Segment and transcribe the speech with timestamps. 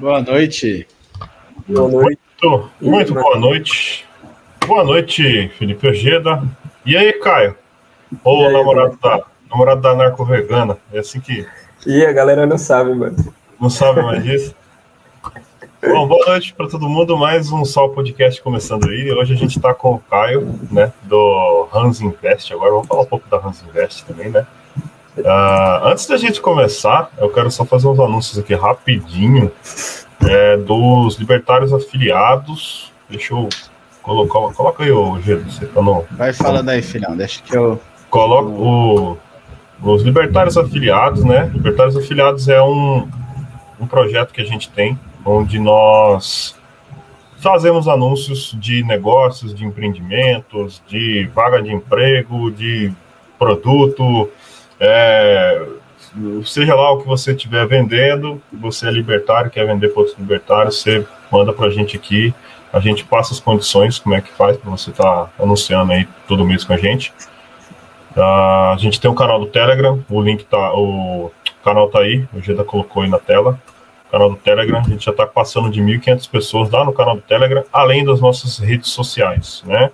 [0.00, 0.86] Boa noite.
[1.68, 2.18] Boa noite.
[2.42, 4.08] Muito, muito boa noite.
[4.66, 6.42] Boa noite, Felipe Ojeda.
[6.86, 7.54] E aí, Caio?
[8.24, 10.78] Ô, aí, namorado, da, namorado da narco vegana.
[10.90, 11.46] É assim que.
[11.86, 13.14] E a galera não sabe, mano.
[13.60, 14.54] Não sabe mais disso?
[15.82, 17.14] Bom, boa noite para todo mundo.
[17.18, 19.12] Mais um Sol Podcast começando aí.
[19.12, 22.54] Hoje a gente está com o Caio, né, do Hans Invest.
[22.54, 24.46] Agora vamos falar um pouco da Hans Invest também, né?
[25.18, 29.50] Uh, antes da gente começar, eu quero só fazer uns anúncios aqui rapidinho
[30.28, 32.92] é, dos libertários afiliados.
[33.08, 33.48] Deixa eu
[34.02, 34.54] colocar.
[34.54, 36.04] Coloca aí, o Gelo, você tá no.
[36.12, 37.80] Vai falando aí, filhão, deixa que eu.
[38.08, 39.16] Coloca o,
[39.82, 41.50] os libertários afiliados, né?
[41.52, 43.08] Libertários afiliados é um,
[43.80, 46.56] um projeto que a gente tem, onde nós
[47.38, 52.92] fazemos anúncios de negócios, de empreendimentos, de vaga de emprego, de
[53.38, 54.28] produto.
[54.80, 55.62] É,
[56.44, 60.80] seja lá o que você estiver vendendo, você é libertário, quer vender para outros libertários,
[60.80, 62.34] você manda para a gente aqui,
[62.72, 66.08] a gente passa as condições, como é que faz para você estar tá anunciando aí
[66.26, 67.12] todo mês com a gente.
[68.16, 71.30] Uh, a gente tem um canal do Telegram, o link tá, o
[71.64, 73.60] canal tá aí, o Geda colocou aí na tela.
[74.10, 77.22] Canal do Telegram, a gente já está passando de 1.500 pessoas lá no canal do
[77.22, 79.90] Telegram, além das nossas redes sociais, né?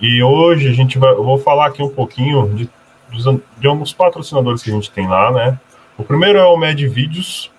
[0.00, 2.70] E hoje a gente vai, eu vou falar aqui um pouquinho de
[3.10, 3.24] dos,
[3.58, 5.58] de alguns patrocinadores que a gente tem lá, né?
[5.98, 7.50] O primeiro é o MedVídeos,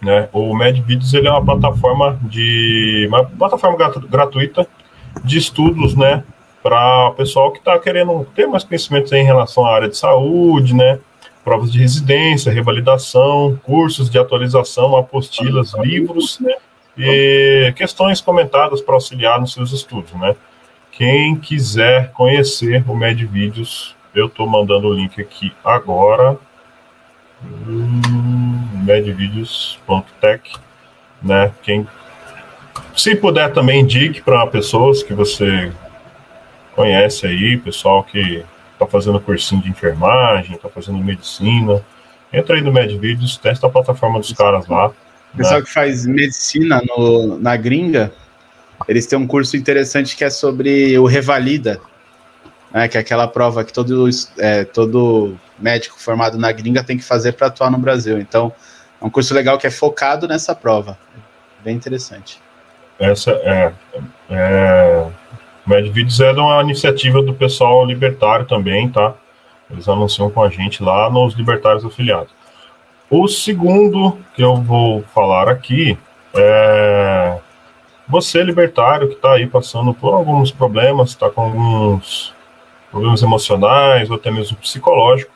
[0.00, 0.28] né?
[0.32, 3.76] O MedVídeos ele é uma plataforma de uma plataforma
[4.08, 4.66] gratuita
[5.24, 6.24] de estudos, né?
[6.62, 10.74] Para o pessoal que está querendo ter mais conhecimentos em relação à área de saúde,
[10.74, 10.98] né?
[11.44, 16.54] Provas de residência, revalidação, cursos de atualização, apostilas, livros, né?
[16.98, 20.34] E questões comentadas para auxiliar nos seus estudos, né?
[20.92, 26.38] Quem quiser conhecer o MedVídeos, eu estou mandando o link aqui agora.
[27.44, 30.54] Hum, medvideos.tech,
[31.22, 31.52] né?
[31.62, 31.86] Quem
[32.96, 35.70] se puder também indique para pessoas que você
[36.74, 41.84] conhece aí, pessoal que está fazendo cursinho de enfermagem, está fazendo medicina.
[42.32, 44.88] Entra aí no Medvideos, testa a plataforma dos caras lá.
[45.32, 45.66] O pessoal né?
[45.66, 48.12] que faz medicina no, na gringa,
[48.88, 51.80] eles têm um curso interessante que é sobre o Revalida
[52.76, 54.06] né, que é aquela prova que todo,
[54.36, 58.18] é, todo médico formado na gringa tem que fazer para atuar no Brasil.
[58.18, 58.52] Então,
[59.00, 60.98] é um curso legal que é focado nessa prova.
[61.64, 62.38] Bem interessante.
[62.98, 63.72] Essa é.
[64.28, 65.06] é
[65.66, 69.14] MedVideos é uma iniciativa do pessoal libertário também, tá?
[69.70, 72.32] Eles anunciam com a gente lá nos Libertários Afiliados.
[73.08, 75.98] O segundo que eu vou falar aqui
[76.34, 77.38] é
[78.06, 82.35] você, libertário, que está aí passando por alguns problemas, está com alguns
[82.96, 85.30] problemas emocionais ou até mesmo psicológico,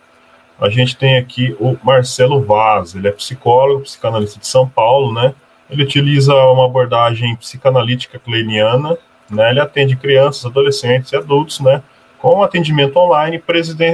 [0.58, 5.34] a gente tem aqui o Marcelo Vaz, ele é psicólogo, psicanalista de São Paulo, né?
[5.68, 8.96] Ele utiliza uma abordagem psicanalítica kleiniana,
[9.30, 9.50] né?
[9.50, 11.82] Ele atende crianças, adolescentes e adultos, né?
[12.18, 13.42] Com atendimento online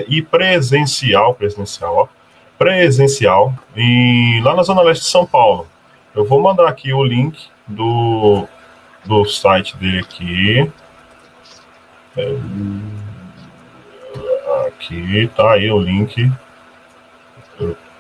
[0.09, 2.09] e presencial, presencial, ó,
[2.57, 5.67] presencial, em, lá na Zona Leste de São Paulo.
[6.15, 8.47] Eu vou mandar aqui o link do,
[9.05, 10.73] do site dele aqui.
[12.17, 12.37] É,
[14.67, 16.33] Aqui tá aí o link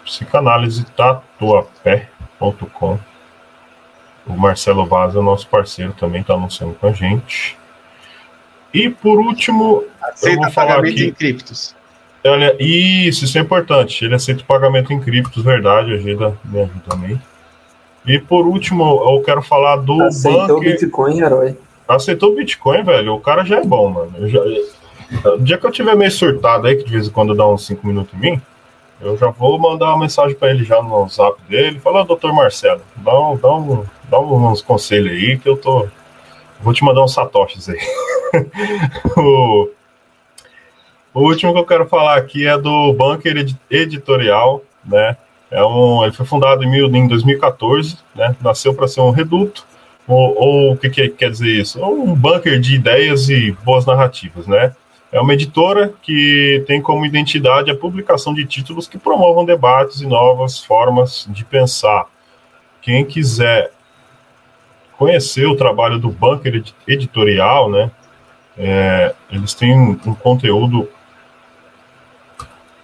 [0.04, 2.99] psicanalisetatuapé.com.
[4.27, 7.56] O Marcelo Vaz é nosso parceiro também, está anunciando com a gente.
[8.75, 11.75] E por último, aceita eu vou falar pagamento aqui, em criptos.
[12.25, 14.05] Olha, isso, isso é importante.
[14.05, 17.19] Ele aceita pagamento em criptos, verdade, ajuda, me ajuda também.
[18.05, 21.56] E por último, eu quero falar do Aceitou o Bitcoin, herói.
[21.88, 23.15] Aceitou o Bitcoin, velho.
[23.15, 24.12] O cara já é bom, mano.
[24.19, 24.41] Eu já,
[25.11, 27.67] no dia que eu tiver meio surtado aí, que de vez em quando dá uns
[27.67, 28.43] 5 minutos em mim,
[29.00, 31.78] eu já vou mandar uma mensagem para ele já no zap dele.
[31.81, 35.87] Fala, doutor Marcelo, dá, um, dá, um, dá uns conselhos aí que eu tô.
[36.61, 37.78] Vou te mandar uns satoshis aí.
[39.17, 39.69] o,
[41.12, 45.17] o último que eu quero falar aqui é do Bunker Editorial, né?
[45.50, 48.35] É um, ele foi fundado em, em 2014, né?
[48.41, 49.67] Nasceu para ser um reduto,
[50.06, 51.85] ou, ou o que, que, quer dizer isso?
[51.85, 54.75] Um bunker de ideias e boas narrativas, né?
[55.12, 60.06] É uma editora que tem como identidade a publicação de títulos que promovam debates e
[60.06, 62.06] novas formas de pensar.
[62.82, 63.70] Quem quiser
[64.97, 67.91] conhecer o trabalho do Bunker Editorial, né?
[68.58, 70.88] É, eles têm um conteúdo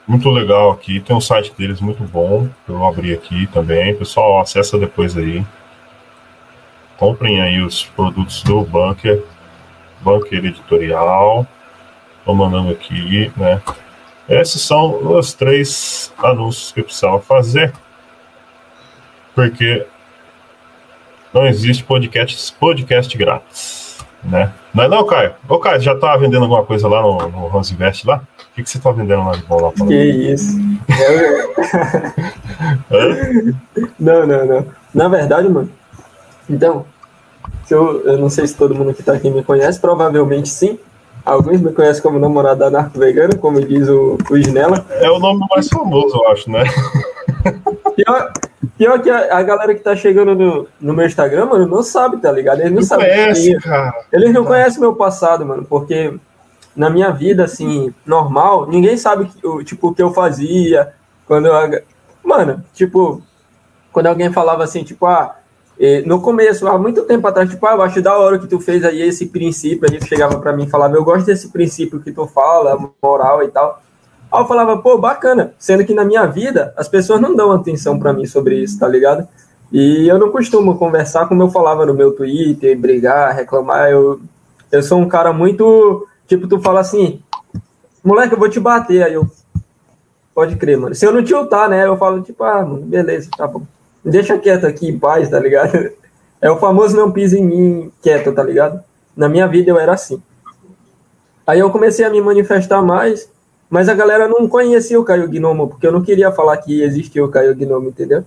[0.06, 1.00] muito legal aqui.
[1.00, 2.48] Tem um site deles muito bom.
[2.68, 3.94] Eu abri aqui também.
[3.94, 5.44] Pessoal, acessa depois aí.
[6.98, 9.24] Comprem aí os produtos do Bunker,
[10.00, 11.46] Bunker Editorial.
[12.22, 13.60] Estou mandando aqui, né?
[14.28, 17.72] Esses são os três anúncios que eu precisava fazer,
[19.34, 19.84] porque
[21.34, 23.98] Não existe podcast, podcast grátis.
[24.22, 24.52] Né?
[24.72, 25.34] Não é não, Caio?
[25.48, 28.18] Ô, Caio, já tá vendendo alguma coisa lá no, no Rosinvest lá?
[28.18, 29.72] O que, que você tá vendendo lá de bom lá?
[29.72, 30.56] Que isso.
[33.98, 34.66] não, não, não.
[34.94, 35.68] Na verdade, mano.
[36.48, 36.86] Então,
[37.68, 40.78] eu, eu não sei se todo mundo que tá aqui me conhece, provavelmente sim.
[41.24, 44.84] Alguns me conhecem como namorado da Narco Vegano, como diz o, o Snella.
[44.90, 46.64] É o nome mais famoso, eu acho, né?
[47.94, 48.32] Pior,
[48.78, 52.16] pior que a, a, galera que tá chegando no, no meu Instagram, mano, não sabe,
[52.16, 52.60] tá ligado?
[52.60, 53.06] Eles não, não sabem.
[53.06, 53.92] Conhece, cara.
[54.10, 56.14] Eles não conhecem meu passado, mano, porque
[56.74, 59.30] na minha vida, assim, normal, ninguém sabe,
[59.64, 60.92] tipo, o que eu fazia.
[61.26, 61.82] Quando eu.
[62.24, 63.22] Mano, tipo,
[63.92, 65.36] quando alguém falava assim, tipo, ah,
[66.06, 68.84] no começo, há muito tempo atrás, tipo, ah, eu acho da hora que tu fez
[68.84, 72.26] aí esse princípio, aí chegava para mim e falava, eu gosto desse princípio que tu
[72.26, 73.82] fala, moral e tal.
[74.30, 77.98] Aí eu falava, pô, bacana, sendo que na minha vida as pessoas não dão atenção
[77.98, 79.26] para mim sobre isso, tá ligado?
[79.72, 83.90] E eu não costumo conversar como eu falava no meu Twitter, brigar, reclamar.
[83.90, 84.20] Eu,
[84.70, 86.06] eu sou um cara muito.
[86.26, 87.22] Tipo, tu fala assim,
[88.04, 89.02] moleque, eu vou te bater.
[89.02, 89.26] Aí eu.
[90.34, 90.94] Pode crer, mano.
[90.94, 91.86] Se eu não te ultar, né?
[91.86, 93.62] Eu falo, tipo, ah, mano, beleza, tá bom.
[94.04, 95.90] Deixa quieto aqui em paz, tá ligado?
[96.40, 98.82] É o famoso não pisa em mim quieto, tá ligado?
[99.16, 100.20] Na minha vida eu era assim.
[101.46, 103.28] Aí eu comecei a me manifestar mais,
[103.70, 107.24] mas a galera não conhecia o Caio Gnomo, porque eu não queria falar que existia
[107.24, 108.24] o Caio Gnomo, entendeu?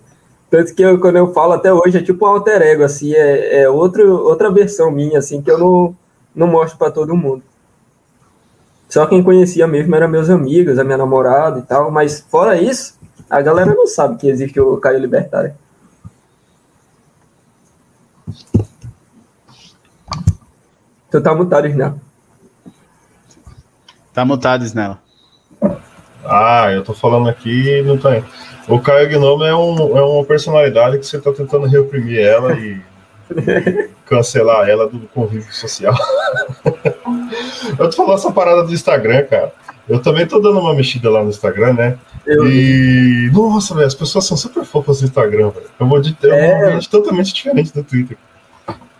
[0.49, 3.63] Tanto que eu, quando eu falo até hoje é tipo um alter ego, assim, é,
[3.63, 5.95] é outro, outra versão minha, assim, que eu não,
[6.33, 7.43] não mostro para todo mundo.
[8.87, 12.97] Só quem conhecia mesmo eram meus amigos, a minha namorada e tal, mas fora isso,
[13.29, 15.53] a galera não sabe que existe o Caio Libertário.
[21.11, 21.99] Tu tá mutado, Snell.
[24.13, 24.97] Tá mutado, Snell.
[26.25, 28.21] Ah, eu tô falando aqui não tá.
[28.67, 32.81] O Caio Gnome é, um, é uma personalidade que você tá tentando reprimir ela e
[34.05, 35.93] cancelar ela do convívio social.
[37.77, 39.53] eu tô falando essa parada do Instagram, cara.
[39.87, 41.97] Eu também tô dando uma mexida lá no Instagram, né?
[42.25, 42.47] Eu...
[42.47, 43.29] E.
[43.31, 45.67] Nossa, velho, as pessoas são super fofas no Instagram, velho.
[45.79, 46.55] Eu vou de é...
[46.55, 48.17] um ambiente totalmente diferente do Twitter.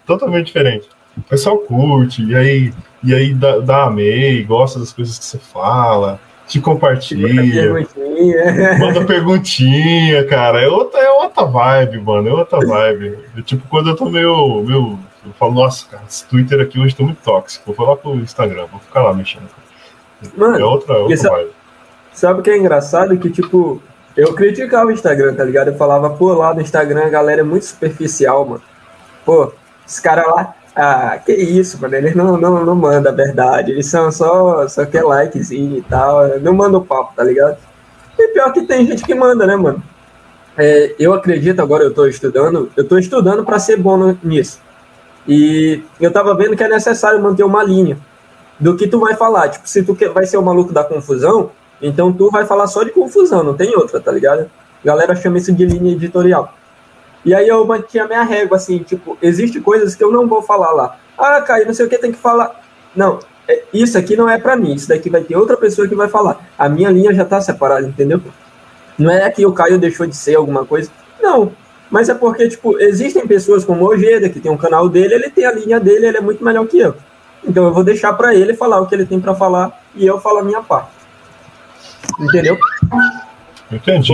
[0.06, 0.88] Totalmente diferente
[1.18, 2.74] o pessoal curte, e aí,
[3.04, 7.74] e aí dá, dá amei, gosta das coisas que você fala, te compartilha.
[7.74, 8.78] Perguntinha.
[8.80, 10.62] Manda perguntinha, cara.
[10.62, 12.30] É outra, é outra vibe, mano.
[12.30, 13.18] É outra vibe.
[13.38, 14.62] É tipo, quando eu tô meio.
[14.64, 17.64] meio eu falo, nossa, cara, esse Twitter aqui hoje tá muito tóxico.
[17.66, 19.50] Vou falar pro Instagram, vou ficar lá mexendo.
[20.38, 21.52] Mano, é outra, é outra sabe, vibe.
[22.14, 23.18] Sabe o que é engraçado?
[23.18, 23.82] Que, tipo,
[24.16, 25.70] eu criticava o Instagram, tá ligado?
[25.70, 28.62] Eu falava, pô, lá no Instagram a galera é muito superficial, mano.
[29.26, 29.52] Pô,
[29.86, 31.96] esse cara lá, ah, que isso, mano.
[31.96, 33.72] Eles não, não, não mandam a verdade.
[33.72, 36.40] Eles são só, só quer likezinho e tal.
[36.40, 37.58] Não mandam papo, tá ligado?
[38.20, 39.82] E pior que tem gente que manda, né, mano?
[40.58, 44.60] É, eu acredito, agora eu tô estudando, eu tô estudando para ser bom nisso.
[45.28, 47.98] E eu tava vendo que é necessário manter uma linha
[48.60, 49.50] do que tu vai falar.
[49.50, 51.52] Tipo, se tu vai ser o maluco da confusão,
[51.82, 54.50] então tu vai falar só de confusão, não tem outra, tá ligado?
[54.84, 56.54] Galera chama isso de linha editorial.
[57.26, 60.72] E aí eu mantinha minha régua, assim, tipo, existe coisas que eu não vou falar
[60.72, 60.98] lá.
[61.18, 62.64] Ah, Caio, não sei o que tem que falar.
[62.96, 65.96] Não, é, isso aqui não é para mim, isso daqui vai ter outra pessoa que
[65.96, 66.48] vai falar.
[66.58, 68.22] A minha linha já tá separada, entendeu?
[68.98, 70.90] Não é que o Caio deixou de ser alguma coisa.
[71.20, 71.52] Não,
[71.90, 75.30] mas é porque, tipo, existem pessoas como o Ojeda, que tem um canal dele, ele
[75.30, 76.96] tem a linha dele, ele é muito melhor que eu.
[77.44, 80.20] Então eu vou deixar para ele falar o que ele tem para falar e eu
[80.20, 80.90] falo a minha parte.
[82.20, 82.58] Entendeu?
[83.72, 84.14] Entendi.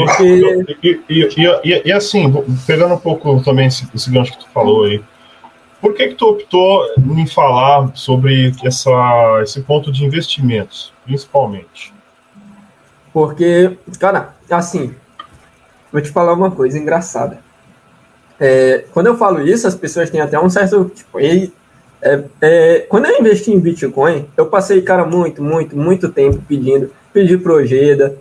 [0.65, 1.01] Porque...
[1.09, 2.31] E, e, e, e, assim,
[2.65, 5.03] pegando um pouco também esse, esse gancho que tu falou aí,
[5.81, 11.91] por que, que tu optou em falar sobre essa, esse ponto de investimentos, principalmente?
[13.11, 14.93] Porque, cara, assim,
[15.91, 17.39] vou te falar uma coisa engraçada.
[18.39, 20.85] É, quando eu falo isso, as pessoas têm até um certo.
[20.85, 26.41] Tipo, é, é, quando eu investi em Bitcoin, eu passei, cara, muito, muito, muito tempo
[26.47, 26.91] pedindo.
[27.11, 28.15] Pedi pro Ojeda,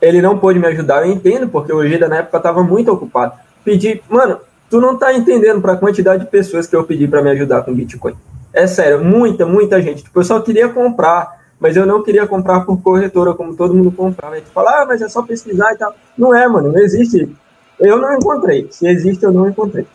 [0.00, 3.32] ele não pôde me ajudar, eu entendo, porque o Gida na época estava muito ocupado.
[3.64, 4.38] Pedi, mano,
[4.70, 7.62] tu não tá entendendo para a quantidade de pessoas que eu pedi para me ajudar
[7.62, 8.14] com Bitcoin.
[8.52, 10.02] É sério, muita, muita gente.
[10.02, 13.90] Tipo, eu só queria comprar, mas eu não queria comprar por corretora, como todo mundo
[13.90, 14.36] comprava.
[14.36, 15.94] Tipo, fala, ah, mas é só pesquisar e tal.
[16.16, 17.30] Não é, mano, não existe.
[17.78, 18.66] Eu não encontrei.
[18.70, 19.86] Se existe, eu não encontrei.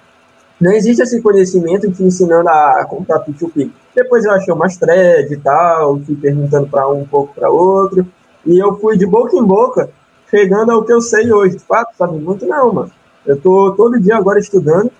[0.59, 3.71] Não existe esse conhecimento te ensinando a comprar P2P.
[3.95, 8.05] Depois eu achei umas thread e tal, fui perguntando para um pouco para outro.
[8.45, 9.89] E eu fui de boca em boca,
[10.29, 11.57] chegando ao que eu sei hoje.
[11.57, 12.91] De fato, sabe muito não, mano.
[13.25, 14.91] Eu tô todo dia agora estudando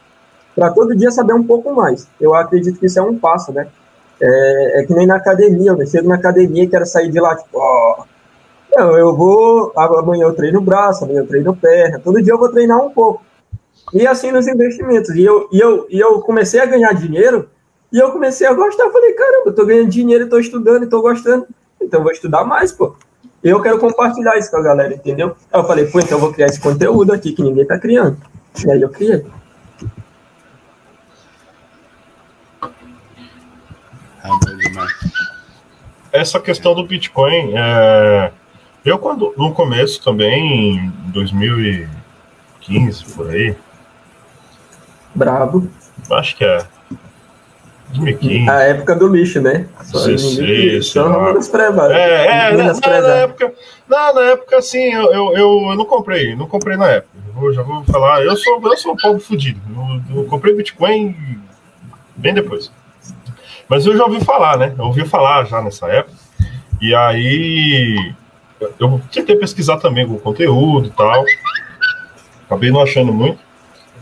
[0.55, 2.07] para todo dia saber um pouco mais.
[2.19, 3.67] Eu acredito que isso é um passo, né?
[4.21, 7.35] É, é que nem na academia, eu chego na academia e quero sair de lá,
[7.35, 8.03] tipo, ó.
[8.75, 9.73] Não, eu vou.
[9.75, 11.99] Amanhã eu treino braço, amanhã eu treino perna.
[11.99, 13.23] Todo dia eu vou treinar um pouco.
[13.93, 15.09] E assim nos investimentos.
[15.15, 17.49] E eu, e, eu, e eu comecei a ganhar dinheiro
[17.91, 18.85] e eu comecei a gostar.
[18.85, 21.47] Eu falei, caramba, eu tô ganhando dinheiro, tô estudando tô gostando.
[21.81, 22.95] Então vou estudar mais, pô.
[23.43, 25.35] Eu quero compartilhar isso com a galera, entendeu?
[25.51, 28.17] Aí eu falei, pô, então eu vou criar esse conteúdo aqui que ninguém tá criando.
[28.63, 29.25] E aí eu criei.
[36.11, 38.31] Essa questão do Bitcoin, é...
[38.85, 43.55] eu quando no começo também, em 2015, por aí.
[45.15, 45.67] Brabo.
[46.11, 46.63] Acho que é.
[47.91, 48.49] 2015.
[48.49, 49.67] A época do lixo, né?
[49.83, 51.33] Só 16, só
[51.91, 53.53] é, é, na, na, época,
[53.87, 57.11] na, na época, assim, eu, eu, eu, não comprei, não comprei na época.
[57.41, 59.59] Eu já vou falar, eu sou, eu sou um povo fodido.
[60.09, 61.15] Eu, eu, comprei Bitcoin
[62.15, 62.71] bem depois.
[63.67, 64.73] Mas eu já ouvi falar, né?
[64.77, 66.15] Eu ouvi falar já nessa época.
[66.81, 68.13] E aí
[68.79, 71.23] eu tentei pesquisar também o conteúdo e tal.
[72.45, 73.39] Acabei não achando muito.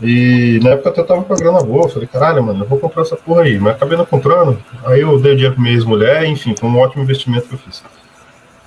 [0.02, 3.02] E na época até tava com a grana boa, falei, caralho, mano, eu vou comprar
[3.02, 3.58] essa porra aí.
[3.58, 4.58] Mas acabei não comprando.
[4.84, 7.58] Aí eu dei o dinheiro pra minha ex-mulher, enfim, foi um ótimo investimento que eu
[7.58, 7.82] fiz.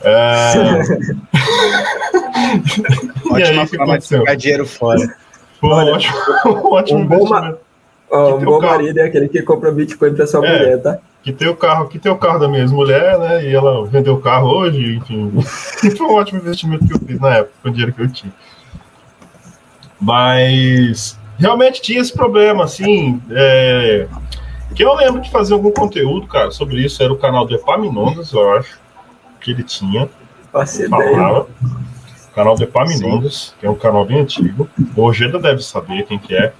[0.01, 0.53] É...
[3.31, 5.15] Ótima forma de jogar dinheiro fora.
[5.59, 7.57] Foi um ótimo, um ótimo um investimento.
[8.11, 10.99] Bom, um bom marido é aquele que compra Bitcoin pra sua é, mulher, tá?
[11.23, 13.43] Que tem o carro, que tem o carro da minha ex-mulher, né?
[13.43, 15.31] E ela vendeu o carro hoje, enfim.
[15.97, 18.31] foi um ótimo investimento que eu fiz na época, com o dinheiro que eu tinha.
[19.99, 23.21] Mas realmente tinha esse problema, assim.
[23.31, 24.07] É,
[24.73, 27.03] que eu lembro de fazer algum conteúdo, cara, sobre isso.
[27.03, 28.79] Era o canal do Epaminondas, eu acho,
[29.41, 30.09] que ele tinha.
[30.51, 31.47] Falava.
[32.33, 34.67] Canal do Epaminondas, que é um canal bem antigo.
[34.95, 36.53] O Ojeda deve saber quem que é.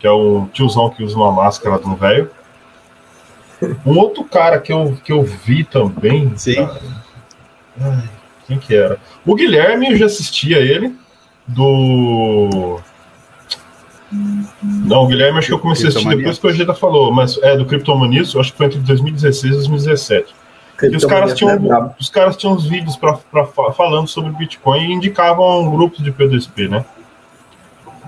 [0.00, 2.30] Que é o tiozão que usa uma máscara do velho.
[3.86, 6.36] Um outro cara que eu, que eu vi também.
[6.36, 6.54] Sim.
[6.56, 6.80] Cara,
[7.80, 8.10] ai,
[8.46, 8.98] quem que era?
[9.24, 10.96] O Guilherme, eu já assistia ele.
[11.46, 12.80] Do
[14.62, 17.56] não, Guilherme, acho que eu comecei a assistir depois que o Egeda falou, mas é
[17.56, 20.34] do Criptomaníaco, acho que foi entre 2016 e 2017.
[20.82, 24.80] E os caras tinham, é os caras tinham uns vídeos pra, pra, falando sobre Bitcoin
[24.80, 26.84] e indicavam grupos de P2P, né?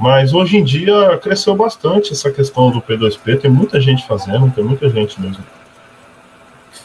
[0.01, 4.65] Mas hoje em dia cresceu bastante essa questão do P2P, tem muita gente fazendo, tem
[4.65, 5.43] muita gente mesmo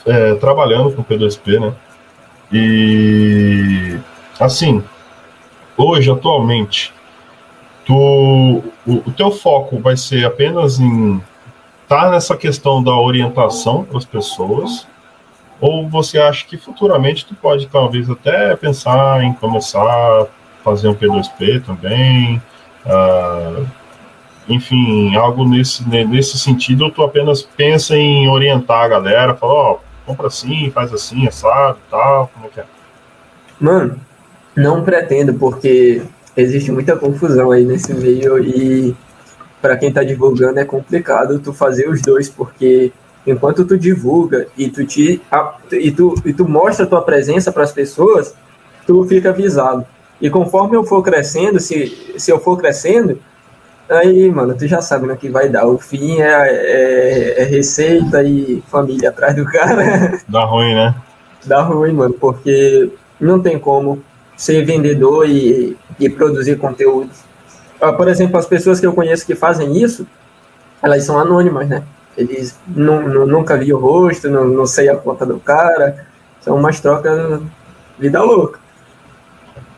[0.06, 1.74] é, trabalhando com P2P, né?
[2.52, 3.98] E
[4.40, 4.84] assim,
[5.78, 6.94] hoje, atualmente,
[7.92, 11.22] tu, o, o teu foco vai ser apenas em
[11.84, 14.88] estar tá nessa questão da orientação para as pessoas,
[15.60, 20.26] ou você acha que futuramente tu pode talvez até pensar em começar a
[20.64, 22.42] fazer um P2P também,
[22.86, 23.68] uh,
[24.48, 29.72] enfim, algo nesse, nesse sentido, ou tu apenas pensa em orientar a galera, fala, ó,
[29.74, 32.66] oh, compra assim, faz assim, assado, tal, como é que é?
[33.60, 34.00] Mano,
[34.56, 36.02] não pretendo, porque
[36.36, 38.96] existe muita confusão aí nesse meio e
[39.62, 42.92] para quem está divulgando é complicado tu fazer os dois, porque
[43.26, 45.22] enquanto tu divulga e tu te
[45.72, 48.34] e tu, e tu mostra a tua presença para as pessoas,
[48.88, 49.86] tu fica avisado.
[50.20, 53.20] E conforme eu for crescendo, se, se eu for crescendo,
[53.90, 55.66] aí, mano, tu já sabe no que vai dar.
[55.66, 60.20] O fim é, é, é receita e família atrás do cara.
[60.28, 60.96] Dá ruim, né?
[61.46, 64.02] Dá ruim, mano, porque não tem como
[64.42, 67.12] ser vendedor e, e produzir conteúdo.
[67.80, 70.08] Ah, por exemplo, as pessoas que eu conheço que fazem isso,
[70.82, 71.84] elas são anônimas, né?
[72.18, 76.08] Eles não, não, nunca vi o rosto, não, não sei a conta do cara,
[76.40, 77.40] são umas trocas
[78.00, 78.60] vida louca.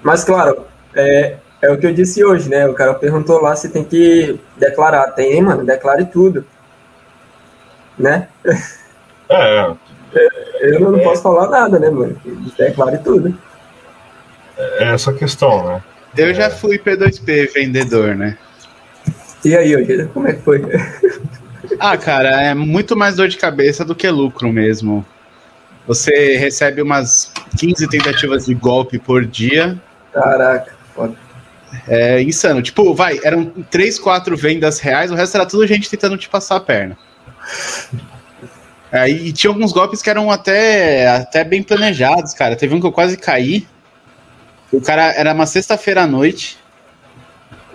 [0.02, 0.66] Mas, claro,
[0.96, 2.66] é, é o que eu disse hoje, né?
[2.66, 5.12] O cara perguntou lá se tem que declarar.
[5.12, 6.46] Tem, mano, declare tudo.
[8.00, 8.30] Né?
[9.30, 9.74] É.
[10.62, 11.04] Eu não é.
[11.04, 12.16] posso falar nada, né, mano?
[12.58, 13.38] Declare tudo.
[14.80, 15.84] É essa questão, né?
[16.18, 18.38] Eu já fui P2P vendedor, né?
[19.44, 20.62] E aí, Ogida, como é que foi?
[21.80, 25.06] ah, cara, é muito mais dor de cabeça do que lucro mesmo.
[25.88, 29.78] Você recebe umas 15 tentativas de golpe por dia.
[30.14, 31.16] Caraca, foda.
[31.88, 32.62] É insano.
[32.62, 36.58] Tipo, vai, eram 3, 4 vendas reais, o resto era tudo gente tentando te passar
[36.58, 36.98] a perna.
[38.92, 42.56] É, e tinha alguns golpes que eram até, até bem planejados, cara.
[42.56, 43.68] Teve um que eu quase caí.
[44.74, 46.58] O cara era uma sexta-feira à noite.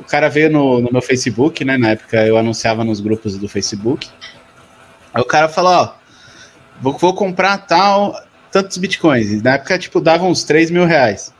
[0.00, 1.78] O cara veio no, no meu Facebook, né?
[1.78, 4.08] Na época eu anunciava nos grupos do Facebook.
[5.14, 5.94] Aí o cara falou: Ó,
[6.80, 9.40] vou, vou comprar tal, tantos bitcoins.
[9.42, 11.32] Na época, tipo, dava uns 3 mil reais.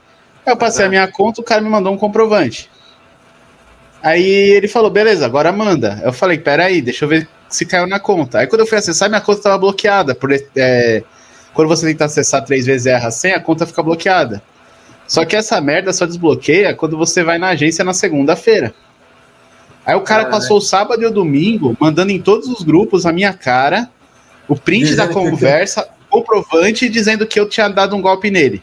[0.45, 2.69] Aí eu passei a minha conta, o cara me mandou um comprovante.
[4.01, 5.99] Aí ele falou: beleza, agora manda.
[6.05, 8.39] Eu falei: peraí, deixa eu ver se caiu na conta.
[8.39, 10.15] Aí quando eu fui acessar, minha conta estava bloqueada.
[10.15, 11.03] Por, é,
[11.53, 14.41] quando você tenta acessar três vezes e erra sem, a conta fica bloqueada.
[15.09, 18.75] Só que essa merda só desbloqueia quando você vai na agência na segunda-feira.
[19.83, 23.11] Aí o cara passou o sábado e o domingo mandando em todos os grupos a
[23.11, 23.89] minha cara,
[24.47, 25.89] o print dizendo da conversa, que...
[26.11, 28.61] comprovante dizendo que eu tinha dado um golpe nele.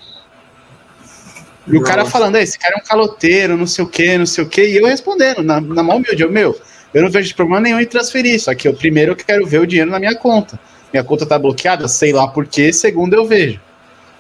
[1.67, 1.83] E Nossa.
[1.83, 4.49] o cara falando, esse cara é um caloteiro, não sei o que, não sei o
[4.49, 6.57] que, e eu respondendo, na, na mão humilde, eu, meu,
[6.95, 9.91] eu não vejo problema nenhum em transferir, só que eu primeiro quero ver o dinheiro
[9.91, 10.61] na minha conta.
[10.93, 13.61] Minha conta tá bloqueada, sei lá por quê, segunda eu vejo.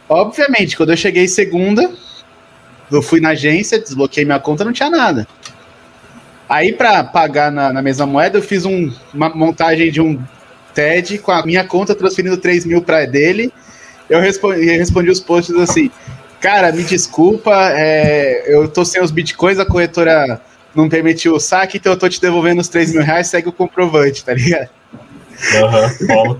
[0.08, 1.88] Obviamente, quando eu cheguei segunda,
[2.90, 5.26] eu fui na agência, desbloqueei minha conta, não tinha nada.
[6.48, 10.20] Aí, para pagar na, na, mesma moeda, eu fiz um, uma montagem de um
[10.72, 13.52] TED com a minha conta transferindo 3 mil para dele.
[14.08, 15.90] Eu respondi, respondi os posts assim:
[16.40, 20.40] Cara, me desculpa, é, eu tô sem os bitcoins, a corretora
[20.74, 23.52] não permitiu o saque, então eu tô te devolvendo os 3 mil reais, segue o
[23.52, 24.68] comprovante, tá ligado?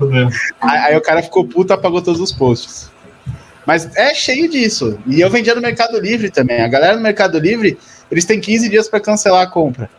[0.00, 0.28] Uhum,
[0.60, 2.90] aí, aí o cara ficou puto, apagou todos os posts.
[3.66, 4.98] Mas é cheio disso.
[5.06, 6.62] E eu vendia no Mercado Livre também.
[6.62, 7.76] A galera no Mercado Livre,
[8.10, 9.90] eles têm 15 dias para cancelar a compra.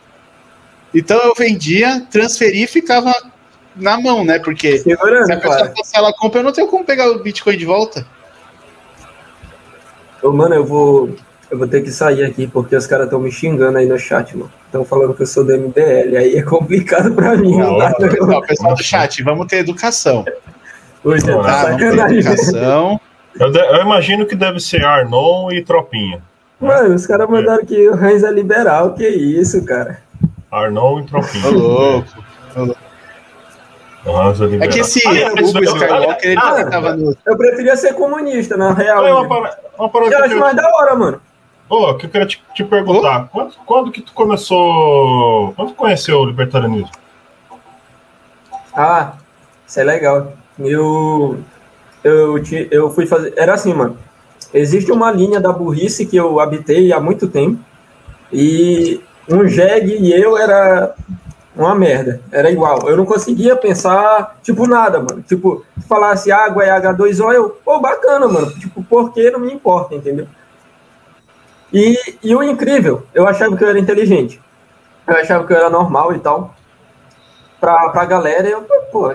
[0.94, 3.12] Então eu vendia, transferi e ficava
[3.76, 4.38] na mão, né?
[4.38, 5.74] Porque Segurando, se a pessoa cara.
[5.76, 8.06] cancela a compra, eu não tenho como pegar o Bitcoin de volta.
[10.22, 11.14] Ô, mano, eu vou,
[11.50, 14.34] eu vou ter que sair aqui porque os caras estão me xingando aí no chat,
[14.34, 14.50] mano.
[14.64, 17.58] Estão falando que eu sou do MBL, aí é complicado pra mim.
[17.58, 20.24] Não, não, não, pessoal do chat, vamos ter educação.
[21.04, 23.00] Hoje tá, tá vamos ter educação.
[23.38, 26.22] Eu, de, eu, imagino que deve ser Arnon e Tropinha.
[26.60, 30.00] Mano, os caras mandaram que o Reis é liberal, que isso, cara.
[30.50, 31.46] Arnon e Tropinha.
[31.46, 32.08] Ô, louco.
[34.04, 37.16] Nossa, é que esse ah, Hugo Skywalker, ele ah, tava no...
[37.26, 39.06] Eu preferia ser comunista, na real.
[39.06, 40.40] É uma, para, uma parada eu acho eu...
[40.40, 41.20] mais da hora, mano.
[41.68, 43.28] Ô, oh, que eu queria te, te perguntar, oh?
[43.28, 45.52] quando, quando que tu começou...
[45.54, 46.90] Quando tu conheceu o libertarianismo?
[48.74, 49.12] Ah,
[49.66, 50.32] isso é legal.
[50.58, 51.38] Eu
[52.02, 52.40] eu,
[52.70, 53.34] eu fui fazer.
[53.36, 53.96] Era assim, mano.
[54.52, 57.58] Existe uma linha da burrice que eu habitei há muito tempo.
[58.32, 60.94] E um jegue e eu era
[61.54, 62.20] uma merda.
[62.30, 62.88] Era igual.
[62.88, 65.22] Eu não conseguia pensar, tipo, nada, mano.
[65.22, 68.50] Tipo, falasse água é H2O, eu, pô, bacana, mano.
[68.52, 70.26] Tipo, por que não me importa, entendeu?
[71.72, 74.40] E, e o incrível, eu achava que eu era inteligente.
[75.06, 76.54] Eu achava que eu era normal e tal.
[77.60, 79.14] Pra, pra galera, eu, pô,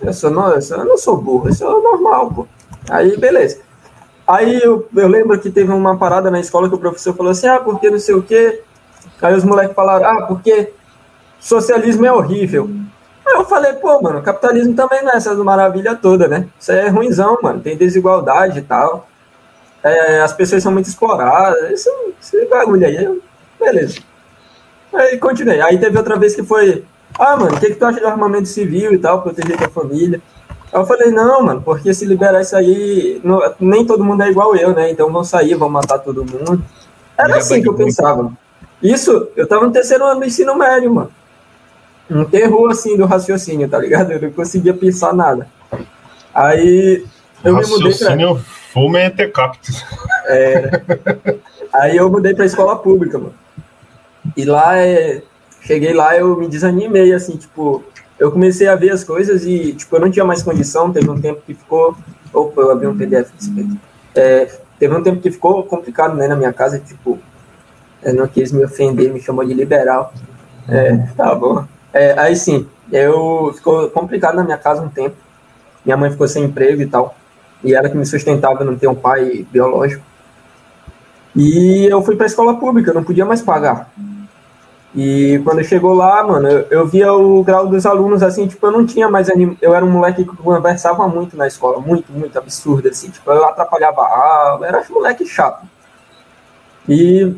[0.00, 2.46] eu, sou, não, eu, sou, eu não sou burro, eu sou normal, pô.
[2.88, 3.58] Aí, beleza.
[4.26, 7.46] Aí eu, eu lembro que teve uma parada na escola que o professor falou assim,
[7.46, 8.62] ah, porque não sei o quê.
[9.22, 10.72] Aí os moleques falaram, ah, porque
[11.38, 12.68] socialismo é horrível.
[13.24, 16.48] Aí eu falei, pô, mano, capitalismo também não é essa maravilha toda, né?
[16.58, 17.60] Isso é ruimzão, mano.
[17.60, 19.08] Tem desigualdade e tal.
[19.82, 21.70] É, as pessoas são muito exploradas.
[21.70, 23.20] Isso, esse bagulho aí.
[23.60, 24.00] Beleza.
[24.92, 25.60] Aí continuei.
[25.60, 26.84] Aí teve outra vez que foi
[27.18, 30.20] ah, mano, o que, que tu acha do armamento civil e tal, proteger tua família?
[30.72, 34.30] Aí eu falei, não, mano, porque se liberar isso aí, não, nem todo mundo é
[34.30, 34.90] igual eu, né?
[34.90, 36.62] Então vão sair, vão matar todo mundo.
[37.16, 38.30] Era assim que eu pensava.
[38.82, 41.10] Isso, eu tava no terceiro ano do ensino médio, mano.
[42.10, 44.12] Um terror assim do raciocínio, tá ligado?
[44.12, 45.48] Eu não conseguia pensar nada.
[46.34, 47.04] Aí
[47.42, 48.16] eu me mudei pra.
[48.72, 49.32] Fume é ter
[50.26, 50.70] É.
[51.72, 53.34] Aí eu mudei pra escola pública, mano.
[54.36, 55.22] E lá é
[55.66, 57.84] cheguei lá, eu me desanimei, assim, tipo,
[58.18, 61.20] eu comecei a ver as coisas e, tipo, eu não tinha mais condição, teve um
[61.20, 61.96] tempo que ficou,
[62.32, 63.30] opa, eu abri um PDF
[64.14, 64.48] é,
[64.78, 67.18] teve um tempo que ficou complicado, né, na minha casa, tipo,
[68.02, 70.14] eu não quis me ofender, me chamou de liberal,
[70.68, 75.16] é, tá bom, é, aí sim, eu, ficou complicado na minha casa um tempo,
[75.84, 77.16] minha mãe ficou sem emprego e tal,
[77.64, 80.04] e ela que me sustentava, não ter um pai biológico,
[81.34, 83.90] e eu fui para escola pública, não podia mais pagar.
[84.96, 88.72] E quando chegou lá, mano, eu, eu, via o grau dos alunos assim, tipo, eu
[88.72, 89.54] não tinha mais anim...
[89.60, 93.44] Eu era um moleque que conversava muito na escola, muito, muito absurdo, assim, tipo, eu
[93.44, 95.66] atrapalhava a aula, era um moleque chato.
[96.88, 97.36] E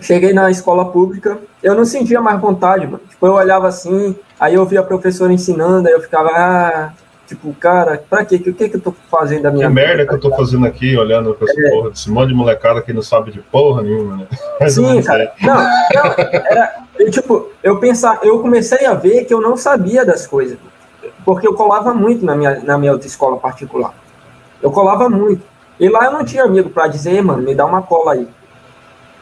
[0.00, 3.02] cheguei na escola pública, eu não sentia mais vontade, mano.
[3.06, 6.92] Tipo, eu olhava assim, aí eu via a professora ensinando, aí eu ficava, ah,
[7.26, 8.36] Tipo, cara, pra quê?
[8.36, 10.64] O que, que eu tô fazendo da minha Que vida, merda que eu tô fazendo
[10.64, 11.70] aqui, olhando pra essa é.
[11.70, 14.26] porra desse monte de molecada que não sabe de porra nenhuma, né?
[14.60, 15.32] Mas Sim, cara.
[15.42, 20.04] Não, não, era, eu, tipo, eu pensar, eu comecei a ver que eu não sabia
[20.04, 20.58] das coisas.
[21.24, 23.94] Porque eu colava muito na minha, na minha outra escola particular.
[24.62, 25.42] Eu colava muito.
[25.78, 28.28] E lá eu não tinha amigo para dizer, mano, me dá uma cola aí.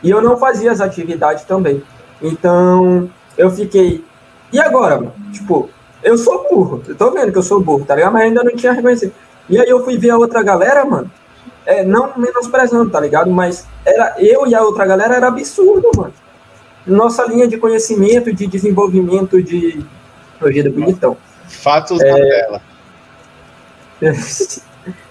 [0.02, 1.82] E eu não fazia as atividades também.
[2.22, 4.04] Então, eu fiquei.
[4.52, 5.14] E agora, mano?
[5.32, 5.68] Tipo,
[6.02, 8.12] eu sou burro, eu tô vendo que eu sou burro, tá ligado?
[8.12, 9.12] Mas ainda não tinha reconhecido.
[9.48, 11.10] E aí eu fui ver a outra galera, mano,
[11.66, 13.30] é, não menosprezando, tá ligado?
[13.30, 16.12] Mas era eu e a outra galera era absurdo, mano.
[16.86, 19.84] Nossa linha de conhecimento, de desenvolvimento de.
[20.42, 21.16] É bonitão.
[21.48, 22.10] Fatos é...
[22.10, 22.62] da tela.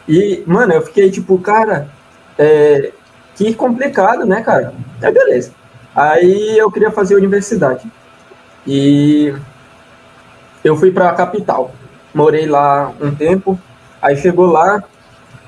[0.08, 1.90] e, mano, eu fiquei tipo, cara,
[2.38, 2.92] é...
[3.36, 4.74] que complicado, né, cara?
[5.02, 5.52] É beleza.
[5.96, 7.90] Aí eu queria fazer universidade.
[8.66, 9.34] E
[10.64, 11.74] eu fui para a capital.
[12.14, 13.60] Morei lá um tempo.
[14.02, 14.84] Aí chegou lá,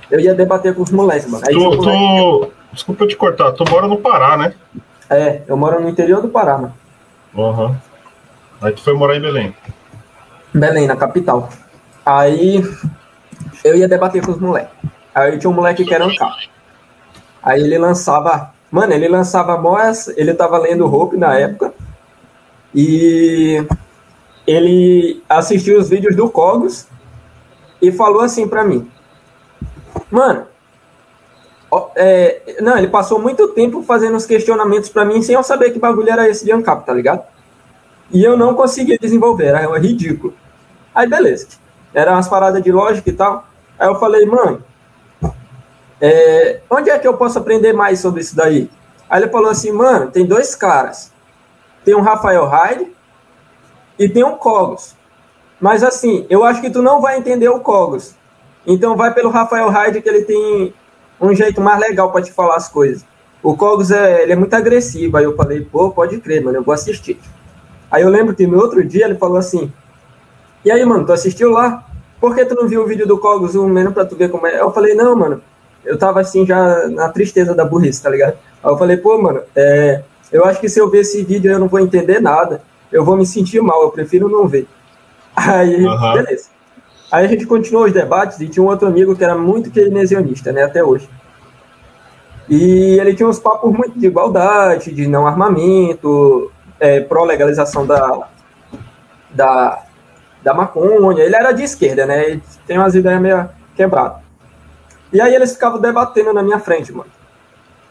[0.09, 1.43] eu ia debater com os moleques, mano.
[1.47, 2.51] Aí tu, tu...
[2.71, 4.53] Desculpa te cortar, tu mora no Pará, né?
[5.09, 6.73] É, eu moro no interior do Pará, mano.
[7.33, 7.75] Uhum.
[8.61, 9.55] Aí tu foi morar em Belém.
[10.53, 11.49] Belém, na capital.
[12.05, 12.63] Aí
[13.63, 14.73] eu ia debater com os moleques.
[15.13, 16.35] Aí tinha um moleque que era um carro.
[17.41, 18.53] Aí ele lançava.
[18.71, 21.73] Mano, ele lançava mós, ele tava lendo Hope na época.
[22.73, 23.65] E
[24.45, 26.87] ele assistiu os vídeos do Cogos
[27.81, 28.89] e falou assim para mim.
[30.11, 30.45] Mano,
[31.95, 35.79] é, não, ele passou muito tempo fazendo os questionamentos para mim sem eu saber que
[35.79, 37.23] bagulho era esse de ANCAP, tá ligado?
[38.11, 40.33] E eu não conseguia desenvolver, era ridículo.
[40.93, 41.47] Aí beleza.
[41.93, 43.45] Era umas paradas de lógica e tal.
[43.79, 44.63] Aí eu falei, mano,
[45.99, 48.69] é, onde é que eu posso aprender mais sobre isso daí?
[49.09, 51.11] Aí ele falou assim, mano, tem dois caras.
[51.83, 52.91] Tem um Rafael Hyde
[53.97, 54.95] e tem um Cogos.
[55.59, 58.13] Mas assim, eu acho que tu não vai entender o Cogos.
[58.65, 60.73] Então vai pelo Rafael Hyde que ele tem
[61.19, 63.05] um jeito mais legal para te falar as coisas.
[63.41, 65.17] O Cogos é, ele é muito agressivo.
[65.17, 67.19] Aí eu falei, pô, pode crer, mano, eu vou assistir.
[67.91, 69.71] Aí eu lembro que no outro dia ele falou assim:
[70.63, 71.85] E aí, mano, tu assistiu lá?
[72.19, 74.47] Por que tu não viu o vídeo do Cogos, um menos pra tu ver como
[74.47, 74.59] é?
[74.59, 75.41] Eu falei, não, mano,
[75.83, 78.33] eu tava assim já na tristeza da burrice, tá ligado?
[78.63, 80.01] Aí eu falei, pô, mano, é,
[80.31, 83.15] eu acho que se eu ver esse vídeo eu não vou entender nada, eu vou
[83.15, 84.67] me sentir mal, eu prefiro não ver.
[85.35, 86.13] Aí, uhum.
[86.13, 86.49] beleza.
[87.11, 90.51] Aí a gente continuou os debates e tinha um outro amigo que era muito keynesianista,
[90.51, 91.07] né, até hoje.
[92.49, 98.27] E ele tinha uns papos muito de igualdade, de não armamento, é, pró-legalização da,
[99.31, 99.83] da,
[100.43, 101.23] da maconha.
[101.23, 102.29] Ele era de esquerda, né?
[102.29, 104.19] Ele tem umas ideias meio quebradas.
[105.11, 107.09] E aí eles ficavam debatendo na minha frente, mano.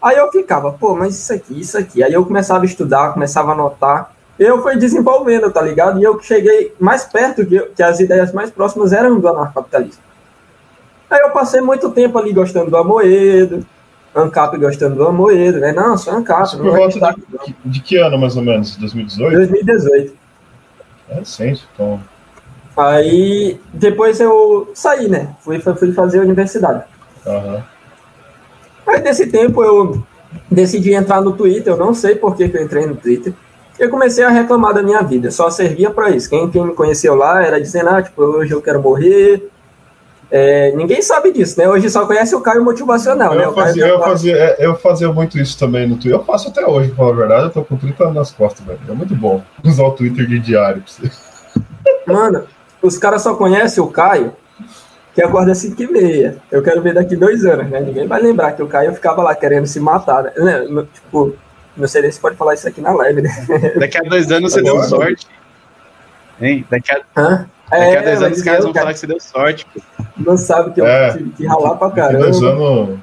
[0.01, 2.03] Aí eu ficava, pô, mas isso aqui, isso aqui.
[2.03, 4.14] Aí eu começava a estudar, começava a anotar.
[4.39, 6.01] Eu fui desenvolvendo, tá ligado?
[6.01, 10.03] E eu cheguei mais perto que, que as ideias mais próximas eram do anarcapitalismo.
[11.09, 13.65] Aí eu passei muito tempo ali gostando do Amoedo,
[14.15, 15.73] ANCAP gostando do Amoedo, né?
[15.73, 16.57] Não, sou ANCAP.
[16.57, 17.15] Por volta
[17.47, 18.77] de, de, que ano, mais ou menos?
[18.77, 19.37] 2018?
[19.37, 20.13] 2018.
[21.11, 22.01] É recente, então...
[22.77, 25.37] Aí, depois eu saí, né?
[25.41, 26.83] Fui, fui fazer a universidade.
[27.25, 27.63] Uhum.
[28.85, 30.05] Aí, nesse tempo, eu
[30.51, 31.73] decidi entrar no Twitter.
[31.73, 33.33] Eu não sei por que, que eu entrei no Twitter.
[33.79, 35.31] Eu comecei a reclamar da minha vida.
[35.31, 36.31] Só servia para isso.
[36.31, 39.51] Quem, quem me conheceu lá era dizendo, ah, tipo, hoje eu quero morrer,
[40.37, 41.69] é, ninguém sabe disso, né?
[41.69, 43.55] Hoje só conhece o Caio motivacional, eu né?
[43.55, 46.19] Fazia, eu, fazia, é, eu fazia muito isso também no Twitter.
[46.19, 47.43] Eu faço até hoje, pra falar a verdade.
[47.45, 48.81] Eu tô com 30 anos nas costas, velho.
[48.89, 51.11] É muito bom usar o Twitter de diário pra você.
[52.07, 52.45] Mano,
[52.83, 54.33] os caras só conhecem o Caio
[55.15, 56.39] que acorda às 5 e meia.
[56.51, 57.81] Eu quero ver daqui dois anos, né?
[57.81, 60.65] Ninguém vai lembrar que o Caio ficava lá querendo se matar, né?
[60.93, 61.37] Tipo,
[61.77, 63.31] não sei nem se pode falar isso aqui na live, né?
[63.79, 65.27] Daqui a dois anos você deu sorte.
[66.41, 66.67] Hein?
[66.71, 67.03] Daqui a...
[67.17, 67.49] Hã?
[67.71, 68.85] Daqui é, a dois anos os caras vão cara...
[68.85, 69.67] falar que você deu sorte.
[69.67, 69.81] Pô.
[70.17, 72.19] Não sabe que eu é, tive que ralar pra caramba.
[72.19, 72.99] Daqui dois anos,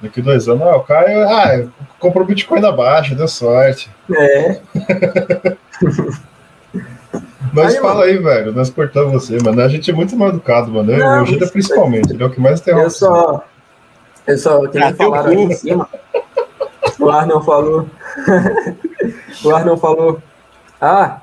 [0.00, 1.66] daqui dois anos ah, o Caio ah,
[1.98, 3.90] comprou Bitcoin na baixa, deu sorte.
[4.12, 4.60] É.
[7.52, 8.04] Mas aí, fala mano.
[8.04, 9.62] aí, velho, nós cortamos você, mano.
[9.62, 10.96] A gente é muito mal educado, mano.
[10.96, 13.44] Não, o Gida principalmente, ele é o que mais tem Eu só.
[14.26, 14.66] Eu só.
[14.66, 15.88] Que nem ah, falaram aí em cima.
[16.98, 17.88] O Arnon falou.
[19.44, 20.22] o Arnon falou.
[20.80, 21.20] Ah,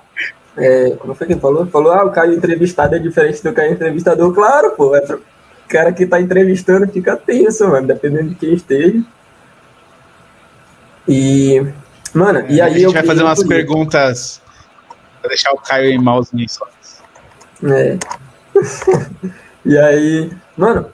[0.58, 1.66] é, como foi que ele falou?
[1.68, 4.34] Falou, ah, o Caio entrevistado é diferente do Caio entrevistador.
[4.34, 4.96] Claro, pô.
[4.96, 5.22] É o
[5.68, 9.02] cara que tá entrevistando fica tenso, mano, dependendo de quem esteja.
[11.08, 11.66] E.
[12.14, 12.76] Mano, é, e aí.
[12.76, 14.42] A gente vai fazer umas perguntas
[15.22, 17.02] pra deixar o Caio em maus missões.
[17.64, 17.98] É.
[19.66, 20.32] e aí.
[20.58, 20.88] Mano,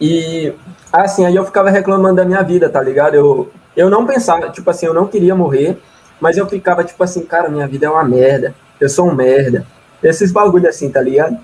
[0.00, 0.52] e.
[0.92, 3.14] Assim, aí eu ficava reclamando da minha vida, tá ligado?
[3.14, 5.78] Eu, eu não pensava, tipo assim, eu não queria morrer,
[6.20, 9.66] mas eu ficava, tipo assim, cara, minha vida é uma merda eu sou um merda.
[10.02, 11.38] Esses bagulho assim, tá ligado?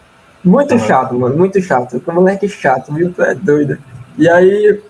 [0.45, 2.01] Muito chato, mano, muito chato.
[2.01, 3.13] Que moleque chato, viu?
[3.13, 3.79] Tu é doido.
[4.19, 4.81] E aí.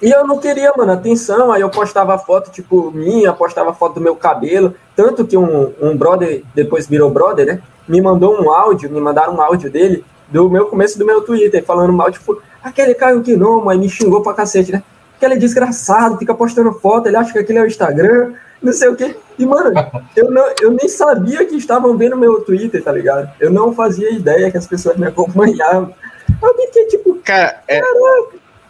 [0.00, 1.52] E eu não queria, mano, atenção.
[1.52, 4.74] Aí eu postava foto, tipo, minha, postava foto do meu cabelo.
[4.96, 7.62] Tanto que um, um brother, depois virou brother, né?
[7.88, 11.64] Me mandou um áudio, me mandaram um áudio dele, do meu começo do meu Twitter,
[11.64, 14.82] falando mal, tipo, aquele Caio Gnomo, aí me xingou pra cacete, né?
[15.26, 18.32] Aquele desgraçado, fica postando foto, ele acha que aquele é o Instagram
[18.62, 19.16] não sei o quê.
[19.38, 19.72] E, mano,
[20.14, 23.30] eu, não, eu nem sabia que estavam vendo meu Twitter, tá ligado?
[23.40, 25.92] Eu não fazia ideia que as pessoas me acompanhavam.
[26.40, 27.16] Eu fiquei tipo.
[27.24, 27.80] Cara, é,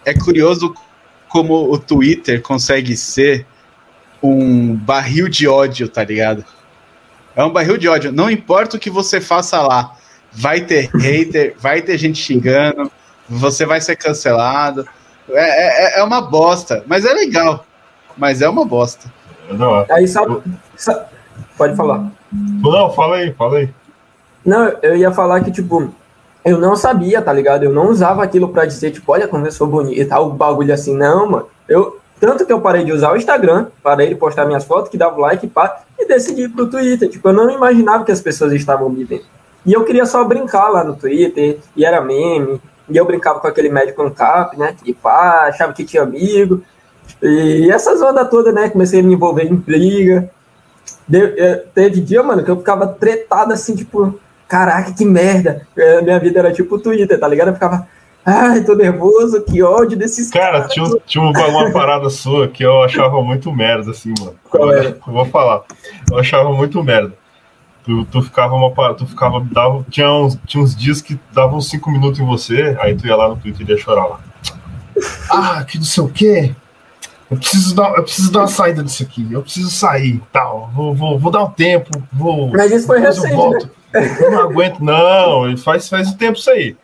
[0.07, 0.75] é curioso
[1.29, 3.47] como o Twitter consegue ser
[4.23, 6.45] um barril de ódio, tá ligado?
[7.37, 8.13] É um barril de ódio.
[8.13, 9.97] Não importa o que você faça lá,
[10.31, 12.91] vai ter hater, vai ter gente xingando,
[13.29, 14.87] você vai ser cancelado.
[15.31, 17.65] É, é, é uma bosta, mas é legal.
[18.17, 19.11] Mas é uma bosta.
[19.51, 20.43] Não, Aí sabe,
[21.57, 22.11] Pode falar.
[22.33, 23.69] Não, fala aí, fala aí.
[24.45, 25.93] Não, eu ia falar que, tipo,
[26.45, 27.65] eu não sabia, tá ligado?
[27.65, 30.97] Eu não usava aquilo pra dizer, tipo, olha como eu sou bonita, o bagulho assim,
[30.97, 31.47] não, mano.
[31.69, 34.99] Eu, tanto que eu parei de usar o Instagram, parei de postar minhas fotos, que
[34.99, 37.09] dava like pá, e decidi ir pro Twitter.
[37.09, 39.25] Tipo, eu não imaginava que as pessoas estavam me vendo.
[39.65, 43.47] E eu queria só brincar lá no Twitter, e era meme, e eu brincava com
[43.47, 44.75] aquele médico cap, né?
[44.85, 46.63] E pá, achava que tinha amigo.
[47.23, 48.69] E essas ondas todas, né?
[48.69, 50.31] Comecei a me envolver em briga.
[51.07, 54.19] De, eh, teve dia, mano, que eu ficava tretado assim, tipo,
[54.49, 55.67] caraca, que merda.
[55.77, 57.49] É, minha vida era tipo Twitter, tá ligado?
[57.49, 57.87] Eu ficava,
[58.25, 60.73] ai, tô nervoso, que ódio desses Cara, caras.
[60.73, 64.35] tinha, tinha uma, parada sua que eu achava muito merda, assim, mano.
[64.51, 64.99] Qual era?
[65.07, 65.63] Eu vou falar.
[66.11, 67.15] Eu achava muito merda.
[67.85, 71.91] Tu, tu ficava uma tu ficava dava, tinha uns, tinha uns dias que davam cinco
[71.91, 74.21] minutos em você, aí tu ia lá no Twitter e ia chorar lá.
[75.31, 76.55] Ah, que não sei o quê.
[77.31, 79.27] Eu preciso dar, eu preciso dar uma saída disso aqui.
[79.31, 80.71] Eu preciso sair, tal.
[80.75, 82.51] Vou, vou, vou dar um tempo, vou.
[82.51, 83.71] Mas isso foi recente, né?
[84.21, 86.77] Eu não aguento, não, faz, faz um tempo isso aí.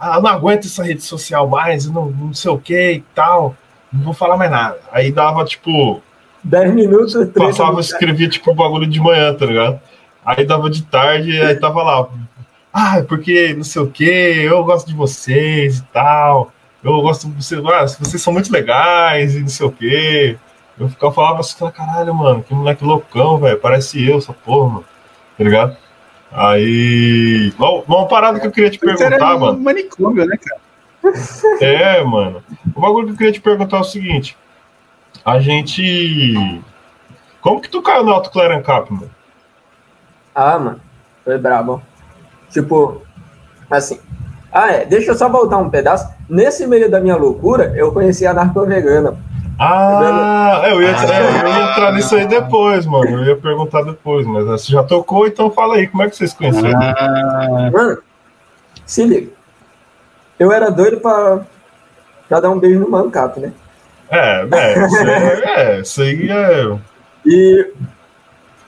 [0.00, 3.54] Ah, eu não aguento essa rede social mais, não, não sei o que e tal.
[3.92, 4.78] Não vou falar mais nada.
[4.90, 6.02] Aí dava, tipo.
[6.42, 9.80] 10 minutos, Passava, escrevia, tipo, o bagulho de manhã, tá ligado?
[10.24, 12.08] Aí dava de tarde, aí tava lá.
[12.72, 16.50] Ah, porque não sei o que, eu gosto de vocês e tal.
[16.82, 20.36] Eu gosto de vocês, ah, vocês são muito legais e não sei o que.
[20.78, 23.58] Eu ficava falava assim, caralho, mano, que moleque loucão, velho.
[23.58, 24.84] Parece eu, essa porra, mano.
[25.38, 25.76] Tá ligado?
[26.32, 27.52] Aí.
[27.86, 29.60] Uma parada que eu queria te perguntar, mano.
[29.60, 30.60] manicômio, né, cara?
[31.60, 32.42] É, mano.
[32.74, 34.36] O bagulho que eu queria te perguntar é o seguinte.
[35.24, 36.34] A gente.
[37.40, 39.10] Como que tu caiu no Alto Clarancap, mano?
[40.34, 40.80] Ah, mano.
[41.24, 41.82] Foi brabo.
[42.50, 43.02] Tipo,
[43.70, 43.98] assim.
[44.52, 44.84] Ah, é.
[44.84, 46.08] Deixa eu só voltar um pedaço.
[46.28, 49.16] Nesse meio da minha loucura, eu conheci a narco vegana.
[49.58, 53.08] Ah, eu ia, ah, eu ia entrar nisso aí depois, mano.
[53.08, 56.32] Eu ia perguntar depois, mas você já tocou, então fala aí, como é que vocês
[56.32, 56.80] conheceram?
[56.80, 57.70] Ah.
[57.72, 57.98] Mano,
[58.84, 59.30] se liga.
[60.38, 61.42] Eu era doido pra,
[62.28, 63.52] pra dar um beijo no Mancap, né?
[64.10, 66.78] É, é, isso aí é, isso aí é.
[67.24, 67.72] E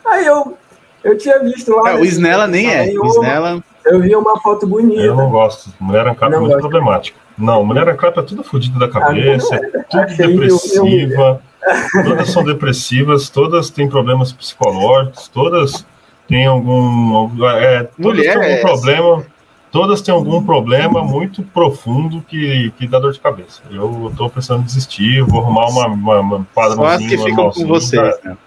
[0.05, 0.57] aí eu,
[1.07, 1.91] eu tinha visto lá.
[1.91, 2.91] É, o Snella nem é.
[2.99, 3.63] O Snella.
[3.85, 5.01] Eu vi uma foto bonita.
[5.01, 5.73] Eu não gosto.
[5.79, 6.61] Mulher Ancap é muito gosto.
[6.61, 7.17] problemática.
[7.37, 11.41] Não, mulher Ancap é tudo fodido da cabeça, é tudo depressiva.
[11.91, 15.85] Todas são depressivas, todas têm problemas psicológicos, todas
[16.25, 17.29] têm algum.
[17.45, 19.25] É, todas mulher têm algum é problema.
[19.69, 23.61] Todas têm algum problema muito profundo que, que dá dor de cabeça.
[23.69, 27.67] Eu tô pensando em desistir, vou arrumar uma, uma, uma Só as que ficam com
[27.67, 28.37] vocês, né?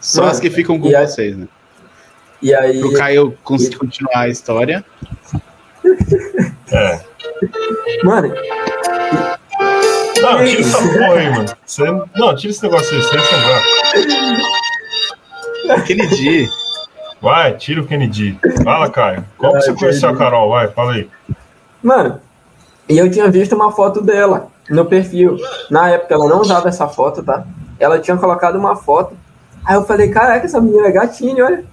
[0.00, 1.46] Só as que ficam com vocês, né?
[2.40, 2.80] E aí.
[2.80, 4.84] Pro Caio conseguir continuar a história.
[6.72, 7.00] É.
[8.02, 8.34] Mano.
[10.20, 11.48] Não, tira essa porra aí, mano.
[11.64, 11.84] Você...
[12.16, 13.16] Não, tira esse negócio aí, você
[15.70, 16.48] é Kennedy.
[17.20, 18.38] Vai, tira o Kennedy.
[18.64, 19.24] Fala, Caio.
[19.36, 20.50] Como que você conheceu a Carol?
[20.50, 21.08] Vai, fala aí.
[21.82, 22.20] Mano,
[22.88, 25.36] e eu tinha visto uma foto dela no perfil.
[25.70, 27.44] Na época ela não usava essa foto, tá?
[27.78, 29.16] Ela tinha colocado uma foto.
[29.64, 31.64] Aí eu falei, caraca, essa menina é gatinho, olha.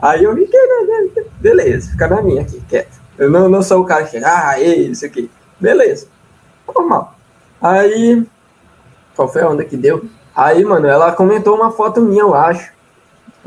[0.00, 3.00] Aí eu fiquei, né, né, beleza, fica na minha aqui, quieto.
[3.18, 5.30] Eu não, não sou o cara que ah, ei, isso aqui.
[5.58, 6.06] Beleza,
[6.68, 7.14] normal.
[7.60, 8.26] Aí,
[9.14, 10.04] qual foi a onda que deu?
[10.34, 12.70] Aí, mano, ela comentou uma foto minha, eu acho.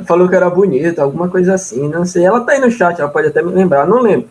[0.06, 2.26] Falou que era bonita, alguma coisa assim, não sei.
[2.26, 4.28] Ela tá aí no chat, ela pode até me lembrar, não lembro.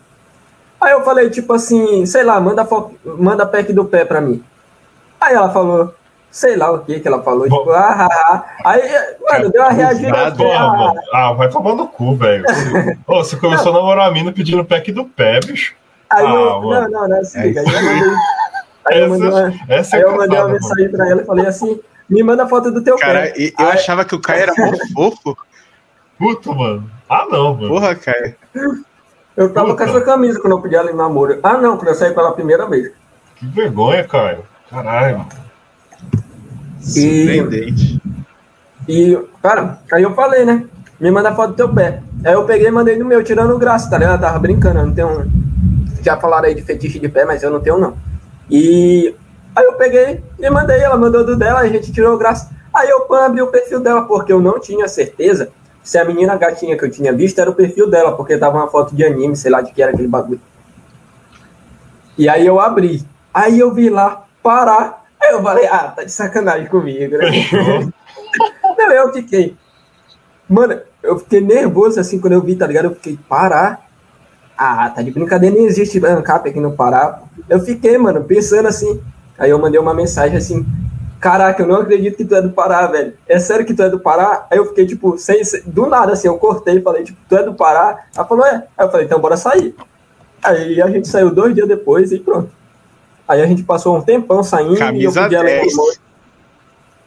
[0.81, 2.67] Aí eu falei, tipo assim, sei lá, manda,
[3.17, 4.43] manda pack do pé pra mim.
[5.21, 5.93] Aí ela falou,
[6.31, 8.45] sei lá o que que ela falou, Bom, tipo, ah, ah, ah.
[8.65, 8.81] Aí,
[9.21, 10.11] mano, deu uma reagida.
[10.15, 12.45] Ah, ah, vai tomar no cu, velho.
[13.07, 13.79] você começou não.
[13.79, 15.73] a namorar a mina pedindo pack do pé, bicho.
[16.09, 17.61] Aí ah, eu, não, não, não, se liga.
[17.61, 18.09] Aí eu mandei,
[18.87, 21.79] aí eu mandei uma, essa aí eu mandei uma mensagem pra ela e falei assim:
[22.09, 23.33] me manda foto do teu Cara, pé.
[23.37, 23.71] eu aí...
[23.73, 25.37] achava que o Caio era muito fofo.
[26.17, 26.89] Puta, mano.
[27.07, 27.69] Ah, não, mano.
[27.69, 28.35] Porra, Caio.
[29.37, 29.85] Eu tava Puta.
[29.85, 31.39] com essa camisa quando eu pedi ela em namoro.
[31.43, 32.91] Ah, não, quando eu saí pela primeira vez.
[33.35, 34.43] Que vergonha, Caio.
[34.69, 35.25] Caralho.
[36.79, 38.01] Surpreendente.
[38.87, 40.65] E, e, cara, aí eu falei, né?
[40.99, 42.01] Me manda foto do teu pé.
[42.25, 44.15] Aí eu peguei e mandei no meu, tirando graça, tá ligado?
[44.15, 45.31] Eu tava brincando, eu não tenho.
[46.03, 47.95] Já falaram aí de fetiche de pé, mas eu não tenho, não.
[48.49, 49.15] E
[49.55, 52.49] aí eu peguei e mandei, ela mandou do dela, a gente tirou graça.
[52.73, 55.49] Aí eu abri o perfil dela, porque eu não tinha certeza
[55.83, 58.67] se a menina gatinha que eu tinha visto era o perfil dela, porque tava uma
[58.67, 60.39] foto de anime, sei lá de que era aquele bagulho.
[62.17, 63.03] E aí eu abri.
[63.33, 67.29] Aí eu vi lá, parar Aí eu falei, ah, tá de sacanagem comigo, né?
[68.77, 69.55] Não, eu fiquei.
[70.47, 72.85] Mano, eu fiquei nervoso assim quando eu vi, tá ligado?
[72.85, 73.87] Eu fiquei, parar.
[74.57, 77.21] Ah, tá de brincadeira, nem existe ANCAP aqui no Pará.
[77.47, 79.01] Eu fiquei, mano, pensando assim.
[79.37, 80.65] Aí eu mandei uma mensagem assim,
[81.17, 83.13] caraca, eu não acredito que tu é do Pará, velho.
[83.25, 84.47] É sério que tu é do Pará?
[84.51, 87.43] Aí eu fiquei, tipo, sem, do nada, assim, eu cortei e falei, tipo, tu é
[87.43, 88.05] do Pará?
[88.13, 88.65] Ela falou, é.
[88.77, 89.73] Aí eu falei, então bora sair.
[90.43, 92.49] Aí a gente saiu dois dias depois e pronto.
[93.29, 95.73] Aí a gente passou um tempão saindo camisa e eu pedi 10.
[95.77, 95.93] ela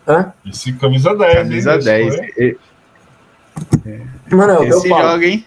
[0.07, 0.33] Hã?
[0.47, 1.35] Esse camisa 10.
[1.35, 2.15] Camisa hein, 10.
[2.39, 2.57] E...
[4.31, 5.45] Mano, eu Esse joga, hein?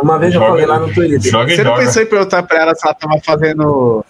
[0.00, 1.20] Uma vez joga, eu falei lá no Twitter.
[1.20, 1.84] Joga Você não joga.
[1.84, 4.04] pensou em perguntar pra ela se ela tava fazendo.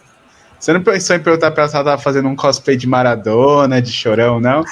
[0.58, 3.80] Você não pensou em perguntar pra ela se ela tava fazendo um cosplay de Maradona,
[3.80, 4.64] de chorão, não?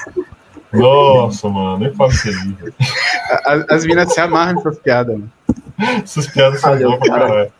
[0.72, 2.74] Nossa, mano, nem faço isso aí.
[3.46, 5.32] As, as meninas se amarram nessas piadas, mano.
[6.02, 7.52] Essas piadas são boas pra caralho.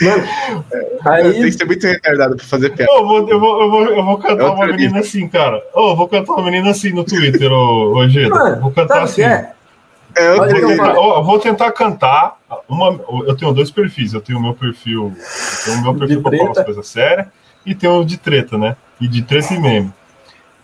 [0.00, 0.64] Mano,
[1.04, 1.32] aí...
[1.32, 2.92] Tem que ser muito retardado pra fazer piada.
[2.92, 5.62] Eu vou, eu vou, eu vou, eu vou cantar uma menina assim, cara.
[5.74, 9.22] Oh, eu vou cantar uma menina assim no Twitter, ô, ô Vou cantar assim.
[9.22, 9.52] É?
[10.16, 12.36] É, eu, vou tentar, eu vou tentar cantar.
[12.68, 14.14] Uma, eu tenho dois perfis.
[14.14, 15.14] Eu tenho o meu perfil.
[15.16, 17.26] Eu tenho o meu perfil pra falar as coisas sérias
[17.64, 18.76] e tenho o de treta, né?
[19.00, 19.92] E de treta e meme.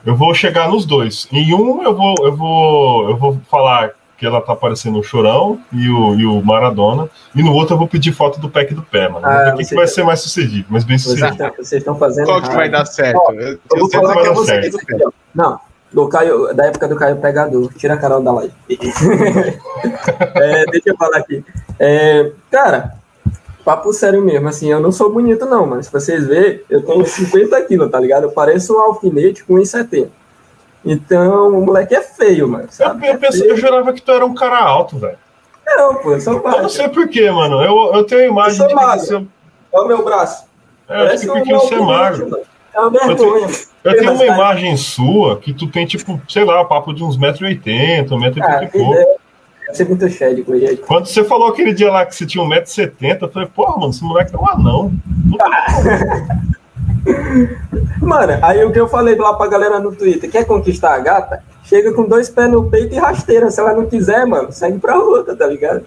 [0.05, 1.29] Eu vou chegar nos dois.
[1.33, 5.61] Em um eu vou, eu vou, eu vou falar que ela tá parecendo o Chorão
[5.73, 7.09] e o, e o Maradona.
[7.35, 9.27] E no outro eu vou pedir foto do pack do pé, mano.
[9.27, 11.37] Ah, o que, que vai ser mais sucedido, mais bem sucedido.
[11.57, 12.27] Vocês estão fazendo.
[12.27, 13.19] Qual que vai dar certo?
[13.19, 15.15] Ó, eu, eu, vou falar que você certo.
[15.35, 15.59] Não,
[15.93, 17.73] do Caio, da época do Caio Pegador.
[17.75, 18.53] Tira a Carol da live.
[18.69, 21.45] é, deixa eu falar aqui.
[21.79, 22.95] É, cara,
[23.65, 27.07] papo sério mesmo, assim, eu não sou bonito não, mas se vocês verem, eu tenho
[27.07, 28.25] 50 quilos, tá ligado?
[28.25, 30.09] Eu pareço um alfinete com 1,70.
[30.85, 32.67] Então, o moleque é feio, mano.
[32.71, 33.07] Sabe?
[33.07, 35.17] Eu, eu, pensei, eu jurava que tu era um cara alto, velho.
[35.67, 36.59] Não, pô, eu sou baixo.
[36.59, 37.63] Eu não sei porquê, mano.
[37.63, 39.01] Eu, eu tenho a imagem eu sou de magro.
[39.01, 39.27] Você...
[39.73, 40.45] Olha o meu braço.
[40.89, 42.39] É, acho que porque você é magro.
[42.75, 43.15] É uma vergonha.
[43.15, 47.03] Eu tenho, eu tenho uma imagem sua que tu tem, tipo, sei lá, papo de
[47.03, 48.95] uns 1,80m, 1,80m ah, e pouco.
[48.95, 49.17] É.
[49.73, 50.53] Você muito cheio com
[50.87, 54.05] Quando você falou aquele dia lá que você tinha 1,70m, eu falei, porra, mano, esse
[54.05, 54.93] moleque é um anão.
[58.01, 61.43] Mano, aí o que eu falei lá pra galera no Twitter, quer conquistar a gata?
[61.65, 63.51] Chega com dois pés no peito e rasteira.
[63.51, 65.85] Se ela não quiser, mano, segue pra outra, tá ligado?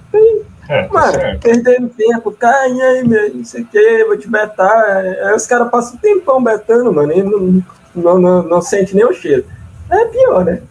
[0.68, 1.42] É, tá mano, certo.
[1.42, 4.96] perdendo tempo, cai aí, meu, não sei o que, vou te betar.
[4.96, 7.64] Aí os caras passam um tempão betando, mano, e não,
[7.96, 9.46] não, não, não sente nem o cheiro.
[9.90, 10.62] É pior, né?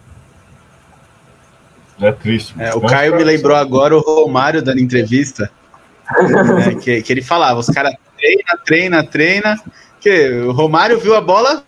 [2.01, 2.55] É triste.
[2.59, 5.51] É, o Caio me lembrou agora o Romário dando entrevista.
[6.59, 9.61] né, que, que ele falava, os caras treina, treina, treina,
[10.07, 11.65] que o Romário viu a bola,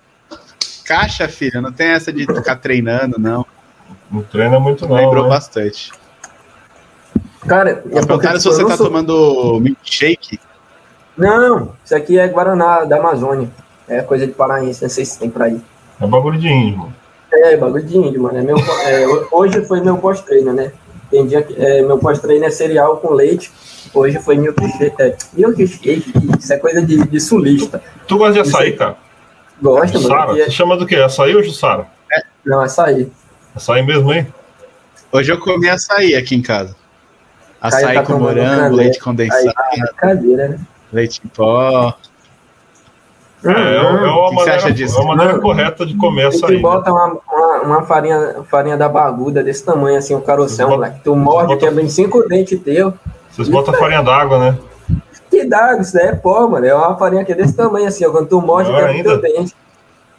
[0.84, 1.60] caixa, filho.
[1.60, 3.44] Não tem essa de ficar treinando, não.
[4.08, 4.94] Não treina muito, não.
[4.94, 5.30] Lembrou né?
[5.30, 5.90] bastante.
[7.48, 8.86] Cara, é perguntaram se você tá sou...
[8.86, 10.38] tomando milkshake.
[11.16, 13.50] Não, isso aqui é Guaraná da Amazônia.
[13.88, 15.60] É coisa de paraense, não sei se tem pra aí.
[16.00, 16.94] É bagulho de índio, mano.
[17.32, 18.38] É, bagulho de índio, mano.
[18.38, 20.70] É meu, é, hoje foi meu pós-treino, né?
[21.10, 23.50] Tem dia que é, meu pós-treino é cereal com leite
[23.94, 24.94] Hoje foi milkshake.
[25.02, 27.82] É, milkshake, isso é coisa de, de sulista.
[28.06, 28.96] Tu, gosta de açaí, cara?
[29.60, 30.08] Gosto, mano.
[30.08, 30.96] Sara, você chama do quê?
[30.96, 31.86] Açaí ou Jussara?
[32.12, 33.10] É, não, açaí.
[33.54, 34.26] Açaí mesmo, hein?
[35.10, 36.76] Hoje eu comi açaí aqui em casa.
[37.60, 39.52] Açaí tá com morango, leite condensado.
[40.02, 40.58] Aí, né?
[40.92, 41.96] Leite em pó.
[43.44, 46.56] É, é, é uma, maneira, é uma maneira correta de comer açaí.
[46.56, 50.70] Tu bota uma, uma, uma, farinha, farinha da baguda desse tamanho, assim, o um caroção,
[50.70, 51.00] moleque.
[51.02, 51.66] Tu morde, bota...
[51.66, 52.94] quebra em cinco dentes teu.
[53.38, 54.58] Vocês botam farinha d'água, né?
[55.30, 56.66] Que d'água, isso daí é pó, mano.
[56.66, 58.10] É uma farinha que é desse tamanho assim, ó.
[58.10, 59.54] Quando tu morde, quebra o teu dente.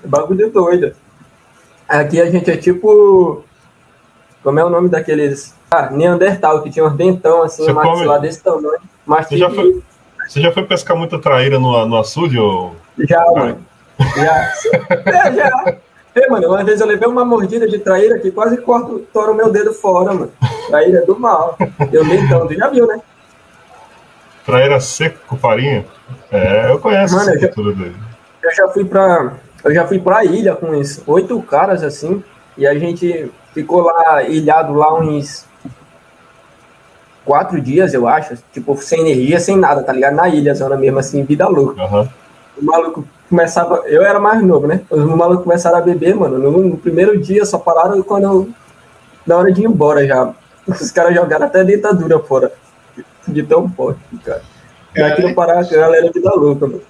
[0.01, 0.95] É bagulho doido.
[1.85, 3.43] Aqui a gente é tipo.
[4.41, 5.53] Como é o nome daqueles.
[5.69, 8.19] Ah, Neandertal, que tinha uns dentão assim, um come...
[8.19, 8.79] desse tamanho.
[9.05, 9.83] Mas você, já foi,
[10.25, 12.39] você já foi pescar muita traíra no, no açude?
[12.39, 12.73] Ou...
[12.99, 13.57] Já, mano.
[14.15, 14.53] Já.
[15.05, 15.77] é, já.
[16.15, 19.35] É, mano, uma vez eu levei uma mordida de traíra que quase corta, tora o
[19.35, 20.31] meu dedo fora, mano.
[20.67, 21.57] Traíra do mal.
[21.91, 22.99] Eu nem tanto, já viu, né?
[24.45, 25.85] Traíra seco com farinha?
[26.31, 27.95] É, eu conheço mano, essa cultura dele.
[28.43, 29.33] Eu já fui pra.
[29.63, 32.23] Eu já fui pra ilha com uns oito caras assim,
[32.57, 35.45] e a gente ficou lá ilhado lá uns
[37.25, 40.15] quatro dias, eu acho, tipo, sem energia, sem nada, tá ligado?
[40.15, 41.83] Na ilha, zona mesmo, assim, vida louca.
[41.83, 42.09] Uhum.
[42.57, 43.83] O maluco começava.
[43.85, 44.81] Eu era mais novo, né?
[44.89, 46.37] Os malucos começaram a beber, mano.
[46.39, 48.49] No, no primeiro dia só pararam quando eu.
[49.25, 50.33] Na hora de ir embora já.
[50.67, 52.51] Os caras jogaram até a dentadura fora.
[53.27, 54.41] De tão forte, cara.
[54.95, 56.81] E aqui no Pará, a galera é vida louca, mano.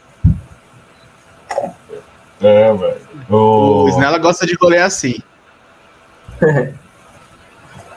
[2.41, 2.97] É, velho.
[3.29, 3.83] O...
[3.83, 5.21] o Snella gosta de rolê assim.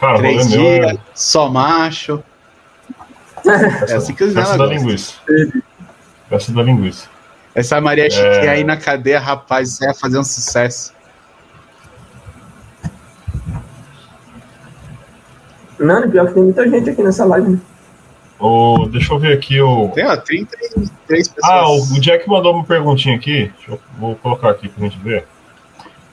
[0.01, 0.99] Cara, Três dias, é...
[1.15, 2.23] só macho.
[3.89, 4.67] é assim que o Snella gosta.
[4.67, 5.15] da linguiça.
[6.29, 7.12] Festa da linguiça.
[7.55, 8.49] Essa Maria Chiquinha é...
[8.49, 10.93] aí na cadeia, rapaz, ia fazer um sucesso.
[15.79, 17.61] Não, pior que tem muita gente aqui nessa live.
[18.39, 19.89] Oh, deixa eu ver aqui o.
[19.91, 21.31] Tem, ó, 33 pessoas.
[21.45, 23.53] Ah, o Jack mandou uma perguntinha aqui.
[23.69, 25.27] Eu, vou colocar aqui pra gente ver.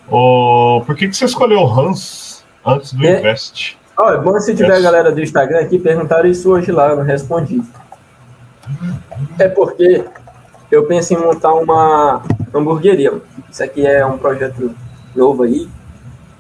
[0.08, 3.78] Oh, por que, que você escolheu Hans antes do é, Invest?
[3.98, 6.98] Oh, é bom se tiver a galera do Instagram aqui, perguntaram isso hoje lá, eu
[6.98, 7.62] não respondi.
[9.38, 10.06] É porque
[10.72, 12.22] eu penso em montar uma
[12.54, 13.14] hamburgueria.
[13.50, 14.76] Isso aqui é um projeto
[15.16, 15.68] novo aí,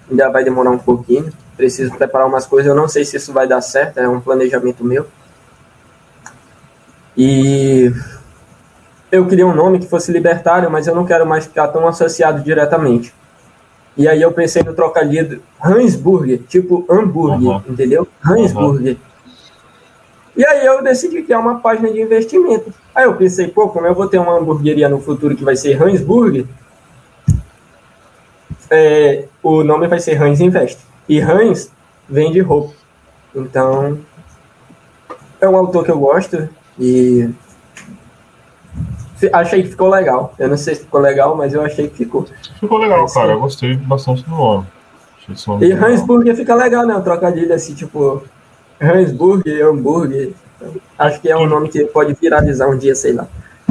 [0.09, 1.32] ainda vai demorar um pouquinho.
[1.57, 4.84] Preciso preparar umas coisas, eu não sei se isso vai dar certo, é um planejamento
[4.84, 5.05] meu.
[7.17, 7.91] E
[9.11, 12.41] eu queria um nome que fosse libertário, mas eu não quero mais ficar tão associado
[12.41, 13.13] diretamente.
[13.97, 17.61] E aí eu pensei no trocadilho Hansburger, tipo hambúrguer, uhum.
[17.67, 18.07] entendeu?
[18.23, 18.93] Hansburger.
[18.93, 19.09] Uhum.
[20.36, 22.73] E aí eu decidi criar uma página de investimento.
[22.93, 25.82] Aí eu pensei, pô, como eu vou ter uma hamburgueria no futuro que vai ser
[25.82, 26.45] Hansburger,
[28.69, 30.80] é, o nome vai ser Hans Invest.
[31.07, 31.71] E Hans
[32.07, 32.73] vem de roupa.
[33.36, 33.99] Então,
[35.39, 37.30] é um autor que eu gosto e
[39.34, 40.34] achei que ficou legal.
[40.38, 42.25] Eu não sei se ficou legal, mas eu achei que ficou.
[42.59, 43.34] Ficou legal, é, cara.
[43.34, 44.67] Eu gostei bastante do nome.
[45.47, 46.95] nome e Hansburger fica legal, né?
[46.95, 48.23] Um trocadilho assim, tipo,
[48.82, 50.34] Hansburger, hambúrguer.
[50.97, 53.27] Acho que é um nome que pode viralizar um dia, sei lá.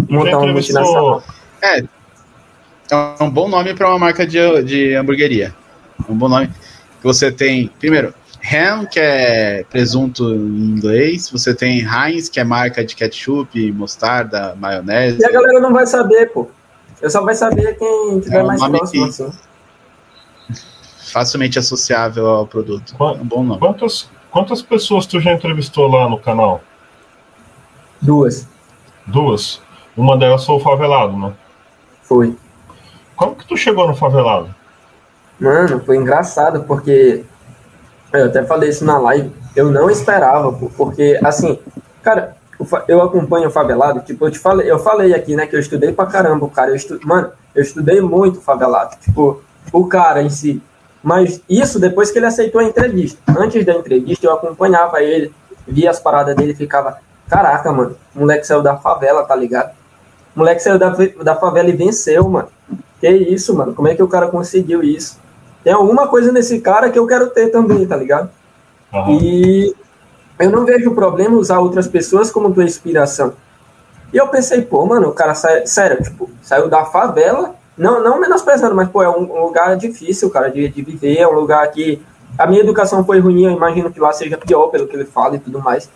[0.08, 1.22] Montar uma multinacional.
[1.62, 5.54] É, é um bom nome para uma marca de, de hamburgueria.
[6.08, 6.50] Um bom nome.
[7.02, 11.30] Você tem, primeiro, Ham, que é presunto em inglês.
[11.30, 15.20] Você tem Heinz, que é marca de ketchup, mostarda, maionese.
[15.20, 16.48] E a galera não vai saber, pô.
[17.00, 19.08] Eu só vai saber quem tiver é um mais próximo, que...
[19.10, 19.32] assim.
[21.12, 22.94] Facilmente associável ao produto.
[22.94, 23.60] Qu é um bom nome.
[23.60, 26.60] Quantas, quantas pessoas tu já entrevistou lá no canal?
[28.00, 28.46] Duas.
[29.06, 29.60] Duas?
[29.96, 31.32] Uma delas foi o favelado, né?
[32.02, 32.36] Foi.
[33.16, 34.54] Como que tu chegou no favelado?
[35.40, 37.24] Mano, foi engraçado, porque
[38.12, 41.58] eu até falei isso na live, eu não esperava, porque, assim,
[42.02, 42.36] cara,
[42.88, 45.92] eu acompanho o favelado, tipo, eu te falei, eu falei aqui, né, que eu estudei
[45.92, 50.22] pra caramba, o cara, eu estu, mano, eu estudei muito o favelado, tipo, o cara
[50.22, 50.62] em si,
[51.02, 53.18] mas isso depois que ele aceitou a entrevista.
[53.38, 55.32] Antes da entrevista, eu acompanhava ele,
[55.66, 59.72] via as paradas dele ficava, caraca, mano, o moleque saiu da favela, tá ligado?
[60.34, 60.90] O moleque saiu da,
[61.22, 62.48] da favela e venceu, mano.
[63.00, 63.74] Que isso, mano?
[63.74, 65.18] Como é que o cara conseguiu isso?
[65.62, 68.30] Tem alguma coisa nesse cara que eu quero ter também, tá ligado?
[68.92, 69.18] Uhum.
[69.20, 69.76] E
[70.38, 73.34] eu não vejo problema usar outras pessoas como tua inspiração.
[74.12, 78.20] E eu pensei, pô, mano, o cara sai, sério, tipo, saiu da favela, não, não
[78.20, 81.70] menosprezando, mas, pô, é um, um lugar difícil, cara, de, de viver, é um lugar
[81.70, 82.02] que
[82.36, 85.36] a minha educação foi ruim, eu imagino que lá seja pior pelo que ele fala
[85.36, 85.88] e tudo mais.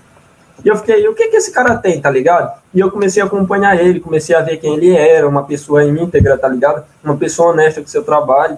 [0.64, 2.52] E eu fiquei, o que que esse cara tem, tá ligado?
[2.72, 6.38] E eu comecei a acompanhar ele, comecei a ver quem ele era, uma pessoa íntegra,
[6.38, 6.84] tá ligado?
[7.02, 8.56] Uma pessoa honesta com seu trabalho.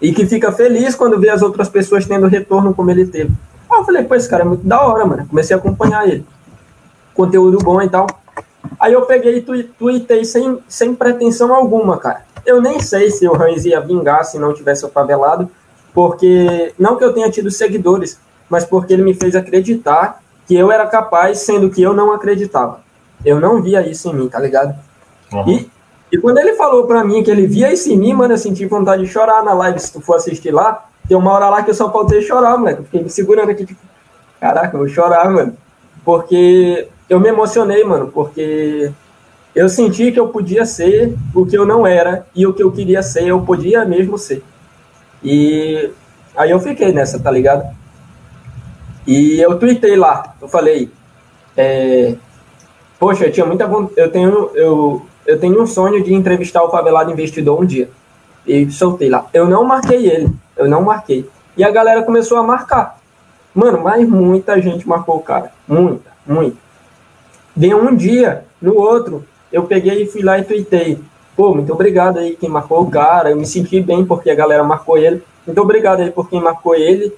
[0.00, 3.32] E que fica feliz quando vê as outras pessoas tendo retorno como ele teve.
[3.70, 5.26] Aí eu falei, pô, esse cara é muito da hora, mano.
[5.26, 6.26] Comecei a acompanhar ele.
[7.14, 8.06] Conteúdo bom e tal.
[8.78, 12.25] Aí eu peguei e tuitei sem, sem pretensão alguma, cara.
[12.46, 15.50] Eu nem sei se o Hans ia vingar se não tivesse o favelado,
[15.92, 20.70] porque, não que eu tenha tido seguidores, mas porque ele me fez acreditar que eu
[20.70, 22.80] era capaz, sendo que eu não acreditava.
[23.24, 24.74] Eu não via isso em mim, tá ligado?
[25.32, 25.48] Uhum.
[25.48, 25.70] E,
[26.12, 28.64] e quando ele falou pra mim que ele via isso em mim, mano, eu senti
[28.66, 30.84] vontade de chorar na live, se tu for assistir lá.
[31.08, 32.80] Tem uma hora lá que eu só faltei chorar, moleque.
[32.80, 33.80] Eu fiquei me segurando aqui, tipo,
[34.40, 35.56] caraca, eu vou chorar, mano.
[36.04, 38.92] Porque eu me emocionei, mano, porque
[39.56, 42.70] eu senti que eu podia ser o que eu não era e o que eu
[42.70, 44.44] queria ser, eu podia mesmo ser.
[45.24, 45.90] E
[46.36, 47.66] aí eu fiquei nessa, tá ligado?
[49.06, 50.90] E eu tuitei lá, eu falei,
[51.56, 52.16] é,
[52.98, 53.64] poxa, eu tinha muita
[53.96, 57.88] eu tenho, eu, eu tenho um sonho de entrevistar o favelado investidor um dia.
[58.46, 59.24] E soltei lá.
[59.32, 61.26] Eu não marquei ele, eu não marquei.
[61.56, 63.00] E a galera começou a marcar.
[63.54, 65.50] Mano, mas muita gente marcou o cara.
[65.66, 66.58] Muita, muita.
[67.56, 70.98] Deu um dia, no outro, eu peguei e fui lá e tuitei.
[71.36, 73.30] Pô, muito obrigado aí quem marcou o cara.
[73.30, 75.22] Eu me senti bem porque a galera marcou ele.
[75.46, 77.12] Muito obrigado aí por quem marcou ele.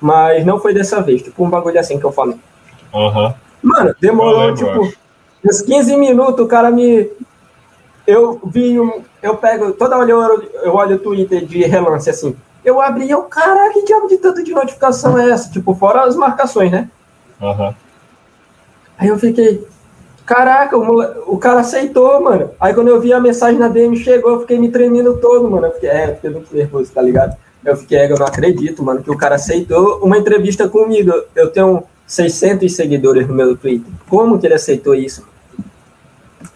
[0.00, 2.36] Mas não foi dessa vez, tipo um bagulho assim que eu falei.
[2.92, 3.34] Uhum.
[3.62, 4.92] Mano, demorou, tipo,
[5.44, 7.10] uns 15 minutos, o cara me.
[8.06, 9.02] Eu vi um.
[9.22, 9.72] Eu pego.
[9.72, 12.36] Toda hora eu, eu olho o Twitter de relance assim.
[12.64, 15.50] Eu abri e eu, caraca, que diabo de tanto de notificação é essa?
[15.50, 16.88] Tipo, fora as marcações, né?
[17.40, 17.74] Uhum.
[18.98, 19.64] Aí eu fiquei,
[20.28, 22.50] caraca, o, o cara aceitou, mano.
[22.60, 25.66] Aí quando eu vi a mensagem na DM chegou, eu fiquei me tremendo todo, mano.
[25.66, 27.34] Eu fiquei, é, eu fiquei muito nervoso, tá ligado?
[27.64, 31.10] Eu fiquei, eu não acredito, mano, que o cara aceitou uma entrevista comigo.
[31.34, 33.90] Eu tenho 600 seguidores no meu Twitter.
[34.06, 35.26] Como que ele aceitou isso?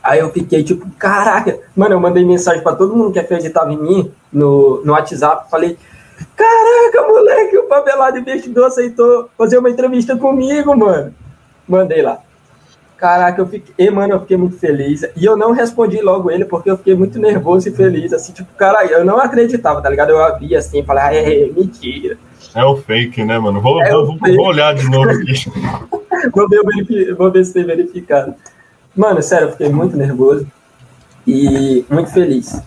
[0.02, 1.58] Aí eu fiquei tipo, caraca.
[1.74, 5.50] Mano, eu mandei mensagem para todo mundo que acreditava em mim no, no WhatsApp.
[5.50, 5.78] Falei,
[6.36, 11.14] caraca, moleque, o Favelado Investidor aceitou fazer uma entrevista comigo, mano.
[11.66, 12.20] Mandei lá.
[13.02, 15.02] Caraca, eu fiquei, mano, eu fiquei muito feliz.
[15.16, 18.12] E eu não respondi logo ele, porque eu fiquei muito nervoso e feliz.
[18.12, 20.10] Assim, tipo, cara, eu não acreditava, tá ligado?
[20.10, 22.16] Eu abri assim e falei, ah, é, é, mentira.
[22.54, 23.60] É o fake, né, mano?
[23.60, 25.32] Vou, é vou, vou olhar de novo aqui.
[26.32, 28.36] vou, ver, vou ver se tem verificado.
[28.94, 30.46] Mano, sério, eu fiquei muito nervoso
[31.26, 32.62] e muito feliz.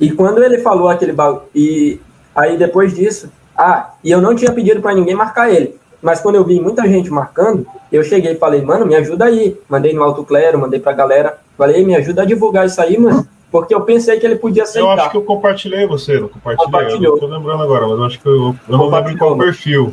[0.00, 2.00] E quando ele falou aquele bagulho, e
[2.34, 5.78] aí depois disso, ah, e eu não tinha pedido para ninguém marcar ele.
[6.06, 9.58] Mas quando eu vi muita gente marcando, eu cheguei e falei, mano, me ajuda aí.
[9.68, 11.36] Mandei no Alto Clero, mandei pra galera.
[11.58, 13.26] Falei, me ajuda a divulgar isso aí, mano.
[13.50, 14.86] Porque eu pensei que ele podia aceitar.
[14.86, 17.08] Eu acho que eu compartilhei você, não compartilhei.
[17.08, 19.92] Eu não tô lembrando agora, mas eu acho que eu, eu não lembro qual perfil.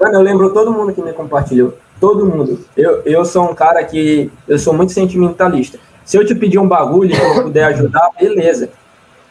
[0.00, 1.74] Mano, eu lembro todo mundo que me compartilhou.
[2.00, 2.60] Todo mundo.
[2.76, 4.30] Eu, eu sou um cara que.
[4.46, 5.80] Eu sou muito sentimentalista.
[6.04, 8.70] Se eu te pedir um bagulho e eu puder ajudar, beleza.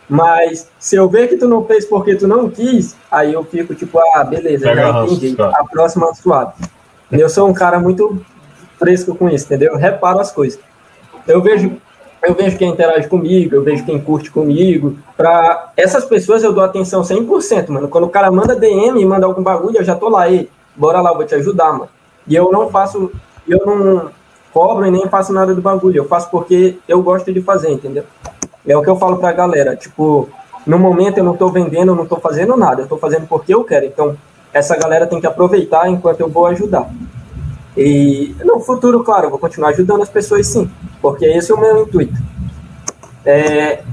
[0.09, 3.75] Mas se eu ver que tu não fez porque tu não quis, aí eu fico
[3.75, 5.35] tipo, ah, beleza, Pega já entendi.
[5.41, 6.53] A próxima suave.
[7.11, 8.21] Eu sou um cara muito
[8.79, 9.73] fresco com isso, entendeu?
[9.73, 10.59] Eu reparo as coisas.
[11.27, 11.75] Eu vejo,
[12.23, 14.97] eu vejo quem interage comigo, eu vejo quem curte comigo.
[15.15, 17.89] Para essas pessoas eu dou atenção 100%, mano.
[17.89, 21.01] Quando o cara manda DM e manda algum bagulho, eu já tô lá, e bora
[21.01, 21.89] lá, eu vou te ajudar, mano.
[22.25, 23.11] E eu não faço,
[23.47, 24.09] eu não
[24.53, 25.97] cobro e nem faço nada do bagulho.
[25.97, 28.03] Eu faço porque eu gosto de fazer, entendeu?
[28.67, 30.29] É o que eu falo pra galera, tipo,
[30.65, 33.53] no momento eu não tô vendendo, eu não tô fazendo nada, eu tô fazendo porque
[33.53, 33.85] eu quero.
[33.85, 34.17] Então,
[34.53, 36.89] essa galera tem que aproveitar enquanto eu vou ajudar.
[37.75, 40.69] E no futuro, claro, eu vou continuar ajudando as pessoas sim,
[41.01, 42.13] porque esse é o meu intuito.
[43.25, 43.83] É,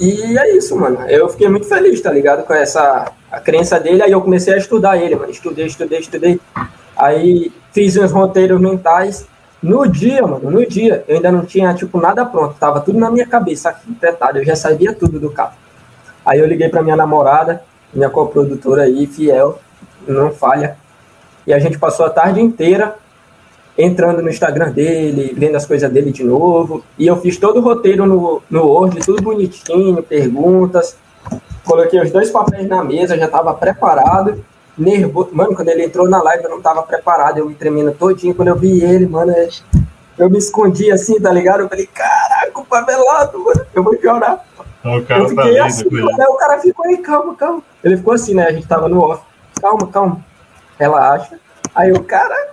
[0.00, 1.02] e é isso, mano.
[1.08, 2.44] Eu fiquei muito feliz, tá ligado?
[2.44, 5.30] Com essa a crença dele, aí eu comecei a estudar ele, mano.
[5.30, 6.40] Estudei, estudei, estudei.
[6.96, 9.26] Aí fiz uns roteiros mentais
[9.64, 12.54] no dia, mano, no dia, eu ainda não tinha, tipo, nada pronto.
[12.60, 13.96] Tava tudo na minha cabeça aqui.
[14.34, 15.54] Eu já sabia tudo do carro.
[16.24, 17.62] Aí eu liguei pra minha namorada,
[17.92, 19.58] minha coprodutora aí, fiel,
[20.06, 20.76] não falha.
[21.46, 22.96] E a gente passou a tarde inteira
[23.76, 26.84] entrando no Instagram dele, vendo as coisas dele de novo.
[26.98, 30.98] E eu fiz todo o roteiro no, no Word, tudo bonitinho, perguntas.
[31.64, 34.44] Coloquei os dois papéis na mesa, já tava preparado
[34.76, 35.30] nervoso.
[35.32, 38.34] Mano, quando ele entrou na live, eu não tava preparado, eu me tremendo todinho.
[38.34, 39.32] Quando eu vi ele, mano,
[40.18, 41.60] eu me escondi assim, tá ligado?
[41.60, 44.44] Eu falei, caraca, o pavelado, mano, eu vou chorar.
[44.84, 47.62] O cara eu fiquei tá assim, mano, o cara ficou aí, calma, calma.
[47.82, 48.46] Ele ficou assim, né?
[48.46, 49.22] A gente tava no off.
[49.60, 50.24] Calma, calma.
[50.78, 51.38] Relaxa.
[51.74, 52.52] Aí o cara.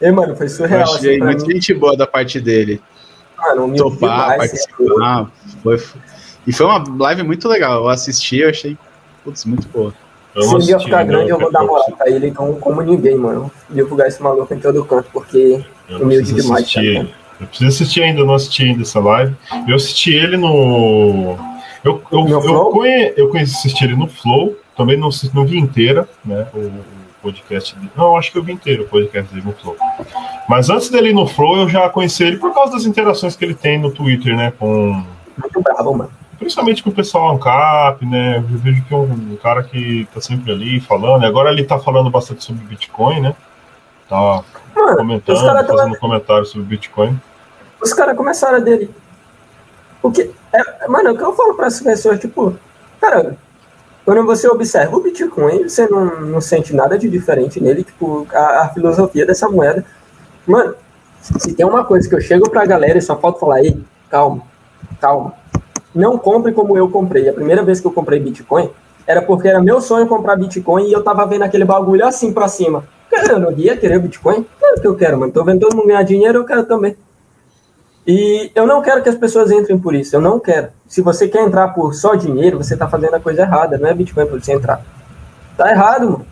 [0.00, 0.80] e, mano, foi surreal.
[0.80, 2.82] Eu achei assim, muito gente boa da parte dele.
[3.38, 5.30] Mano, Topar, participar.
[5.62, 5.82] Foi...
[6.46, 7.82] E foi uma live muito legal.
[7.82, 8.76] Eu assisti, eu achei,
[9.24, 9.94] putz, muito boa.
[10.40, 13.50] Se um dia ficar grande, eu vou dar moral pra ele como, como ninguém, mano.
[13.68, 16.62] Divulgar esse maluco em todo canto, porque eu humilde demais.
[16.62, 17.14] Assistir.
[17.38, 19.34] Eu preciso assistir ainda, eu não assisti ainda essa live.
[19.68, 21.36] Eu assisti ele no.
[21.84, 25.58] Eu, eu, eu, eu, conhe, eu conheci assistir ele no Flow, também não, não vi
[25.58, 26.46] inteira, né?
[26.54, 26.84] O, o
[27.20, 27.90] podcast dele.
[27.96, 29.76] Não, acho que eu vi inteiro o podcast dele no Flow.
[30.48, 33.44] Mas antes dele ir no Flow, eu já conheci ele por causa das interações que
[33.44, 34.52] ele tem no Twitter, né?
[34.58, 35.02] Com.
[35.36, 38.38] Muito bravo, mano principalmente com o pessoal ANCAP, né?
[38.38, 41.24] Eu vejo que é um, cara que tá sempre ali falando.
[41.24, 43.34] Agora ele tá falando bastante sobre Bitcoin, né?
[44.08, 44.42] Tá
[44.74, 47.18] Mano, comentando, fazendo comentário sobre Bitcoin.
[47.80, 48.90] Os caras começaram a dele.
[50.02, 52.56] O que, é, mano, o que eu falo para as pessoas, tipo,
[53.00, 53.36] cara,
[54.04, 58.62] quando você observa o Bitcoin, você não, não sente nada de diferente nele, tipo, a,
[58.62, 59.84] a filosofia dessa moeda.
[60.46, 60.74] Mano,
[61.20, 63.80] se tem uma coisa que eu chego pra galera e só falta falar, ei,
[64.10, 64.42] calma,
[65.00, 65.41] calma
[65.94, 67.28] não compre como eu comprei.
[67.28, 68.70] A primeira vez que eu comprei Bitcoin
[69.06, 72.48] era porque era meu sonho comprar Bitcoin e eu tava vendo aquele bagulho assim pra
[72.48, 72.84] cima.
[73.10, 74.46] Cara, eu não ia querer Bitcoin?
[74.58, 75.32] Claro que eu quero, mano.
[75.32, 76.96] Tô vendo todo mundo ganhar dinheiro, eu quero também.
[78.06, 80.68] E eu não quero que as pessoas entrem por isso, eu não quero.
[80.88, 83.94] Se você quer entrar por só dinheiro, você tá fazendo a coisa errada, não é
[83.94, 84.82] Bitcoin pra você entrar.
[85.56, 86.26] Tá errado, mano.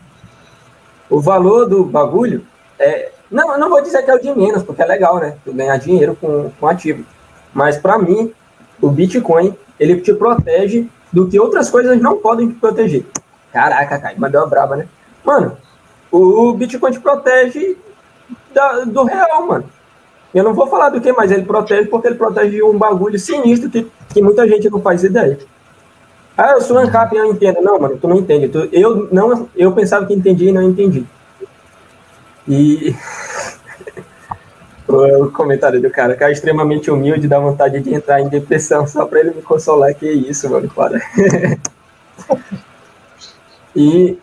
[1.09, 2.45] O valor do bagulho
[2.79, 3.11] é.
[3.31, 5.37] Não, eu não vou dizer que é o de menos, porque é legal, né?
[5.45, 7.05] Tu ganhar dinheiro com, com ativo.
[7.55, 8.33] Mas para mim,
[8.81, 13.05] o Bitcoin, ele te protege do que outras coisas não podem te proteger.
[13.53, 14.87] Caraca, cara, mas deu uma braba, né?
[15.25, 15.57] Mano,
[16.11, 17.77] o Bitcoin te protege
[18.55, 19.65] da, do real, mano.
[20.33, 23.69] Eu não vou falar do que, mas ele protege porque ele protege um bagulho sinistro
[23.69, 25.39] que, que muita gente não faz ideia.
[26.37, 27.61] Ah, eu sou ANCAP e eu entendo.
[27.61, 28.49] Não, mano, tu não entende.
[28.49, 31.05] Tu, eu, não, eu pensava que entendi e não entendi.
[32.49, 32.95] E
[34.95, 39.21] o comentário do cara, cara extremamente humilde, dá vontade de entrar em depressão só pra
[39.21, 39.95] ele me consolar.
[39.95, 41.01] Que isso, mano, para.
[43.75, 44.19] e,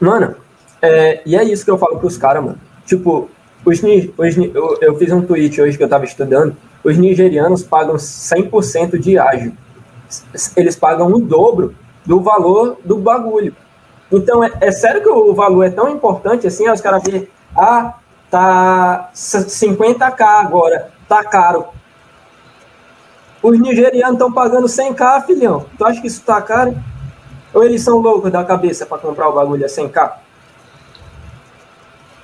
[0.00, 0.36] mano,
[0.80, 2.58] é, e é isso que eu falo pros caras, mano.
[2.84, 3.30] Tipo,
[3.64, 6.56] os, os, eu, eu fiz um tweet hoje que eu tava estudando.
[6.84, 9.52] Os nigerianos pagam 100% de ágio.
[10.56, 13.54] Eles pagam o dobro do valor do bagulho.
[14.10, 16.68] Então, é, é sério que o valor é tão importante assim?
[16.70, 17.26] Os caras veem,
[17.56, 17.94] ah,
[18.30, 21.66] tá 50k agora, tá caro.
[23.42, 25.66] Os nigerianos estão pagando 100k, filhão.
[25.78, 26.76] Tu acha que isso tá caro?
[27.54, 30.12] Ou eles são loucos da cabeça para comprar o bagulho a 100k?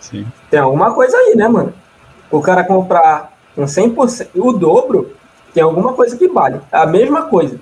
[0.00, 0.26] Sim.
[0.50, 1.72] Tem alguma coisa aí, né, mano?
[2.30, 5.14] O cara comprar um 100%, o dobro,
[5.54, 6.60] tem alguma coisa que vale.
[6.72, 7.58] É a mesma coisa.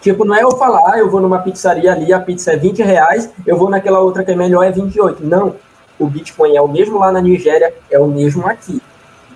[0.00, 2.82] Tipo, não é eu falar, ah, eu vou numa pizzaria ali, a pizza é 20
[2.82, 5.24] reais, eu vou naquela outra que é melhor, é 28.
[5.24, 5.54] Não.
[6.00, 8.82] O Bitcoin é o mesmo lá na Nigéria, é o mesmo aqui.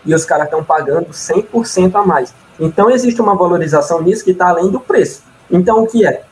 [0.04, 2.34] E os caras estão pagando 100% a mais.
[2.58, 5.22] Então existe uma valorização nisso que está além do preço.
[5.50, 6.22] Então o que é?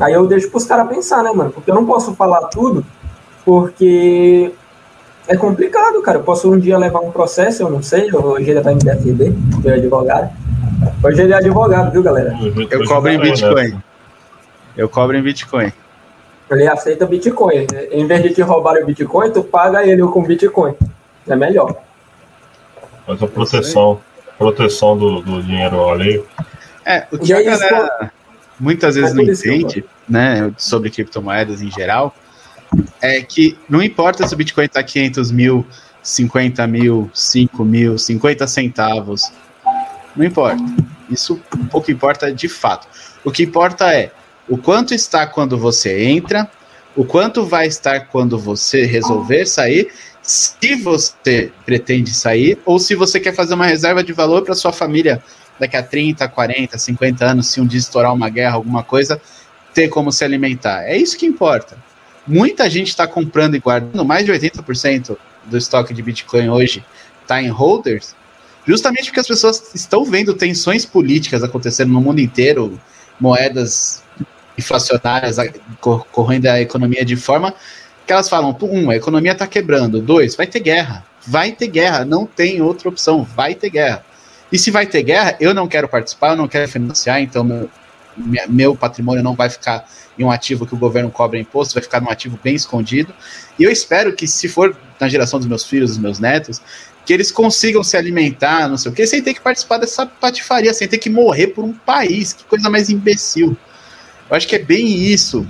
[0.00, 1.50] Aí eu deixo para os caras pensar, né, mano?
[1.50, 2.84] Porque eu não posso falar tudo,
[3.44, 4.52] porque
[5.28, 6.18] é complicado, cara.
[6.18, 9.32] Eu posso um dia levar um processo, eu não sei, hoje ele vai me defender,
[9.64, 10.30] eu é advogado.
[11.04, 12.36] Hoje ele é advogado, viu, galera?
[12.70, 13.82] Eu cobro em Bitcoin.
[14.76, 15.72] Eu cobro em Bitcoin.
[16.52, 17.66] Ele aceita Bitcoin.
[17.90, 20.74] Em vez de te roubar o Bitcoin, tu paga ele com Bitcoin.
[21.26, 21.74] É melhor.
[23.06, 24.00] Mas a proteção
[24.42, 26.26] proteção do, do dinheiro alheio.
[26.84, 28.12] É, o que a galera
[28.58, 32.14] muitas vezes não entende, né, sobre criptomoedas em geral,
[33.00, 35.66] é que não importa se o Bitcoin está 500 mil,
[36.02, 39.32] 50 mil, 5 mil, 50 centavos,
[40.16, 40.62] não importa.
[41.08, 41.40] Isso
[41.70, 42.88] pouco importa de fato.
[43.24, 44.10] O que importa é
[44.52, 46.46] o quanto está quando você entra,
[46.94, 49.90] o quanto vai estar quando você resolver sair
[50.20, 54.70] se você pretende sair ou se você quer fazer uma reserva de valor para sua
[54.70, 55.24] família
[55.58, 59.18] daqui a 30, 40, 50 anos, se um dia estourar uma guerra, alguma coisa,
[59.72, 60.82] ter como se alimentar.
[60.82, 61.78] É isso que importa.
[62.26, 66.84] Muita gente está comprando e guardando, mais de 80% do estoque de Bitcoin hoje
[67.22, 68.14] está em holders,
[68.66, 72.78] justamente porque as pessoas estão vendo tensões políticas acontecendo no mundo inteiro,
[73.18, 74.02] moedas
[74.56, 75.36] inflacionárias
[75.80, 77.54] correndo a economia de forma
[78.06, 82.04] que elas falam, um, a economia está quebrando, dois, vai ter guerra, vai ter guerra,
[82.04, 84.04] não tem outra opção, vai ter guerra.
[84.50, 87.70] E se vai ter guerra, eu não quero participar, eu não quero financiar, então meu,
[88.48, 89.88] meu patrimônio não vai ficar
[90.18, 93.14] em um ativo que o governo cobra imposto, vai ficar num ativo bem escondido.
[93.58, 96.60] E eu espero que, se for na geração dos meus filhos, dos meus netos,
[97.06, 100.72] que eles consigam se alimentar, não sei o que, sem ter que participar dessa patifaria,
[100.74, 102.32] sem ter que morrer por um país.
[102.32, 103.56] Que coisa mais imbecil.
[104.32, 105.46] Eu acho que é bem isso.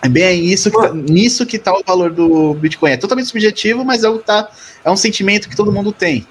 [0.00, 2.92] É bem isso que tá, nisso que está o valor do Bitcoin.
[2.92, 4.48] É totalmente subjetivo, mas é, o tá,
[4.84, 6.24] é um sentimento que todo mundo tem.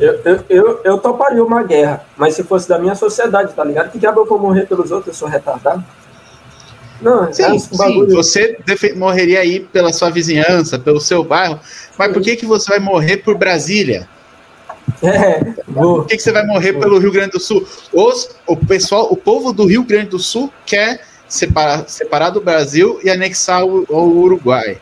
[0.00, 3.92] Eu, eu, eu, eu toparia uma guerra, mas se fosse da minha sociedade, tá ligado?
[3.92, 5.14] Que diabo eu vou morrer pelos outros?
[5.14, 5.84] Eu sou retardado.
[7.00, 8.06] Não, sim, é sim.
[8.08, 8.58] você
[8.96, 11.60] morreria aí pela sua vizinhança, pelo seu bairro,
[11.96, 14.08] mas por que, que você vai morrer por Brasília?
[15.02, 15.40] É,
[15.72, 16.82] por que, que você vai morrer vou.
[16.82, 17.66] pelo Rio Grande do Sul?
[17.92, 22.98] Os, o pessoal, o povo do Rio Grande do Sul quer separar, separar do Brasil
[23.04, 24.78] e anexar o, o Uruguai.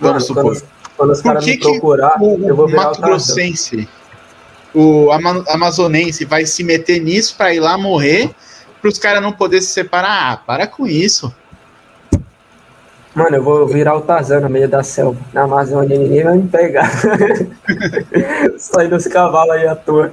[0.00, 0.44] Vamos supor.
[0.44, 0.62] Quando,
[0.96, 3.88] quando os Por que, me procurar, o, eu vou Mato Grossense,
[4.74, 5.10] o
[5.48, 8.34] amazonense vai se meter nisso para ir lá morrer,
[8.80, 10.32] para os caras não poderem se separar?
[10.32, 11.32] Ah, para com isso.
[13.14, 15.20] Mano, eu vou virar o Tarzan no meio da selva.
[15.32, 16.90] Na Amazônia ninguém vai me pegar.
[18.58, 20.12] Sair dos cavalos aí à toa.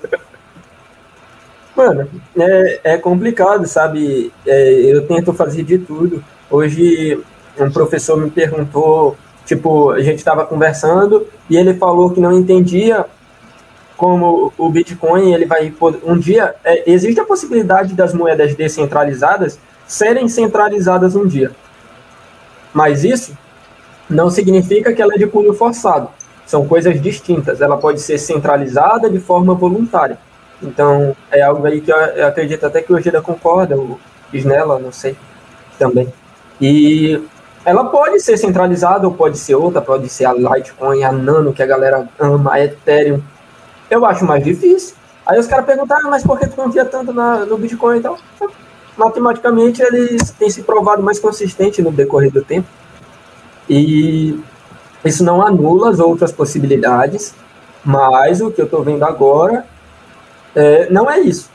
[1.75, 4.31] Mano, é, é complicado, sabe?
[4.45, 6.23] É, eu tento fazer de tudo.
[6.49, 7.19] Hoje,
[7.57, 13.05] um professor me perguntou, tipo, a gente estava conversando e ele falou que não entendia
[13.97, 15.71] como o Bitcoin ele vai
[16.03, 21.51] um dia é, existe a possibilidade das moedas descentralizadas serem centralizadas um dia,
[22.73, 23.37] mas isso
[24.09, 26.09] não significa que ela é de cunho forçado.
[26.45, 27.61] São coisas distintas.
[27.61, 30.17] Ela pode ser centralizada de forma voluntária.
[30.61, 33.99] Então, é algo aí que eu, acredito até que o Gira concorda, o
[34.33, 35.15] Snella, não sei,
[35.79, 36.11] também.
[36.59, 37.21] E
[37.65, 41.63] ela pode ser centralizada ou pode ser outra, pode ser a Litecoin, a Nano, que
[41.63, 43.21] a galera ama, a Ethereum.
[43.89, 44.95] Eu acho mais difícil.
[45.25, 48.17] Aí os caras perguntaram, ah, mas por que tu confia tanto na, no Bitcoin então?
[49.03, 52.67] Matematicamente, eles têm se provado mais consistente no decorrer do tempo.
[53.67, 54.39] E
[55.03, 57.33] isso não anula as outras possibilidades,
[57.83, 59.65] mas o que eu estou vendo agora
[60.55, 61.49] é, não é isso.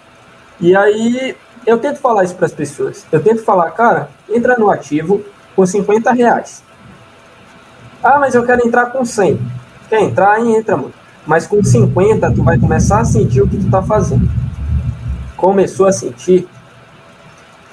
[0.60, 3.06] E aí eu tento falar isso para as pessoas.
[3.12, 5.22] Eu tento falar, cara, entra no ativo
[5.54, 6.64] com 50 reais.
[8.02, 9.38] Ah, mas eu quero entrar com 100.
[9.88, 10.44] Quer entrar?
[10.44, 10.92] Entra, mano.
[11.24, 14.28] Mas com 50 tu vai começar a sentir o que tu tá fazendo.
[15.36, 16.48] Começou a sentir.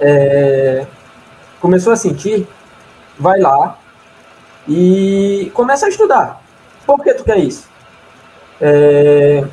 [0.05, 0.85] É,
[1.61, 2.45] começou a sentir,
[3.17, 3.77] vai lá
[4.67, 6.41] e começa a estudar.
[6.85, 7.69] Por que tu quer isso?
[8.59, 9.45] É,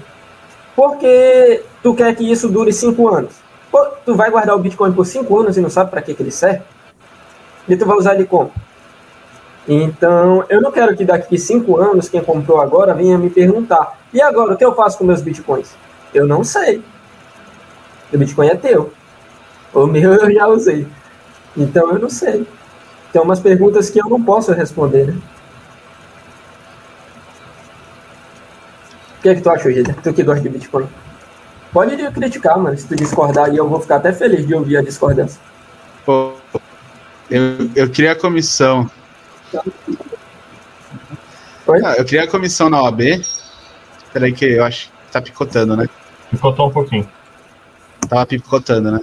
[0.74, 3.32] porque tu quer que isso dure cinco anos.
[3.70, 6.22] Pô, tu vai guardar o Bitcoin por cinco anos e não sabe para que, que
[6.22, 6.62] ele serve?
[7.68, 8.50] E tu vai usar ele como?
[9.68, 14.20] Então, eu não quero que daqui cinco anos, quem comprou agora, venha me perguntar: e
[14.20, 15.76] agora, o que eu faço com meus bitcoins?
[16.12, 16.82] Eu não sei.
[18.12, 18.92] O bitcoin é teu.
[19.72, 20.86] O meu eu já usei.
[21.56, 22.46] Então, eu não sei.
[23.12, 25.20] Tem umas perguntas que eu não posso responder, né?
[29.18, 29.94] O que é que tu acha, Gida?
[30.02, 30.88] Tu que gosta de Bitcoin?
[31.72, 32.76] Pode criticar, mano.
[32.76, 35.40] Se tu discordar aí, eu vou ficar até feliz de ouvir a discordância.
[36.06, 36.32] Pô,
[37.30, 38.90] eu, eu queria a comissão.
[41.66, 41.80] Oi?
[41.84, 43.24] Ah, eu queria a comissão na OAB.
[44.12, 45.88] Peraí que eu acho que tá picotando, né?
[46.30, 47.08] Picotou um pouquinho.
[48.08, 49.00] Tava picotando, né?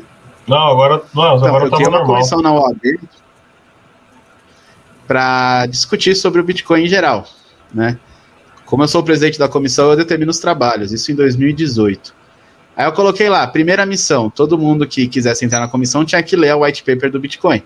[0.48, 2.80] Não, agora, não, então, agora eu queria uma comissão na OAB
[5.06, 7.26] para discutir sobre o Bitcoin em geral,
[7.74, 8.00] né?
[8.66, 12.14] Como eu sou o presidente da comissão, eu determino os trabalhos, isso em 2018.
[12.76, 16.36] Aí eu coloquei lá, primeira missão, todo mundo que quisesse entrar na comissão tinha que
[16.36, 17.64] ler o white paper do Bitcoin.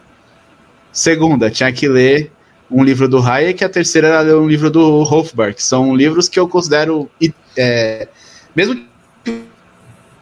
[0.91, 2.31] Segunda, tinha que ler
[2.69, 6.29] um livro do Hayek, a terceira era ler um livro do Hofbauer, que são livros
[6.29, 7.09] que eu considero,
[7.57, 8.07] é,
[8.55, 8.75] mesmo
[9.23, 9.43] que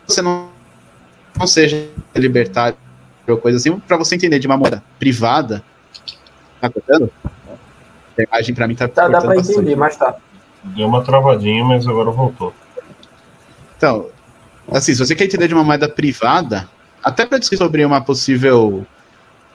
[0.08, 0.50] você não,
[1.40, 2.78] não seja libertário
[3.28, 5.64] ou coisa assim, para você entender de uma moeda privada,
[6.60, 7.12] tá cortando?
[8.18, 10.16] A imagem para mim tá Tá, dá para entender, mas tá.
[10.64, 12.54] Deu uma travadinha, mas agora voltou.
[13.78, 14.08] Então,
[14.72, 16.68] assim, se você quer entender de uma moeda privada,
[17.04, 18.86] até para discutir sobre uma possível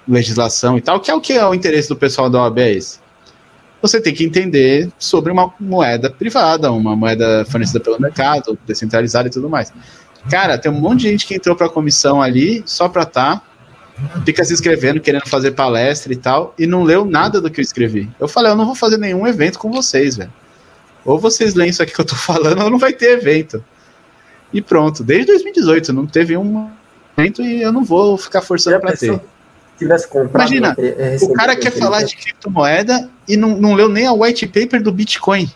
[0.08, 2.72] legislação e tal, que é o que é o interesse do pessoal da OAB é
[2.72, 3.00] esse.
[3.82, 9.30] Você tem que entender sobre uma moeda privada, uma moeda fornecida pelo mercado, descentralizada e
[9.30, 9.72] tudo mais.
[10.30, 13.36] Cara, tem um monte de gente que entrou para a comissão ali só para estar,
[13.36, 13.42] tá,
[14.24, 17.62] fica se inscrevendo, querendo fazer palestra e tal, e não leu nada do que eu
[17.62, 18.10] escrevi.
[18.18, 20.32] Eu falei, eu não vou fazer nenhum evento com vocês, velho.
[21.04, 23.62] Ou vocês leem isso aqui que eu tô falando, ou não vai ter evento.
[24.52, 26.70] E pronto, desde 2018 não teve um
[27.16, 29.20] evento e eu não vou ficar forçando para ter.
[29.76, 34.06] Tivesse comprado, Imagina, é, o cara quer falar de criptomoeda e não, não leu nem
[34.06, 35.50] a white paper do Bitcoin.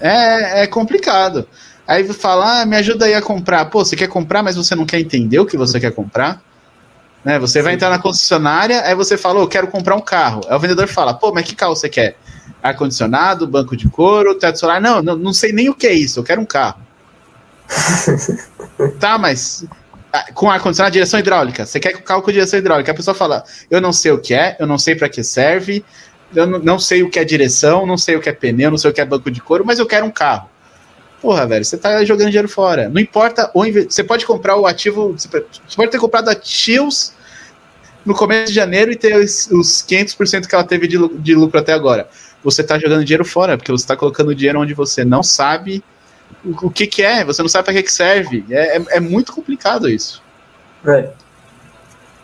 [0.00, 1.46] É, é complicado.
[1.86, 3.64] Aí fala, ah, me ajuda aí a comprar.
[3.66, 6.42] Pô, você quer comprar, mas você não quer entender o que você quer comprar?
[7.24, 7.38] Né?
[7.38, 10.40] Você vai entrar na concessionária, aí você fala, eu quero comprar um carro.
[10.48, 12.16] Aí o vendedor fala, pô, mas que carro você quer?
[12.62, 14.80] ar-condicionado, banco de couro, teto solar.
[14.80, 16.80] Não, não, não sei nem o que é isso, eu quero um carro.
[19.00, 19.64] tá, mas
[20.12, 21.66] ah, com ar-condicionado, direção hidráulica.
[21.66, 22.92] Você quer que o carro com direção hidráulica?
[22.92, 25.84] A pessoa fala, eu não sei o que é, eu não sei para que serve,
[26.34, 28.78] eu não, não, sei o que é direção, não sei o que é pneu, não
[28.78, 30.48] sei o que é banco de couro, mas eu quero um carro.
[31.26, 32.88] Porra, velho, você tá jogando dinheiro fora.
[32.88, 33.84] Não importa onde.
[33.84, 35.12] Você pode comprar o ativo.
[35.12, 35.28] Você
[35.76, 37.12] pode ter comprado ativos
[38.04, 41.58] no começo de janeiro e ter os, os 500% que ela teve de, de lucro
[41.58, 42.08] até agora
[42.44, 45.82] você está jogando dinheiro fora, porque você está colocando dinheiro onde você não sabe
[46.44, 48.44] o, o que, que é, você não sabe para que, que serve.
[48.48, 50.22] É, é, é, muito complicado isso.
[50.86, 51.08] É.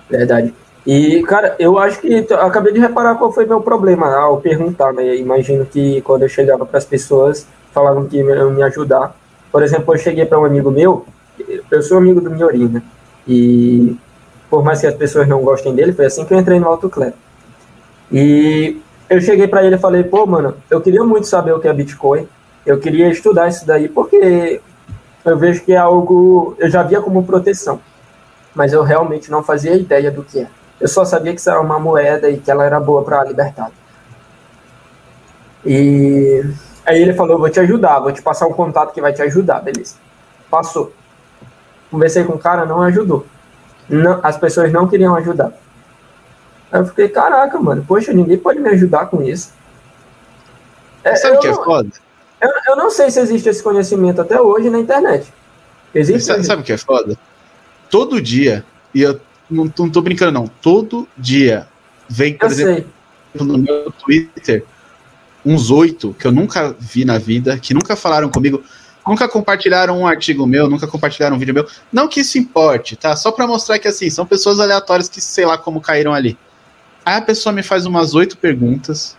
[0.09, 0.55] Verdade.
[0.87, 5.17] E, cara, eu acho que acabei de reparar qual foi meu problema ao perguntar, né?
[5.17, 9.15] Imagino que quando eu chegava para as pessoas, falavam que iam me ajudar.
[9.51, 11.05] Por exemplo, eu cheguei para um amigo meu,
[11.71, 12.83] eu sou amigo do Miorim, né?
[13.27, 13.97] E
[14.49, 16.89] por mais que as pessoas não gostem dele, foi assim que eu entrei no Alto
[16.89, 17.13] Clé.
[18.11, 21.69] E eu cheguei para ele e falei, pô, mano, eu queria muito saber o que
[21.69, 22.29] é Bitcoin,
[22.65, 24.61] eu queria estudar isso daí, porque
[25.25, 27.81] eu vejo que é algo, eu já via como proteção,
[28.55, 30.49] mas eu realmente não fazia ideia do que é.
[30.81, 33.71] Eu só sabia que isso era uma moeda e que ela era boa para libertar.
[35.65, 36.45] E
[36.85, 39.61] aí ele falou, vou te ajudar, vou te passar um contato que vai te ajudar,
[39.61, 39.97] beleza.
[40.51, 40.93] Passou.
[41.91, 43.27] Conversei com o cara, não ajudou.
[43.89, 45.53] Não, as pessoas não queriam ajudar.
[46.71, 49.53] Aí eu fiquei, caraca, mano, poxa, ninguém pode me ajudar com isso.
[51.05, 51.91] É, Sabe o que é foda?
[52.41, 55.33] Eu, eu, não sei se existe esse conhecimento até hoje na internet.
[55.95, 56.25] Existe?
[56.25, 57.17] Sabe, sabe o que é foda?
[57.91, 58.65] Todo dia,
[58.95, 59.21] e eu
[59.51, 61.69] não, não tô brincando, não, todo dia
[62.09, 62.85] vem, por eu exemplo,
[63.35, 63.47] sei.
[63.47, 64.65] no meu Twitter,
[65.45, 68.63] uns oito que eu nunca vi na vida, que nunca falaram comigo,
[69.07, 71.67] nunca compartilharam um artigo meu, nunca compartilharam um vídeo meu.
[71.93, 73.17] Não que isso importe, tá?
[73.17, 76.39] Só para mostrar que assim, são pessoas aleatórias que sei lá como caíram ali.
[77.05, 79.17] Aí a pessoa me faz umas oito perguntas.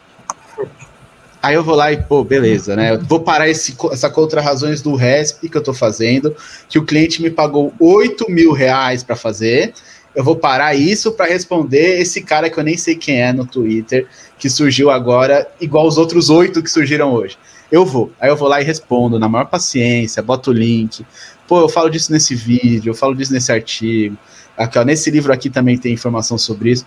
[1.41, 2.93] Aí eu vou lá e, pô, beleza, né?
[2.93, 6.33] Eu vou parar esse, essa contra-razões do RESP que eu tô fazendo,
[6.69, 9.73] que o cliente me pagou 8 mil reais para fazer.
[10.15, 13.45] Eu vou parar isso para responder esse cara que eu nem sei quem é no
[13.45, 14.07] Twitter,
[14.37, 17.37] que surgiu agora, igual os outros oito que surgiram hoje.
[17.71, 18.11] Eu vou.
[18.19, 21.03] Aí eu vou lá e respondo na maior paciência, boto o link.
[21.47, 24.15] Pô, eu falo disso nesse vídeo, eu falo disso nesse artigo.
[24.55, 26.85] Aqui, ó, nesse livro aqui também tem informação sobre isso.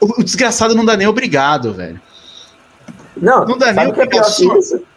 [0.00, 2.00] O, desgraçado não dá nem obrigado, velho.
[3.16, 4.26] Não, não dá nem é obrigado.
[4.26, 4.89] É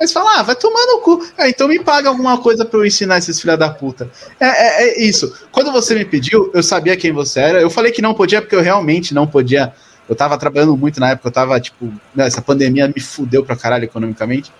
[0.00, 1.22] Mas fala, ah, vai tomar no cu.
[1.36, 4.10] Ah, então me paga alguma coisa pra eu ensinar esses filha da puta.
[4.40, 5.30] É, é, é, isso.
[5.52, 7.60] Quando você me pediu, eu sabia quem você era.
[7.60, 9.74] Eu falei que não podia porque eu realmente não podia
[10.08, 13.54] Eu tava trabalhando muito na época, eu tava, tipo, né, essa pandemia me fudeu pra
[13.54, 14.50] caralho economicamente.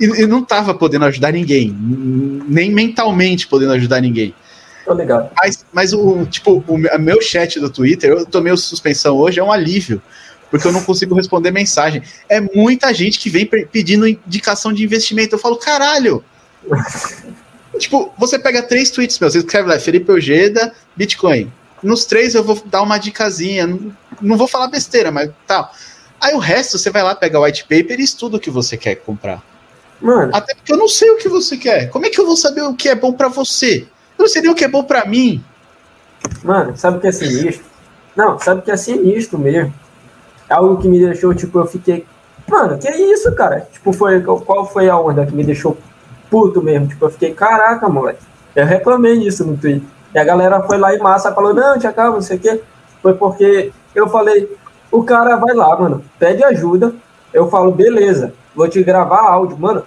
[0.00, 1.76] E, e não tava podendo ajudar ninguém,
[2.48, 4.34] nem mentalmente podendo ajudar ninguém.
[4.84, 5.32] Tô legal.
[5.42, 9.50] Mas, mas o, tipo, o meu chat do Twitter, eu tomei suspensão hoje, é um
[9.50, 10.00] alívio
[10.50, 12.02] porque eu não consigo responder mensagem.
[12.28, 15.34] É muita gente que vem pedindo indicação de investimento.
[15.34, 16.24] Eu falo, caralho!
[17.78, 21.52] tipo, você pega três tweets meus, você escreve lá, Felipe Ojeda, Bitcoin.
[21.82, 25.70] Nos três eu vou dar uma dicasinha, não, não vou falar besteira, mas tal.
[26.20, 28.76] Aí o resto você vai lá, pega o white paper e estuda o que você
[28.76, 29.42] quer comprar.
[30.00, 30.34] Mano.
[30.34, 31.90] Até porque eu não sei o que você quer.
[31.90, 33.86] Como é que eu vou saber o que é bom para você?
[34.18, 35.42] Eu não sei nem o que é bom para mim.
[36.42, 37.64] Mano, sabe o que é sinistro?
[38.16, 39.72] Não, sabe o que é sinistro mesmo?
[40.48, 42.06] É algo que me deixou, tipo, eu fiquei.
[42.48, 43.66] Mano, que isso, cara?
[43.72, 45.76] Tipo, foi, qual foi a onda que me deixou
[46.30, 46.86] puto mesmo?
[46.86, 48.22] Tipo, eu fiquei, caraca, moleque.
[48.54, 49.82] Eu reclamei disso no Twitter.
[50.14, 52.62] E a galera foi lá em massa falou, não, tia calma, não sei o quê.
[53.02, 54.50] Foi porque eu falei,
[54.90, 56.94] o cara vai lá, mano, pede ajuda.
[57.34, 59.58] Eu falo, beleza, vou te gravar áudio.
[59.58, 59.82] Mano,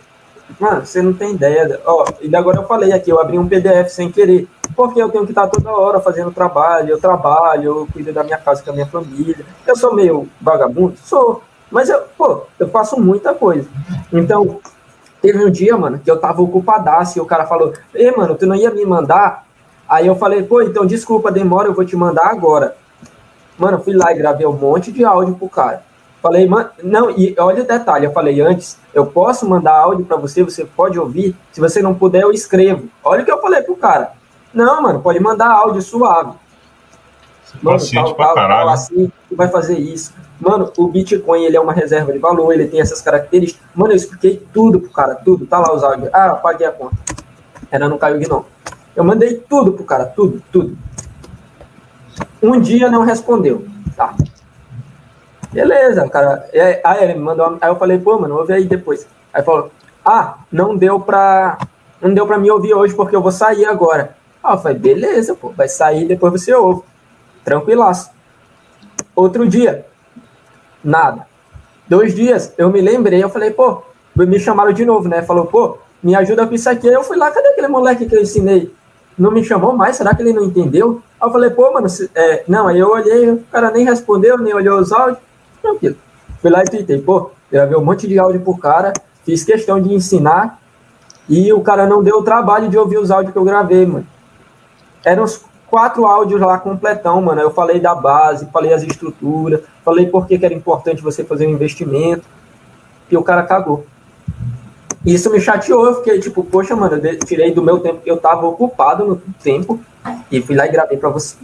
[0.59, 1.79] mano, você não tem ideia.
[1.85, 4.47] Ó, e agora eu falei aqui, eu abri um PDF sem querer.
[4.75, 8.37] Porque eu tenho que estar toda hora fazendo trabalho, eu trabalho, eu cuido da minha
[8.37, 9.45] casa com a minha família.
[9.67, 10.95] Eu sou meio vagabundo?
[11.03, 11.41] Sou.
[11.69, 13.67] Mas eu, pô, eu faço muita coisa.
[14.11, 14.59] Então,
[15.21, 18.45] teve um dia, mano, que eu tava ocupadaço e o cara falou: Ei, mano, tu
[18.45, 19.43] não ia me mandar
[19.89, 22.75] Aí eu falei, pô, então desculpa, demora, eu vou te mandar agora.
[23.57, 25.83] Mano, fui lá e gravei um monte de áudio pro cara.
[26.21, 30.17] Falei, mano, não, e olha o detalhe, eu falei antes, eu posso mandar áudio para
[30.17, 32.89] você, você pode ouvir, se você não puder, eu escrevo.
[33.03, 34.11] Olha o que eu falei pro cara.
[34.53, 36.33] Não, mano, pode mandar áudio suave.
[37.61, 40.13] Mano, tal, tal, tal, assim, tu vai fazer isso.
[40.39, 43.65] Mano, o Bitcoin, ele é uma reserva de valor, ele tem essas características.
[43.75, 45.45] Mano, eu expliquei tudo pro cara, tudo.
[45.45, 46.09] Tá lá os áudios.
[46.13, 46.95] Ah, paguei a conta.
[47.69, 48.45] Era no Caio Gnome.
[48.95, 50.77] Eu mandei tudo pro cara, tudo, tudo.
[52.41, 53.65] Um dia não respondeu.
[53.95, 54.15] Tá.
[55.51, 56.47] Beleza, cara.
[56.83, 57.57] Aí ele me mandou.
[57.59, 59.07] Aí eu falei, pô, mano, ouve aí depois.
[59.33, 59.71] Aí falou,
[60.05, 61.57] ah, não deu pra.
[62.01, 64.15] Não deu pra me ouvir hoje porque eu vou sair agora.
[64.43, 66.83] Ah, eu falei, beleza, pô, vai sair depois você ouve.
[67.43, 68.09] Tranquilaço.
[69.15, 69.85] Outro dia,
[70.83, 71.27] nada.
[71.87, 73.81] Dois dias, eu me lembrei, eu falei, pô,
[74.15, 75.23] me chamaram de novo, né?
[75.23, 76.87] Falou, pô, me ajuda com isso aqui.
[76.87, 78.71] Aí eu fui lá, cadê aquele moleque que eu ensinei?
[79.19, 81.01] não me chamou mais, será que ele não entendeu?
[81.19, 84.53] Aí eu falei, pô, mano, é, não, aí eu olhei, o cara nem respondeu, nem
[84.53, 85.19] olhou os áudios,
[85.61, 85.95] tranquilo.
[86.41, 88.93] Fui lá e tuitei, pô, gravei um monte de áudio pro cara,
[89.25, 90.59] fiz questão de ensinar,
[91.27, 94.07] e o cara não deu o trabalho de ouvir os áudios que eu gravei, mano.
[95.03, 97.39] Eram uns quatro áudios lá completão, mano.
[97.39, 101.45] Eu falei da base, falei as estruturas, falei por que, que era importante você fazer
[101.45, 102.25] um investimento,
[103.11, 103.85] e o cara cagou.
[105.05, 108.17] Isso me chateou, eu fiquei tipo, poxa, mano, eu tirei do meu tempo que eu
[108.17, 109.79] tava ocupado no tempo
[110.31, 111.35] e fui lá e gravei pra você.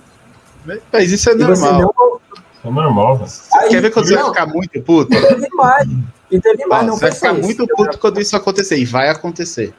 [0.92, 1.80] Mas isso é normal.
[1.80, 2.20] Não...
[2.66, 3.32] É normal, velho.
[3.54, 5.14] Aí, Quer ver quando você vai ficar muito puto?
[5.14, 5.90] E teve mais.
[6.32, 8.78] E teve mais, não Você vai ficar muito puto quando isso acontecer.
[8.78, 9.74] E vai acontecer.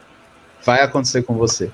[0.64, 1.70] Vai acontecer com você.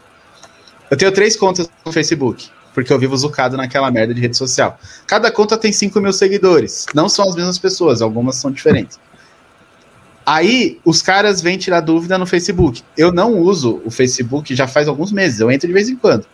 [0.91, 4.79] Eu tenho três contas no Facebook porque eu vivo zucado naquela merda de rede social.
[5.07, 6.87] Cada conta tem 5 mil seguidores.
[6.95, 8.99] Não são as mesmas pessoas, algumas são diferentes.
[10.25, 12.83] Aí os caras vêm tirar dúvida no Facebook.
[12.97, 16.27] Eu não uso o Facebook já faz alguns meses, eu entro de vez em quando.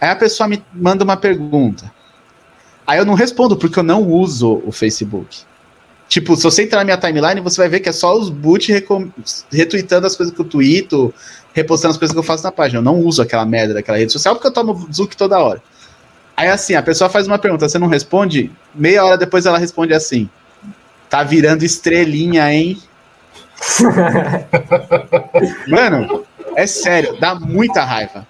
[0.00, 1.92] Aí a pessoa me manda uma pergunta.
[2.86, 5.38] Aí eu não respondo porque eu não uso o Facebook.
[6.08, 8.72] Tipo, se você entrar na minha timeline, você vai ver que é só os boot
[9.52, 11.14] retweetando as coisas que eu tweeto,
[11.52, 12.80] repostando as coisas que eu faço na página.
[12.80, 15.62] Eu não uso aquela merda daquela rede social porque eu tomo Zuc toda hora.
[16.36, 19.94] Aí assim, a pessoa faz uma pergunta, você não responde, meia hora depois ela responde
[19.94, 20.28] assim:
[21.08, 22.76] Tá virando estrelinha, hein?
[25.68, 26.24] Mano,
[26.56, 28.26] é sério, dá muita raiva.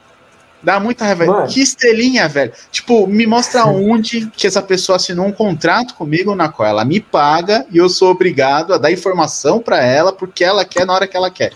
[0.63, 1.25] Dá muita raiva.
[1.25, 1.49] Mano.
[1.49, 2.53] Que estrelinha, velho.
[2.71, 7.01] Tipo, me mostra onde que essa pessoa assinou um contrato comigo na qual ela me
[7.01, 11.07] paga e eu sou obrigado a dar informação para ela porque ela quer na hora
[11.07, 11.53] que ela quer.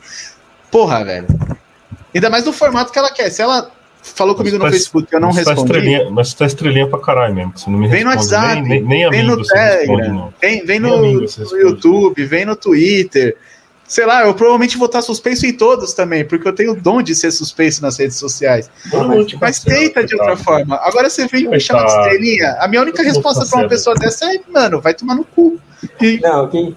[0.70, 1.26] Porra, velho.
[2.14, 3.30] Ainda mais no formato que ela quer.
[3.30, 3.70] Se ela
[4.02, 5.56] falou comigo no tá, Facebook eu não tá respondi.
[5.56, 7.52] Tá estrelinha, mas você tá estrelinha pra caralho mesmo.
[7.56, 10.80] Você não me vem responde, no WhatsApp, nem, nem, nem vem no Telegram, vem, vem
[10.80, 13.36] no, no YouTube, vem no Twitter
[13.86, 17.02] sei lá, eu provavelmente vou estar suspenso em todos também, porque eu tenho o dom
[17.02, 18.70] de ser suspenso nas redes sociais.
[18.92, 20.76] mas, mas tenta de outra forma.
[20.76, 22.56] Agora você vem me chamar de estrelinha.
[22.60, 25.58] A minha única resposta para uma pessoa dessa é, mano, vai tomar no cu.
[26.00, 26.18] E...
[26.20, 26.76] Não, quem.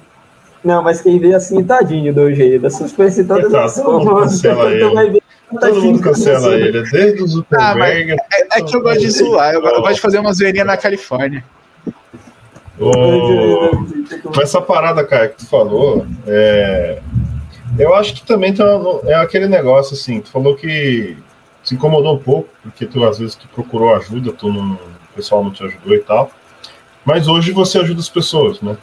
[0.64, 4.42] Não, mas quem vê assim, tadinho do jeito, da suspense em todas as formas.
[4.42, 8.12] Todo mundo cancela ele, desde o Zuckerberg.
[8.12, 10.66] Ah, é, é, que eu gosto de zoar, eu, eu gosto de fazer uma zoeirinha
[10.66, 11.42] na Califórnia.
[12.80, 14.42] O...
[14.42, 17.02] Essa parada, cara, que tu falou, é...
[17.78, 18.64] eu acho que também tá...
[19.06, 21.18] é aquele negócio assim, tu falou que
[21.64, 24.74] se incomodou um pouco, porque tu às vezes tu procurou ajuda, tu não...
[24.74, 26.32] o pessoal não te ajudou e tal.
[27.04, 28.78] Mas hoje você ajuda as pessoas, né?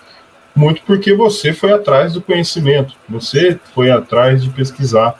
[0.56, 5.14] Muito porque você foi atrás do conhecimento, você foi atrás de pesquisar.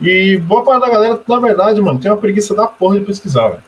[0.00, 3.48] E boa parte da galera, na verdade, mano, tem uma preguiça da porra de pesquisar,
[3.48, 3.62] velho.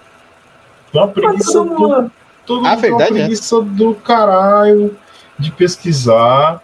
[0.91, 2.11] Tem uma preguiça do,
[2.47, 3.23] todo a verdade uma é.
[3.23, 3.61] preguiça é.
[3.63, 4.97] do caralho
[5.39, 6.63] de pesquisar.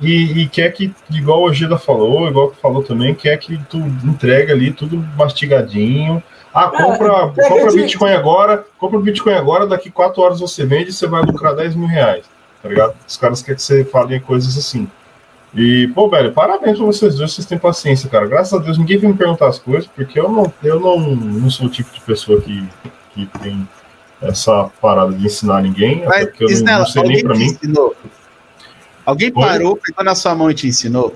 [0.00, 3.76] E, e, quer que, igual o Gida falou, igual que falou também, quer que tu
[4.02, 6.22] entregue ali tudo mastigadinho.
[6.54, 10.92] Ah, compra, é, compra Bitcoin agora, compra Bitcoin agora, daqui quatro horas você vende e
[10.92, 12.24] você vai lucrar 10 mil reais.
[12.62, 12.94] Tá ligado?
[13.06, 14.88] Os caras querem que você fale coisas assim.
[15.54, 18.26] E, pô, velho, parabéns pra vocês dois, vocês têm paciência, cara.
[18.26, 21.50] Graças a Deus ninguém vem me perguntar as coisas, porque eu não, eu não, não
[21.50, 22.66] sou o tipo de pessoa que,
[23.12, 23.68] que tem
[24.22, 27.44] essa parada de ensinar ninguém, Mas, até porque eu não, não sei nem pra mim.
[27.46, 27.96] Ensinou?
[29.04, 29.80] Alguém parou, Oi?
[29.84, 31.14] pegou na sua mão e te ensinou?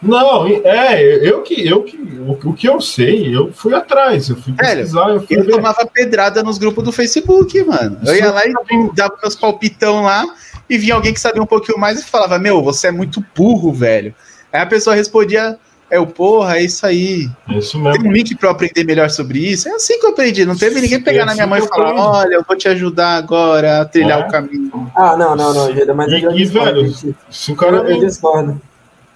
[0.00, 4.36] Não, é, eu que, eu que, o, o que eu sei, eu fui atrás, eu
[4.36, 5.52] fui pesquisar, eu fui Eu ver.
[5.52, 7.98] tomava pedrada nos grupos do Facebook, mano.
[8.04, 8.52] Eu ia lá e
[8.94, 10.24] dava meus palpitão lá,
[10.68, 13.72] e vinha alguém que sabia um pouquinho mais e falava, meu, você é muito burro,
[13.72, 14.12] velho.
[14.52, 15.56] Aí a pessoa respondia,
[15.92, 17.28] é o porra, é isso aí.
[17.50, 18.00] Isso mesmo.
[18.00, 19.68] Tem um link para eu aprender melhor sobre isso.
[19.68, 20.46] É assim que eu aprendi.
[20.46, 23.18] Não teve ninguém pegar é na minha mão e falar: olha, eu vou te ajudar
[23.18, 24.26] agora a trilhar é.
[24.26, 24.90] o caminho.
[24.96, 26.90] Ah, não, não, não, Geda, mas e, eu e velho,
[27.30, 27.76] se o cara.
[27.76, 28.58] Eu, eu discordo.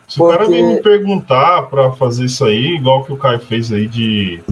[0.06, 0.34] Se porque...
[0.34, 4.42] o cara me perguntar para fazer isso aí, igual que o Caio fez aí de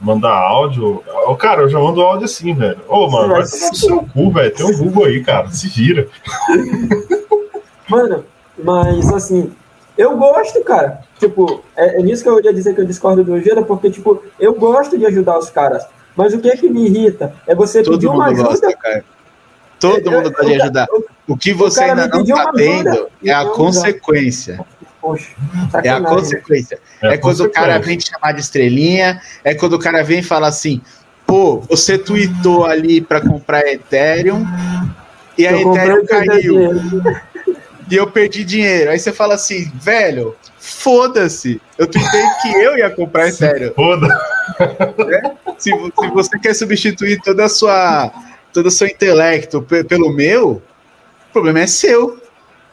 [0.00, 1.04] mandar áudio.
[1.26, 2.78] Ô, cara, eu já mando áudio assim, velho.
[2.88, 4.54] Ô, mano, vai tomar no seu cu, velho.
[4.54, 5.50] Tem um Google aí, cara.
[5.50, 6.08] Se vira.
[7.86, 8.24] Mano,
[8.64, 9.52] mas assim,
[10.00, 11.00] eu gosto, cara.
[11.18, 14.22] Tipo, é, é nisso que eu ia dizer que eu discordo do Gera, porque, tipo,
[14.38, 15.86] eu gosto de ajudar os caras.
[16.16, 17.34] Mas o que é que me irrita?
[17.46, 18.48] É você Todo pedir uma ajuda.
[18.48, 19.04] Gosta, cara.
[19.78, 20.86] Todo mundo pode ajudar.
[21.28, 24.64] O que você ainda não está tendo é a consequência.
[25.00, 25.30] Poxa,
[25.82, 26.78] é a consequência.
[27.02, 30.18] É, é quando o cara vem te chamar de estrelinha, é quando o cara vem
[30.18, 30.80] e fala assim:
[31.26, 34.46] pô, você tweetou ali para comprar Ethereum
[35.38, 36.70] e a Ethereum caiu
[37.90, 38.90] e eu perdi dinheiro.
[38.90, 41.60] Aí você fala assim, velho, foda-se.
[41.76, 43.72] Eu tentei que eu ia comprar Ethereum.
[43.74, 44.06] Foda.
[45.12, 45.32] É?
[45.58, 48.12] Se, se, você quer substituir toda a sua,
[48.52, 50.62] todo o seu intelecto pelo meu,
[51.28, 52.20] o problema é seu.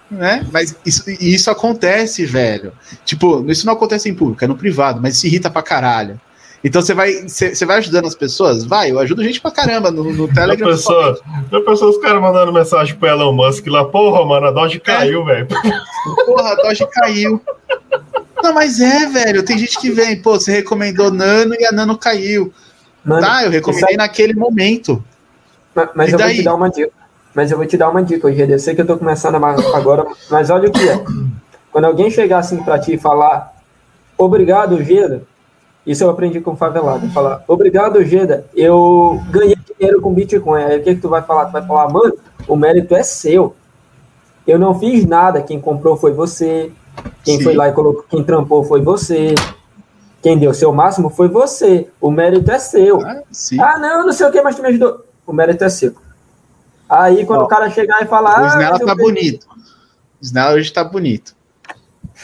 [0.10, 0.46] Né?
[0.52, 2.72] Mas isso, isso acontece, velho.
[3.04, 6.20] Tipo, isso não acontece em público, é no privado, mas se irrita pra caralho.
[6.64, 8.66] Então você vai, você vai ajudando as pessoas?
[8.66, 10.70] Vai, eu ajudo gente pra caramba no, no Telegram.
[10.70, 14.52] Já pensou, já pensou os caras mandando mensagem pro Elon Musk lá, porra, mano, a
[14.52, 15.44] Doge caiu, é.
[15.44, 15.48] velho.
[16.26, 17.42] Porra, a Doge caiu.
[18.42, 21.98] Não, mas é, velho, tem gente que vem, pô, você recomendou Nano e a Nano
[21.98, 22.52] caiu.
[23.06, 23.98] Mano, tá, eu recomendei sabe...
[23.98, 25.04] naquele momento.
[25.74, 26.92] Mas, mas eu vou te dar uma dica.
[27.36, 28.52] Mas eu vou te dar uma dica, hoje.
[28.52, 31.00] Eu sei que eu tô começando agora, mas olha o que é.
[31.72, 33.54] Quando alguém chegar assim pra ti e falar
[34.18, 35.22] obrigado, Geda,
[35.88, 37.08] isso eu aprendi com o favelado.
[37.12, 38.46] Falar, obrigado, Geda.
[38.54, 40.62] Eu ganhei dinheiro com Bitcoin.
[40.62, 41.46] Aí o que, que tu vai falar?
[41.46, 42.14] Tu vai falar, mano,
[42.46, 43.56] o mérito é seu.
[44.46, 45.42] Eu não fiz nada.
[45.42, 46.74] Quem comprou foi você.
[47.24, 47.44] Quem Sim.
[47.46, 49.34] foi lá e colocou, quem trampou foi você.
[50.22, 51.88] Quem deu seu máximo foi você.
[52.02, 53.02] O mérito é seu.
[53.02, 53.24] Ah,
[53.62, 55.06] ah não, não sei o que, mas tu me ajudou.
[55.26, 55.96] O mérito é seu.
[56.90, 58.44] Aí quando Ó, o cara chegar e falar.
[58.44, 59.48] O Snella ah, tá bonito.
[60.20, 61.34] O Snella hoje tá bonito.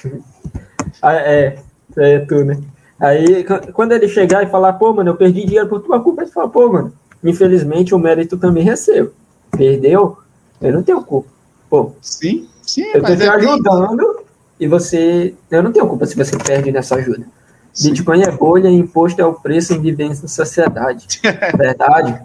[1.01, 1.59] ah, é,
[1.95, 2.61] é tu, né?
[3.03, 3.43] Aí,
[3.73, 6.47] quando ele chegar e falar, pô, mano, eu perdi dinheiro por tua culpa, ele fala,
[6.47, 9.11] pô, mano, infelizmente o mérito também recebo.
[9.51, 10.17] Perdeu,
[10.61, 11.27] eu não tenho culpa.
[11.69, 14.25] Pô, sim, sim, eu tô te é ajudando bem...
[14.61, 15.35] e você.
[15.51, 17.25] Eu não tenho culpa se você perde nessa ajuda.
[17.73, 17.89] Sim.
[17.89, 21.19] Bitcoin é bolha e imposto é o preço em vivência na sociedade.
[21.57, 22.21] Verdade?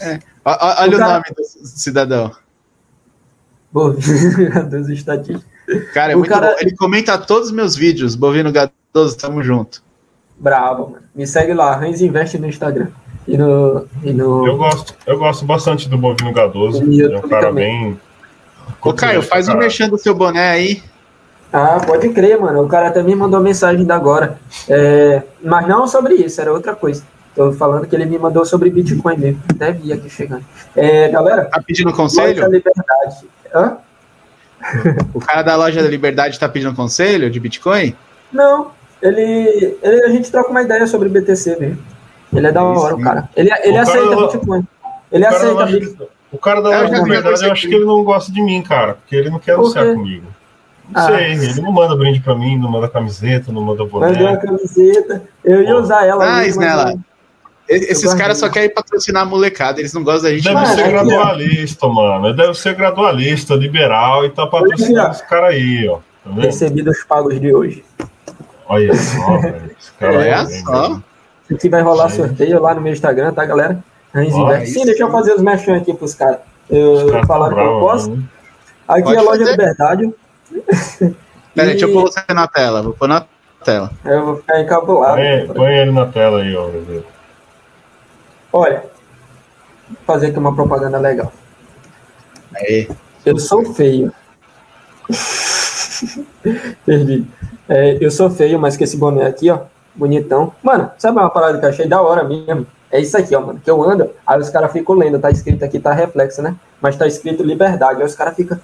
[0.00, 0.18] É.
[0.46, 1.12] Olha o, o cara...
[1.12, 2.32] nome do cidadão.
[3.70, 5.44] dos estatísticos.
[5.92, 6.52] Cara, é o muito cara...
[6.52, 6.56] bom.
[6.58, 8.14] Ele comenta todos os meus vídeos.
[8.14, 9.82] Bovino Gadoso, tamo junto.
[10.42, 11.04] Bravo, mano.
[11.14, 12.88] Me segue lá, Rãs Investe no Instagram.
[13.28, 14.44] E no, e no...
[14.44, 16.82] Eu, gosto, eu gosto bastante do Bovino Gadoso.
[16.82, 17.92] É um cara também.
[17.92, 18.00] bem.
[18.82, 20.82] Ô, Caio, faz um mexendo do seu boné aí.
[21.52, 22.64] Ah, pode crer, mano.
[22.64, 24.40] O cara até me mandou mensagem da agora.
[24.68, 27.04] É, mas não sobre isso, era outra coisa.
[27.36, 29.42] Tô falando que ele me mandou sobre Bitcoin mesmo.
[29.48, 30.44] Até vi aqui chegando.
[30.74, 31.44] É, galera.
[31.44, 32.50] Tá pedindo conselho?
[32.50, 33.28] Liberdade.
[33.54, 33.76] Hã?
[35.14, 37.94] O cara da loja da Liberdade tá pedindo conselho de Bitcoin?
[38.32, 38.72] Não,
[39.02, 41.78] ele, ele, a gente troca uma ideia sobre BTC mesmo.
[42.32, 43.28] Ele é da hora, o cara.
[43.36, 44.66] Ele, ele o aceita cara, Bitcoin.
[45.10, 46.06] Ele aceita Bitcoin.
[46.32, 48.94] O cara da loja da verdade, eu acho que ele não gosta de mim, cara,
[48.94, 50.26] porque ele não quer anunciar comigo.
[50.88, 51.06] Não ah.
[51.06, 54.08] sei, ele não manda brinde pra mim, não manda camiseta, não manda boné.
[54.08, 56.38] Mandou a camiseta, eu ia usar ela.
[56.38, 56.94] Ah, Snella,
[57.68, 60.44] esses caras só querem patrocinar a molecada, eles não gostam da gente.
[60.44, 62.34] Deve ser gradualista, mano.
[62.34, 65.98] Deve ser gradualista, liberal e tá patrocinando esse cara aí, ó.
[66.24, 67.84] Tá Recebido os pagos de hoje.
[68.72, 69.76] Olha só, velho.
[70.00, 71.00] Olha só.
[71.54, 72.28] Aqui vai rolar Gente.
[72.28, 73.84] sorteio lá no meu Instagram, tá, galera?
[74.64, 76.38] Sim, deixa eu fazer os mexões aqui pros caras.
[76.70, 78.10] Eu falaram que eu posso.
[78.10, 78.22] Né?
[78.88, 79.50] Aqui Pode é a loja fazer?
[79.50, 80.14] Liberdade.
[81.54, 81.70] Peraí, e...
[81.72, 82.82] deixa eu pôr você na tela.
[82.82, 83.26] Vou pôr na
[83.62, 83.90] tela.
[84.06, 85.16] Eu vou ficar encabulado.
[85.16, 86.70] Põe, põe ele na tela aí, ó.
[88.54, 88.84] Olha,
[89.88, 91.30] vou fazer aqui uma propaganda legal.
[92.54, 92.88] Aí.
[93.26, 94.10] Eu sou feio.
[96.84, 97.26] Perdi.
[97.68, 99.60] É, eu sou feio, mas que esse boné aqui, ó,
[99.94, 100.52] bonitão.
[100.62, 102.66] Mano, sabe uma parada que eu achei da hora mesmo?
[102.90, 103.60] É isso aqui, ó, mano.
[103.62, 106.54] Que eu ando, aí os caras ficam lendo, tá escrito aqui, tá reflexo, né?
[106.80, 108.00] Mas tá escrito liberdade.
[108.00, 108.60] Aí os caras ficam.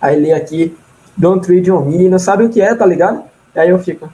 [0.00, 0.76] Aí lê aqui,
[1.16, 3.22] Don't read on me, não sabe o que é, tá ligado?
[3.54, 4.12] Aí eu fico.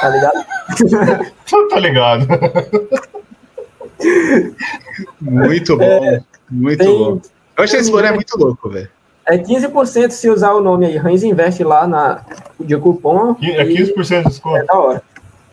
[0.00, 0.46] Tá ligado?
[1.68, 2.26] tá ligado.
[5.20, 5.84] muito bom.
[5.84, 7.20] É, muito tem, bom.
[7.56, 8.88] Eu achei esse boné muito louco, velho.
[9.26, 10.96] É 15% se usar o nome aí.
[10.96, 12.20] Rãs investe lá na,
[12.58, 13.36] de cupom.
[13.42, 14.56] É 15% de desconto.
[14.56, 15.02] É da hora.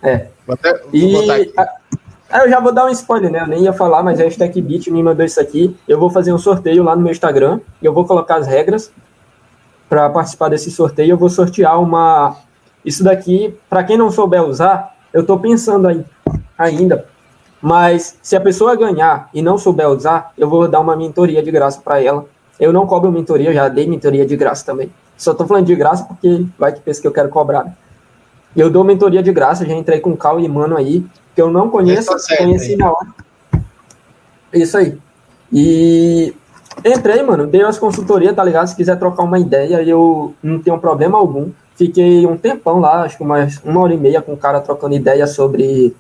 [0.02, 0.28] É.
[0.46, 1.16] Vou até, e
[1.58, 3.42] a, eu já vou dar um spoiler, né?
[3.42, 5.76] Eu nem ia falar, mas a Hashtag Beat me mandou isso aqui.
[5.88, 7.60] Eu vou fazer um sorteio lá no meu Instagram.
[7.82, 8.92] E eu vou colocar as regras
[9.88, 11.12] para participar desse sorteio.
[11.12, 12.36] Eu vou sortear uma.
[12.84, 16.06] Isso daqui, para quem não souber usar, eu estou pensando aí,
[16.58, 17.06] ainda.
[17.62, 21.52] Mas se a pessoa ganhar e não souber usar, eu vou dar uma mentoria de
[21.52, 22.26] graça para ela.
[22.60, 24.90] Eu não cobro mentoria, eu já dei mentoria de graça também.
[25.18, 27.64] Só estou falando de graça porque vai que pensa que eu quero cobrar.
[27.66, 27.74] Né?
[28.56, 31.06] Eu dou mentoria de graça, já entrei com o Cal e Mano aí,
[31.36, 33.08] que eu não conheço, conheci na hora.
[34.52, 34.98] Isso aí.
[35.52, 36.34] E
[36.84, 38.68] entrei, mano, dei as consultorias, tá ligado?
[38.68, 41.52] Se quiser trocar uma ideia, eu não tenho problema algum.
[41.76, 44.96] Fiquei um tempão lá, acho que mais uma hora e meia com o cara trocando
[44.96, 45.96] ideia sobre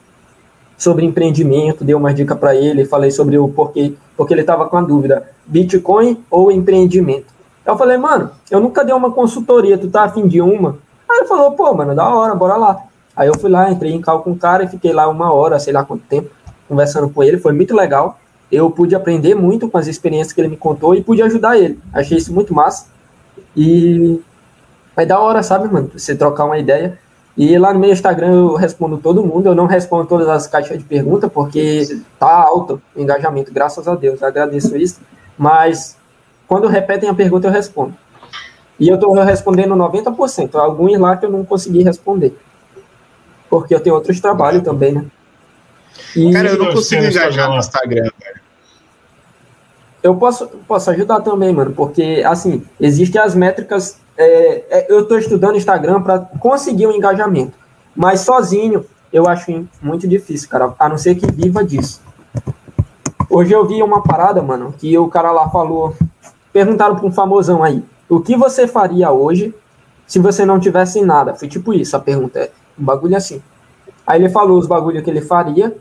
[0.77, 4.77] sobre empreendimento, dei uma dica para ele, falei sobre o porquê, porque ele estava com
[4.77, 7.25] a dúvida, Bitcoin ou empreendimento.
[7.65, 10.77] Eu falei, mano, eu nunca dei uma consultoria, tu tá afim de uma?
[11.09, 12.83] Aí ele falou, pô, mano, da hora, bora lá.
[13.15, 15.59] Aí eu fui lá, entrei em cal com o cara e fiquei lá uma hora,
[15.59, 16.29] sei lá quanto tempo,
[16.69, 18.19] conversando com ele, foi muito legal.
[18.51, 21.79] Eu pude aprender muito com as experiências que ele me contou e pude ajudar ele.
[21.91, 22.85] Achei isso muito massa.
[23.55, 24.21] E
[24.95, 26.97] é da hora, sabe, mano, você trocar uma ideia.
[27.37, 30.77] E lá no meu Instagram eu respondo todo mundo, eu não respondo todas as caixas
[30.77, 34.99] de pergunta, porque tá alto o engajamento, graças a Deus, agradeço isso.
[35.37, 35.95] Mas
[36.47, 37.93] quando repetem a pergunta, eu respondo.
[38.79, 40.55] E eu estou respondendo 90%.
[40.55, 42.37] Alguns lá que eu não consegui responder.
[43.49, 45.05] Porque eu tenho outros trabalhos também, né?
[46.15, 48.41] E cara, eu não consigo engajar no Instagram, cara.
[50.03, 53.99] Eu posso, posso ajudar também, mano, porque, assim, existem as métricas.
[54.17, 57.53] É, é, eu estou estudando Instagram para conseguir um engajamento,
[57.95, 62.01] mas sozinho eu acho muito difícil, cara, a não ser que viva disso.
[63.29, 65.95] Hoje eu vi uma parada, mano, que o cara lá falou.
[66.51, 69.53] Perguntaram para um famosão aí: o que você faria hoje
[70.05, 71.35] se você não tivesse nada?
[71.35, 72.39] Foi tipo isso a pergunta.
[72.39, 72.49] É
[72.79, 73.41] um bagulho assim.
[74.05, 75.75] Aí ele falou os bagulhos que ele faria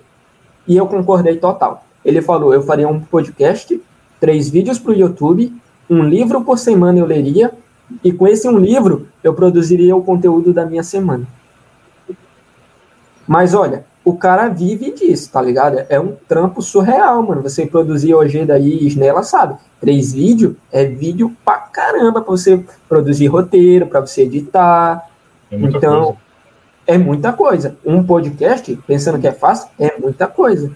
[0.66, 1.84] e eu concordei total.
[2.04, 3.80] Ele falou: eu faria um podcast,
[4.20, 5.54] três vídeos para o YouTube,
[5.88, 7.52] um livro por semana eu leria,
[8.02, 11.26] e com esse um livro eu produziria o conteúdo da minha semana.
[13.26, 15.84] Mas olha, o cara vive disso, tá ligado?
[15.88, 17.42] É um trampo surreal, mano.
[17.42, 19.56] Você produzir hoje daí, Snella sabe.
[19.80, 25.08] Três vídeos é vídeo pra caramba pra você produzir roteiro, pra você editar.
[25.50, 26.18] É então, coisa.
[26.86, 27.76] é muita coisa.
[27.84, 30.70] Um podcast, pensando que é fácil, é muita coisa.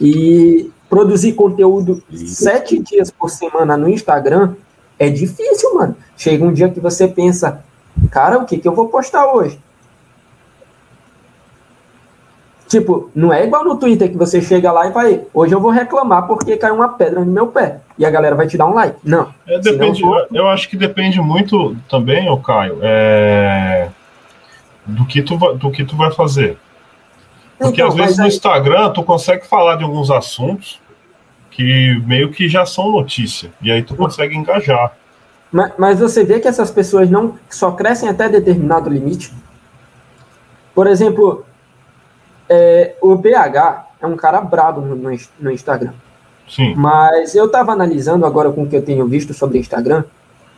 [0.00, 4.54] E produzir conteúdo sete dias por semana no Instagram
[4.98, 5.96] é difícil, mano.
[6.16, 7.64] Chega um dia que você pensa,
[8.10, 9.58] cara, o que, que eu vou postar hoje?
[12.72, 15.70] Tipo, não é igual no Twitter que você chega lá e vai, hoje eu vou
[15.70, 17.80] reclamar porque caiu uma pedra no meu pé.
[17.98, 18.96] E a galera vai te dar um like.
[19.04, 19.28] Não.
[19.46, 20.02] É, depende.
[20.32, 23.90] Eu acho que depende muito também, o Caio, é...
[24.86, 26.56] do, que tu, do que tu vai fazer.
[27.58, 30.80] Porque então, às vezes no Instagram tu consegue falar de alguns assuntos
[31.52, 33.50] que meio que já são notícia.
[33.62, 34.96] E aí tu consegue engajar.
[35.52, 39.32] Mas, mas você vê que essas pessoas não só crescem até determinado limite.
[40.74, 41.44] Por exemplo,
[42.48, 45.92] é, o BH é um cara brabo no, no Instagram.
[46.48, 46.74] Sim.
[46.74, 50.04] Mas eu estava analisando agora com o que eu tenho visto sobre o Instagram,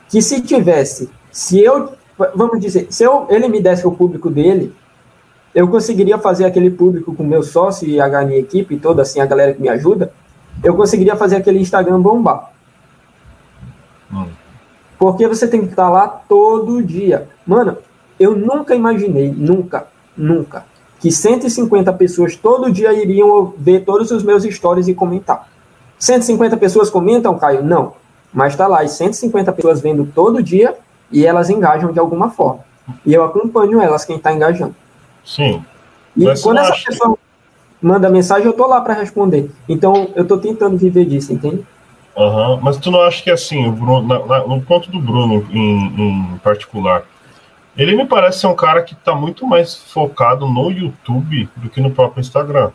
[0.09, 1.93] que se tivesse, se eu,
[2.33, 4.73] vamos dizer, se eu, ele me desse o público dele,
[5.53, 9.25] eu conseguiria fazer aquele público com meu sócio e a minha equipe toda, assim, a
[9.25, 10.11] galera que me ajuda,
[10.63, 12.51] eu conseguiria fazer aquele Instagram bombar.
[14.11, 14.27] Hum.
[14.97, 17.27] Porque você tem que estar lá todo dia.
[17.45, 17.77] Mano,
[18.19, 20.65] eu nunca imaginei, nunca, nunca,
[20.99, 25.47] que 150 pessoas todo dia iriam ver todos os meus stories e comentar.
[25.99, 27.63] 150 pessoas comentam, Caio?
[27.63, 27.93] Não.
[28.33, 30.75] Mas está lá, e 150 pessoas vendo todo dia
[31.11, 32.63] e elas engajam de alguma forma.
[33.05, 34.75] E eu acompanho elas, quem está engajando.
[35.23, 35.63] Sim.
[36.15, 36.85] E Mas quando essa acha...
[36.87, 37.17] pessoa
[37.85, 39.51] manda mensagem, eu tô lá para responder.
[39.69, 41.63] Então, eu tô tentando viver disso, entende?
[42.15, 42.59] Uhum.
[42.61, 46.33] Mas tu não acha que assim, o Bruno, na, na, no ponto do Bruno em,
[46.33, 47.03] em, particular,
[47.77, 51.79] ele me parece ser um cara que está muito mais focado no YouTube do que
[51.79, 52.71] no próprio Instagram.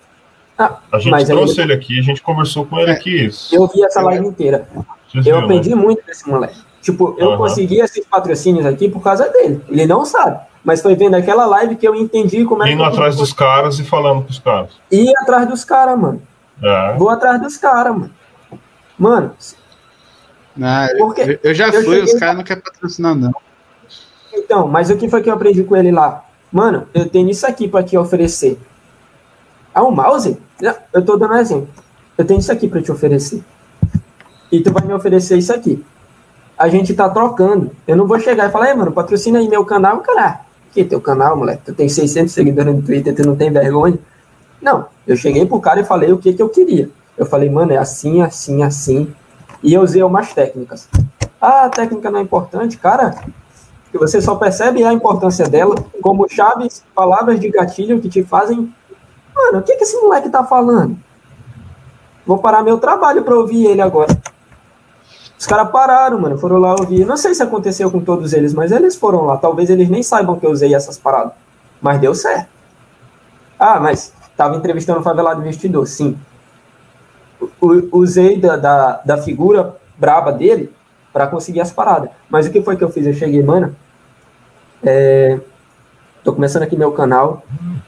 [0.57, 1.73] Ah, a gente trouxe ele...
[1.73, 3.31] ele aqui, a gente conversou com ele é, aqui.
[3.51, 4.69] Eu vi essa live inteira.
[5.09, 5.77] Vocês eu viu, aprendi né?
[5.77, 6.61] muito desse moleque.
[6.83, 7.37] Tipo, eu uhum.
[7.37, 9.61] consegui esses patrocínios aqui por causa dele.
[9.69, 10.39] Ele não sabe.
[10.65, 13.85] Mas foi vendo aquela live que eu entendi como é Indo atrás dos caras e
[13.85, 14.71] falando com os caras.
[14.91, 16.23] Ir atrás dos caras, mano.
[16.63, 16.95] É.
[16.95, 18.11] Vou atrás dos caras, mano.
[18.99, 19.33] Mano.
[20.57, 23.33] Não, porque eu, já fui, os caras não querem patrocinar, não.
[24.33, 26.25] Então, mas o que foi que eu aprendi com ele lá?
[26.53, 28.59] Mano, eu tenho isso aqui para te oferecer.
[29.73, 30.37] Ah, um mouse?
[30.93, 31.69] Eu tô dando um exemplo.
[32.19, 33.43] Eu tenho isso aqui para te oferecer.
[34.53, 35.83] E tu vai me oferecer isso aqui.
[36.59, 37.71] A gente tá trocando.
[37.87, 40.41] Eu não vou chegar e falar, mano, patrocina aí meu canal, cara.
[40.73, 41.63] Que teu canal, moleque?
[41.67, 43.99] Tu tem 600 seguidores no Twitter, tu não tem vergonha?
[44.63, 46.91] Não, eu cheguei pro cara e falei o que que eu queria.
[47.17, 49.13] Eu falei, mano, é assim, assim, assim.
[49.63, 50.89] E eu usei umas técnicas.
[51.41, 53.15] Ah, a técnica não é importante, cara.
[53.91, 58.73] Que você só percebe a importância dela como chaves, palavras de gatilho que te fazem.
[59.35, 60.97] Mano, o que, que esse moleque tá falando?
[62.25, 64.17] Vou parar meu trabalho para ouvir ele agora.
[65.41, 67.05] Os caras pararam, mano, foram lá ouvir.
[67.05, 69.39] Não sei se aconteceu com todos eles, mas eles foram lá.
[69.39, 71.33] Talvez eles nem saibam que eu usei essas paradas.
[71.81, 72.49] Mas deu certo.
[73.59, 76.17] Ah, mas tava entrevistando o favelado investidor, sim
[77.93, 80.73] usei da, da, da figura braba dele
[81.13, 82.11] para conseguir as paradas.
[82.29, 83.07] Mas o que foi que eu fiz?
[83.07, 83.75] Eu cheguei, mano,
[84.83, 85.39] é,
[86.23, 87.43] tô começando aqui meu canal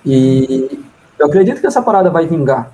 [0.04, 0.82] e
[1.18, 2.70] eu acredito que essa parada vai vingar.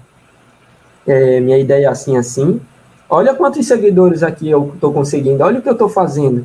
[1.07, 2.61] É, minha ideia é assim, assim.
[3.11, 6.45] Olha quantos seguidores aqui eu tô conseguindo, olha o que eu tô fazendo.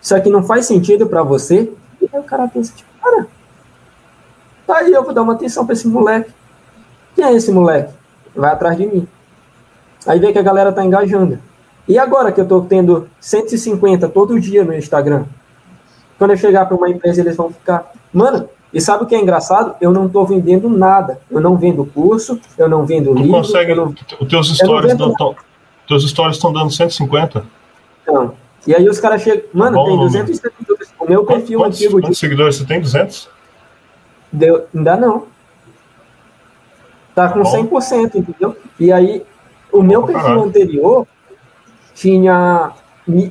[0.00, 1.72] Isso aqui não faz sentido para você?
[2.00, 3.26] E aí o cara pensa, tipo, cara,
[4.66, 6.30] tá aí, eu vou dar uma atenção para esse moleque.
[7.14, 7.92] Quem é esse moleque?
[8.34, 9.06] Vai atrás de mim.
[10.06, 11.38] Aí vê que a galera tá engajando.
[11.86, 15.24] E agora que eu tô tendo 150 todo dia no Instagram,
[16.18, 19.20] quando eu chegar para uma empresa, eles vão ficar, mano, e sabe o que é
[19.20, 19.76] engraçado?
[19.80, 21.20] Eu não tô vendendo nada.
[21.30, 23.32] Eu não vendo curso, eu não vendo tu livro.
[23.32, 25.36] Consegue, não, os teus stories não tão,
[25.86, 27.44] teus stories estão dando 150?
[28.02, 28.34] Então,
[28.66, 30.94] e aí os caras chegam, mano, Bom, tem 200 seguidores.
[30.98, 32.00] O meu perfil quantos, antigo.
[32.00, 32.16] Quantos de...
[32.16, 32.80] seguidores você tem?
[32.80, 33.28] 200?
[34.32, 35.26] Deu, ainda não.
[37.14, 37.80] Tá com Bom.
[37.80, 38.56] 100%, entendeu?
[38.80, 39.24] E aí
[39.70, 41.06] o meu perfil anterior
[41.94, 42.72] tinha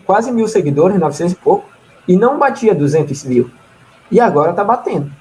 [0.05, 1.69] quase mil seguidores, 900 e pouco,
[2.07, 3.49] e não batia 200 mil.
[4.11, 5.11] E agora tá batendo.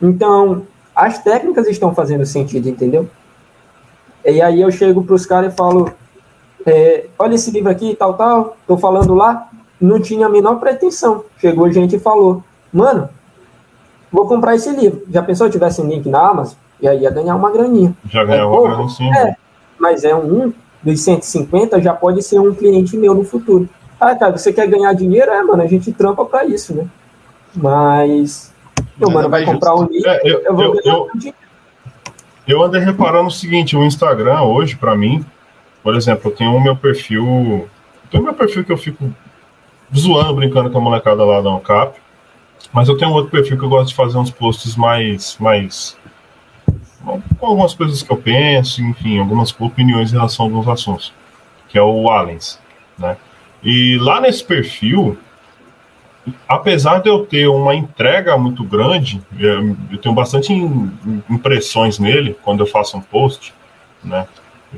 [0.00, 3.08] Então, as técnicas estão fazendo sentido, entendeu?
[4.24, 5.92] E aí eu chego para os caras e falo:
[6.66, 9.48] é, olha esse livro aqui, tal, tal, tô falando lá.
[9.80, 11.24] Não tinha a menor pretensão.
[11.38, 13.08] Chegou gente e falou: mano,
[14.10, 15.02] vou comprar esse livro.
[15.10, 16.54] Já pensou se tivesse um link na Amazon?
[16.80, 17.94] Já ia ganhar uma graninha.
[18.08, 19.12] Já ganhar é uma graninha, sim.
[19.12, 19.36] É,
[19.78, 20.52] mas é um
[20.82, 23.68] dos 150, já pode ser um cliente meu no futuro.
[24.00, 25.30] Ah, cara, você quer ganhar dinheiro?
[25.30, 26.86] É, mano, a gente trampa para isso, né?
[27.54, 28.52] Mas,
[28.98, 31.38] meu mano, vai comprar um livro, é, eu, eu, vou ganhar eu, dinheiro.
[32.48, 35.24] Eu andei reparando o seguinte, o Instagram hoje, para mim,
[35.82, 37.68] por exemplo, eu tenho o meu perfil,
[38.10, 39.12] tenho o meu perfil que eu fico
[39.94, 41.98] zoando, brincando com a molecada lá da UNCAP,
[42.72, 45.96] mas eu tenho outro perfil que eu gosto de fazer uns posts mais, mais
[47.38, 51.12] com algumas coisas que eu penso, enfim, algumas opiniões em relação a alguns assuntos,
[51.68, 52.60] que é o Allens,
[52.96, 53.16] né?
[53.62, 55.18] E lá nesse perfil,
[56.48, 60.52] apesar de eu ter uma entrega muito grande, eu tenho bastante
[61.28, 63.52] impressões nele quando eu faço um post,
[64.02, 64.26] né?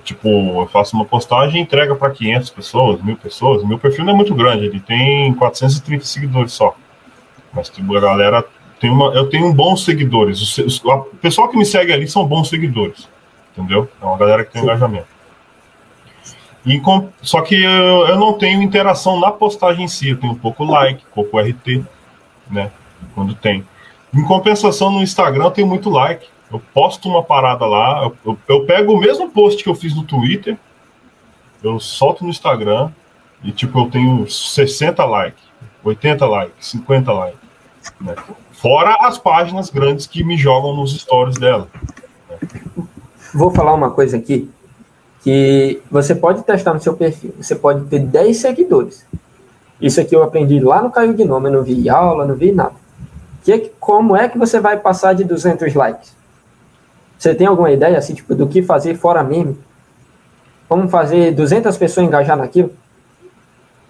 [0.03, 0.29] Tipo,
[0.63, 3.63] eu faço uma postagem e entrega para 500 pessoas, mil pessoas.
[3.65, 6.75] Meu perfil não é muito grande, ele tem 430 seguidores só.
[7.53, 8.45] Mas tipo, a galera
[8.81, 10.59] tenho uma, eu tenho bons seguidores.
[10.59, 13.09] O, o pessoal que me segue ali são bons seguidores.
[13.57, 13.89] Entendeu?
[14.03, 14.67] É uma galera que tem Sim.
[14.67, 15.07] engajamento.
[16.67, 20.35] E com, só que eu, eu, não tenho interação na postagem em si, eu tenho
[20.35, 21.85] pouco like, pouco RT,
[22.51, 22.71] né?
[23.15, 23.65] Quando tem.
[24.13, 26.27] Em compensação, no Instagram eu tenho muito like.
[26.53, 29.95] Eu posto uma parada lá, eu, eu, eu pego o mesmo post que eu fiz
[29.95, 30.57] no Twitter,
[31.63, 32.91] eu solto no Instagram
[33.43, 35.43] e tipo, eu tenho 60 likes,
[35.83, 37.41] 80 likes, 50 likes.
[38.01, 38.15] Né?
[38.53, 41.69] Fora as páginas grandes que me jogam nos stories dela.
[43.35, 44.51] Vou falar uma coisa aqui
[45.23, 47.35] que você pode testar no seu perfil.
[47.41, 49.05] Você pode ter 10 seguidores.
[49.81, 52.75] Isso aqui eu aprendi lá no Caio Gnome, eu não vi aula, não vi nada.
[53.43, 56.15] Que, como é que você vai passar de 200 likes?
[57.25, 59.57] Você tem alguma ideia assim, tipo, do que fazer fora meme?
[60.69, 62.71] Como fazer 200 pessoas engajar naquilo?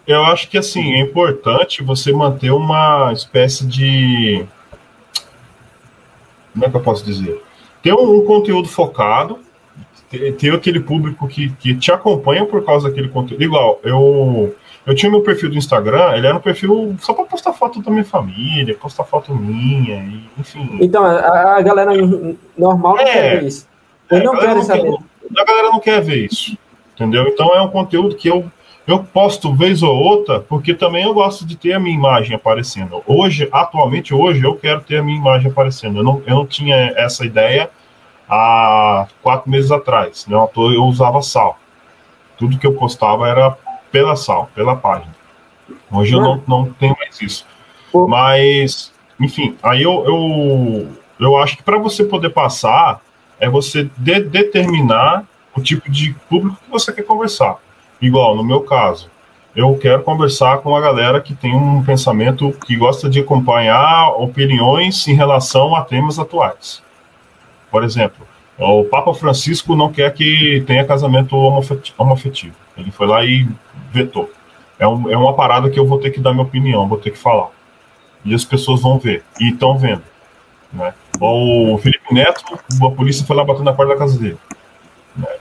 [0.07, 4.47] Eu acho que assim, é importante você manter uma espécie de
[6.53, 7.43] como é que eu posso dizer?
[7.83, 9.41] ter um, um conteúdo focado,
[10.09, 13.43] ter, ter, aquele público que, que te acompanha por causa daquele conteúdo.
[13.43, 14.55] Igual, eu,
[14.87, 17.91] eu tinha meu perfil do Instagram, ele era um perfil só para postar foto da
[17.91, 20.79] minha família, postar foto minha, enfim.
[20.81, 21.93] Então, a, a galera
[22.57, 23.69] normal não é, quer ver isso.
[24.11, 24.83] Eu é, não quero não saber.
[24.83, 26.59] Quer, a galera não quer ver isso,
[26.95, 27.27] entendeu?
[27.29, 28.51] Então é um conteúdo que eu
[28.87, 33.03] eu posto vez ou outra, porque também eu gosto de ter a minha imagem aparecendo.
[33.07, 36.01] Hoje, atualmente, hoje, eu quero ter a minha imagem aparecendo.
[36.01, 37.71] Eu não, eu não tinha essa ideia
[38.29, 40.27] há quatro meses atrás.
[40.27, 40.37] Né?
[40.37, 41.59] Eu usava sal.
[42.37, 43.57] Tudo que eu postava era
[43.95, 45.15] pela sal, pela página.
[45.89, 47.47] Hoje eu não, não tenho mais isso.
[48.09, 50.89] Mas, enfim, aí eu, eu,
[51.21, 53.01] eu acho que para você poder passar,
[53.39, 55.25] é você de, determinar
[55.57, 57.59] o tipo de público que você quer conversar.
[58.03, 59.09] Igual, no meu caso,
[59.55, 65.07] eu quero conversar com a galera que tem um pensamento que gosta de acompanhar opiniões
[65.07, 66.83] em relação a temas atuais.
[67.71, 68.27] Por exemplo,
[68.59, 71.37] o Papa Francisco não quer que tenha casamento
[71.97, 72.57] homoafetivo.
[72.77, 73.47] Ele foi lá e
[73.95, 74.31] vetou.
[74.79, 77.11] É, um, é uma parada que eu vou ter que dar minha opinião, vou ter
[77.11, 77.49] que falar.
[78.25, 80.03] E as pessoas vão ver, e estão vendo.
[80.73, 80.93] Né?
[81.21, 82.43] O Felipe Neto,
[82.83, 84.39] a polícia foi lá batendo na porta da casa dele.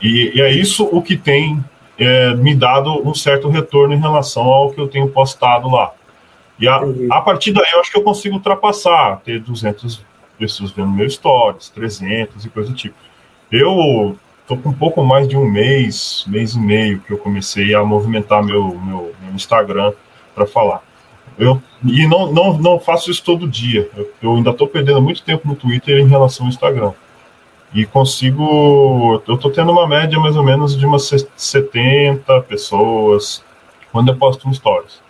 [0.02, 1.64] E, e é isso o que tem
[1.98, 5.92] é, me dado um certo retorno em relação ao que eu tenho postado lá.
[6.60, 10.02] E a, a partir daí eu acho que eu consigo ultrapassar, ter 200
[10.38, 12.96] pessoas vendo meus stories, 300 e coisa do tipo.
[13.52, 14.18] Eu
[14.48, 17.84] tô com um pouco mais de um mês, mês e meio que eu comecei a
[17.84, 19.94] movimentar meu, meu, meu Instagram
[20.36, 20.82] para falar.
[21.38, 23.90] Eu, e não, não, não faço isso todo dia.
[23.96, 26.94] Eu, eu ainda estou perdendo muito tempo no Twitter em relação ao Instagram
[27.74, 29.22] e consigo.
[29.28, 33.44] Eu tô tendo uma média mais ou menos de umas 70 pessoas
[33.92, 35.02] quando eu posto um stories.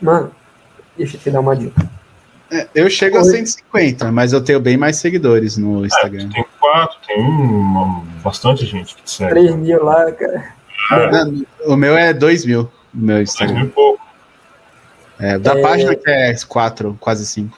[0.00, 0.32] Mano,
[0.96, 1.88] deixa eu te dar uma dica.
[2.52, 3.22] É, eu chego Oi.
[3.22, 6.28] a 150, mas eu tenho bem mais seguidores no é, Instagram.
[6.28, 9.30] É, tem quatro, tem um, bastante gente que segue.
[9.30, 10.52] 3 mil lá, cara.
[10.90, 11.66] É.
[11.66, 13.54] o meu é 2 mil, meu Instagram.
[13.54, 14.02] 2 mil e pouco.
[15.18, 15.62] É, da é...
[15.62, 17.56] página que é 4, quase 5.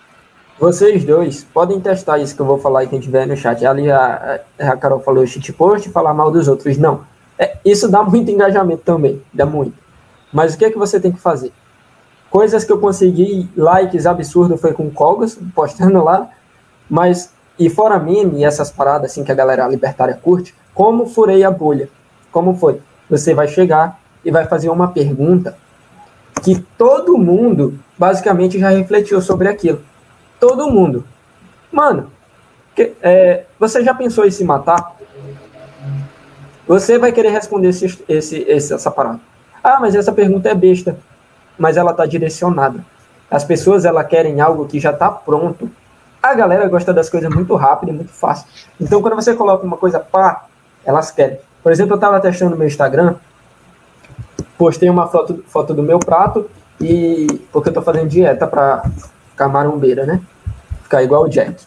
[0.60, 3.66] Vocês dois podem testar isso que eu vou falar e quem tiver no chat.
[3.66, 6.78] Ali a, a Carol falou shitpost e falar mal dos outros.
[6.78, 7.04] Não.
[7.36, 9.20] É, isso dá muito engajamento também.
[9.32, 9.76] Dá muito.
[10.32, 11.52] Mas o que é que você tem que fazer?
[12.34, 16.28] Coisas que eu consegui, likes absurdos, foi com Cogos, postando lá.
[16.90, 21.44] Mas, e fora meme e essas paradas assim que a galera libertária curte, como furei
[21.44, 21.88] a bolha?
[22.32, 22.80] Como foi?
[23.08, 25.56] Você vai chegar e vai fazer uma pergunta
[26.42, 29.80] que todo mundo basicamente já refletiu sobre aquilo
[30.40, 31.04] todo mundo.
[31.70, 32.10] Mano,
[32.74, 34.96] que, é, você já pensou em se matar?
[36.66, 39.20] Você vai querer responder esse, esse, essa parada.
[39.62, 40.98] Ah, mas essa pergunta é besta.
[41.58, 42.84] Mas ela está direcionada.
[43.30, 45.70] As pessoas ela querem algo que já está pronto.
[46.22, 48.46] A galera gosta das coisas muito rápido e muito fácil.
[48.80, 50.46] Então, quando você coloca uma coisa pá,
[50.84, 51.38] elas querem.
[51.62, 53.16] Por exemplo, eu estava testando meu Instagram,
[54.58, 56.48] postei uma foto, foto do meu prato
[56.80, 58.84] e porque eu estou fazendo dieta para
[59.36, 60.20] camarombeira, né?
[60.94, 61.66] ficar igual o Jack.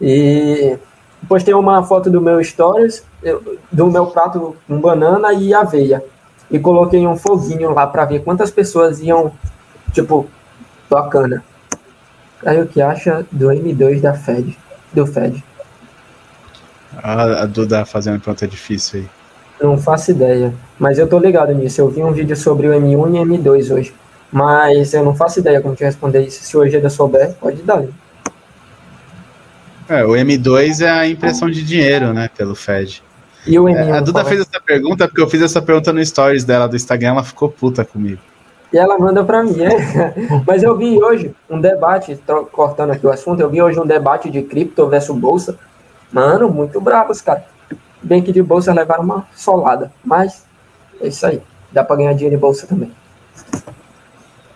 [0.00, 0.76] E
[1.28, 3.02] postei uma foto do meu stories,
[3.72, 6.04] do meu prato com banana e aveia.
[6.50, 9.32] E coloquei um foguinho lá para ver quantas pessoas iam,
[9.92, 10.28] tipo,
[10.88, 11.44] bacana.
[12.44, 14.56] Aí o que acha do M2 da Fed,
[14.92, 15.44] do Fed?
[17.02, 19.08] A, a Duda fazendo pergunta difícil aí.
[19.60, 21.80] Não faço ideia, mas eu tô ligado nisso.
[21.80, 23.94] Eu vi um vídeo sobre o M1 e M2 hoje,
[24.30, 26.42] mas eu não faço ideia como te responder isso.
[26.42, 27.84] Se o Egeda souber, pode dar.
[29.88, 33.02] É, o M2 é a impressão de dinheiro, né, pelo Fed.
[33.46, 36.04] E o M1, é, a Duda fez essa pergunta porque eu fiz essa pergunta no
[36.04, 38.20] stories dela do Instagram, ela ficou puta comigo.
[38.72, 40.14] E ela manda para mim, é.
[40.46, 42.18] Mas eu vi hoje um debate,
[42.50, 45.56] cortando aqui o assunto, eu vi hoje um debate de cripto versus bolsa.
[46.12, 47.44] Mano, muito bravos, cara.
[48.02, 50.44] Bem que de bolsa levaram uma solada, mas
[51.00, 51.40] é isso aí.
[51.70, 52.92] Dá para ganhar dinheiro em bolsa também.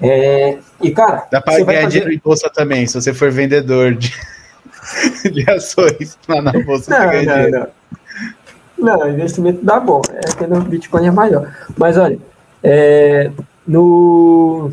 [0.00, 1.88] É, e cara, dá para ganhar fazer...
[1.88, 4.12] dinheiro em bolsa também, se você for vendedor de
[5.30, 6.90] de ações lá na bolsa.
[6.90, 7.66] Não, não, não.
[8.80, 10.00] Não, investimento dá bom.
[10.12, 11.52] É que no Bitcoin é maior.
[11.76, 12.18] Mas olha,
[12.62, 13.30] é,
[13.66, 14.70] no.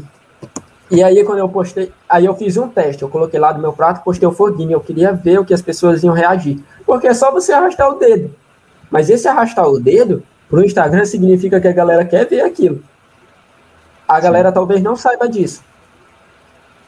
[0.89, 3.03] E aí, quando eu postei, aí eu fiz um teste.
[3.03, 4.71] Eu coloquei lá do meu prato, postei o foguinho.
[4.71, 6.59] Eu queria ver o que as pessoas iam reagir.
[6.85, 8.33] Porque é só você arrastar o dedo.
[8.89, 12.81] Mas esse arrastar o dedo pro Instagram significa que a galera quer ver aquilo.
[14.07, 14.55] A galera Sim.
[14.55, 15.61] talvez não saiba disso.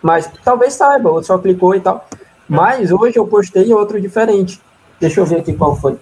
[0.02, 2.08] Mas talvez saiba, ou só clicou e tal.
[2.48, 4.62] Mas hoje eu postei outro diferente.
[4.98, 5.98] Deixa eu ver aqui qual foi.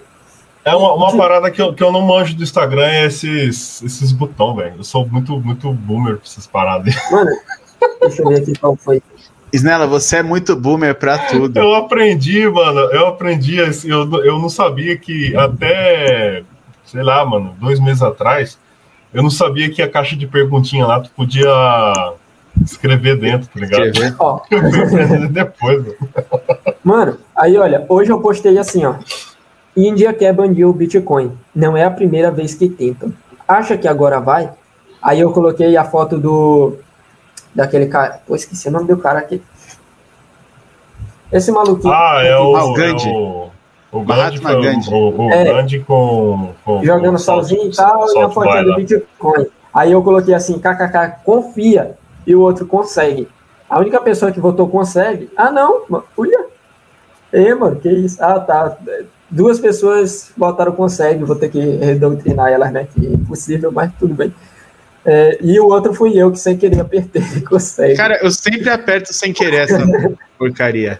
[0.67, 4.11] É uma, uma parada que eu, que eu não manjo do Instagram é esses, esses
[4.11, 4.73] botões, velho.
[4.79, 6.93] Eu sou muito, muito boomer pra essas paradas.
[7.09, 7.31] Mano,
[8.01, 9.01] deixa eu ver aqui qual foi.
[9.53, 11.57] Snella, você é muito boomer pra tudo.
[11.57, 12.81] Eu aprendi, mano.
[12.91, 16.43] Eu aprendi, assim, eu, eu não sabia que até,
[16.85, 18.59] sei lá, mano, dois meses atrás,
[19.13, 21.49] eu não sabia que a caixa de perguntinha lá tu podia
[22.61, 23.85] escrever dentro, tá ligado?
[23.85, 24.15] Escrever.
[24.19, 24.41] Ó.
[25.31, 25.85] depois.
[25.85, 25.95] Mano.
[26.83, 28.95] mano, aí olha, hoje eu postei assim, ó.
[29.77, 31.37] Índia quer banir o Bitcoin.
[31.55, 33.13] Não é a primeira vez que tentam.
[33.47, 34.49] Acha que agora vai?
[34.99, 36.73] Aí eu coloquei a foto do
[37.53, 38.19] daquele cara.
[38.25, 39.41] Pô, esqueci o nome do cara aqui.
[41.31, 41.93] Esse maluquinho.
[41.93, 43.07] Ah, é o, o Gandhi.
[43.07, 43.49] É o,
[43.91, 44.93] o Gandhi, com, Gandhi.
[44.93, 48.75] O, o é, Gandhi com, com, Jogando com sozinho e tal, e a foto do
[48.75, 49.45] Bitcoin.
[49.73, 51.95] Aí eu coloquei assim, kkk, confia,
[52.25, 53.27] e o outro consegue.
[53.69, 55.29] A única pessoa que votou consegue.
[55.37, 55.83] Ah, não,
[56.17, 56.45] olha.
[57.31, 58.23] É, mano, que isso?
[58.23, 58.75] Ah, tá.
[59.29, 62.87] Duas pessoas votaram consegue, vou ter que redoutrinar elas, né?
[62.93, 64.33] Que é impossível, mas tudo bem.
[65.05, 67.95] É, e o outro fui eu que sem querer apertei consegue.
[67.95, 69.85] Cara, eu sempre aperto sem querer essa
[70.37, 70.99] porcaria.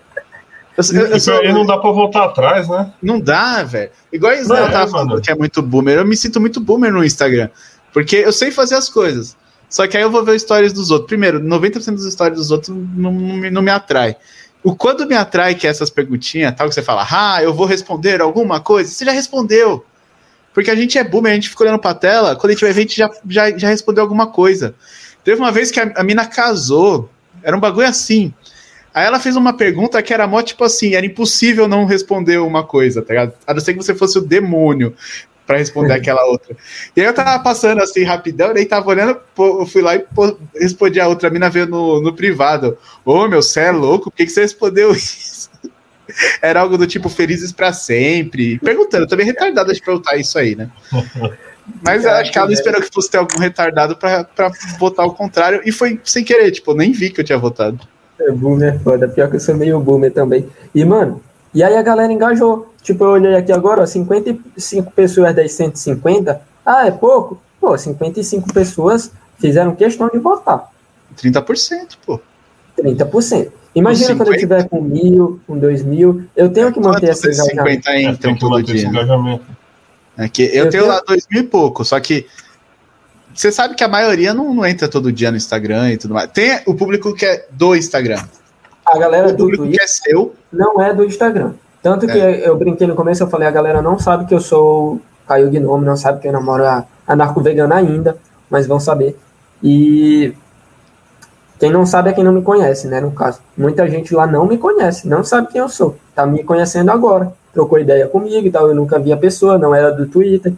[0.78, 2.94] Eu, eu, eu sou, e não dá pra voltar atrás, né?
[3.02, 3.90] Não dá, velho.
[4.14, 5.98] Igual o Israel tava falando que é muito boomer.
[5.98, 7.50] Eu me sinto muito boomer no Instagram.
[7.92, 9.36] Porque eu sei fazer as coisas.
[9.70, 11.08] Só que aí eu vou ver stories dos outros.
[11.08, 14.16] Primeiro, 90% dos stories dos outros não, não, me, não me atrai.
[14.64, 17.66] O quando me atrai que é essas perguntinhas, tal, que você fala, ah, eu vou
[17.66, 19.86] responder alguma coisa, você já respondeu.
[20.54, 22.74] Porque a gente é boomer, a gente fica olhando pra tela, quando a gente vai
[22.74, 24.76] ver, a gente já, já, já respondeu alguma coisa.
[25.24, 27.10] Teve uma vez que a, a mina casou,
[27.44, 28.34] era um bagulho assim.
[28.94, 32.64] Aí ela fez uma pergunta que era mó tipo assim, era impossível não responder uma
[32.64, 33.34] coisa, tá ligado?
[33.46, 34.96] A não ser que você fosse o demônio
[35.48, 36.56] para responder aquela outra.
[36.94, 40.06] E aí eu tava passando assim rapidão, daí tava olhando, eu fui lá e
[40.60, 42.78] respondi a outra, a mina veio no, no privado.
[43.06, 44.12] Ô meu, você é louco?
[44.12, 45.50] Por que, que você respondeu isso?
[46.42, 48.60] Era algo do tipo felizes para sempre.
[48.60, 50.70] Perguntando, também retardada de perguntar isso aí, né?
[51.82, 54.26] Mas eu acho que ela não esperou que fosse ter algum retardado pra
[54.80, 55.62] votar o contrário.
[55.66, 57.80] E foi sem querer, tipo, nem vi que eu tinha votado.
[58.20, 59.08] É, boomer é foda.
[59.08, 60.48] Pior que eu sou meio boomer também.
[60.74, 61.22] E, mano,
[61.54, 62.74] e aí a galera engajou.
[62.88, 66.42] Tipo, eu olhei aqui agora, ó, 55 pessoas das 150.
[66.66, 67.38] Ah, é pouco?
[67.60, 70.72] Pô, 55 pessoas fizeram questão de votar.
[71.22, 72.18] 30%, pô.
[72.80, 73.52] 30%.
[73.76, 77.86] Imagina quando eu tiver com mil, com dois mil, eu tenho que manter essa engajamento.
[77.90, 78.90] 50 entram todo dia.
[80.18, 82.26] É que eu, eu tenho, tenho lá dois mil e pouco, só que
[83.34, 86.32] você sabe que a maioria não, não, entra todo dia no Instagram e tudo mais.
[86.32, 88.24] Tem o público que é do Instagram.
[88.86, 91.54] A galera o do Twitter que é seu não é do Instagram.
[91.88, 92.46] Tanto que é.
[92.46, 95.86] eu brinquei no começo, eu falei, a galera não sabe que eu sou Caio Gnome,
[95.86, 98.18] não sabe que eu namoro a, a narco vegana ainda,
[98.50, 99.18] mas vão saber.
[99.64, 100.34] E
[101.58, 103.00] quem não sabe é quem não me conhece, né?
[103.00, 105.96] No caso, muita gente lá não me conhece, não sabe quem eu sou.
[106.14, 107.32] Tá me conhecendo agora.
[107.54, 108.68] Trocou ideia comigo e tal.
[108.68, 110.54] Eu nunca vi a pessoa, não era do Twitter.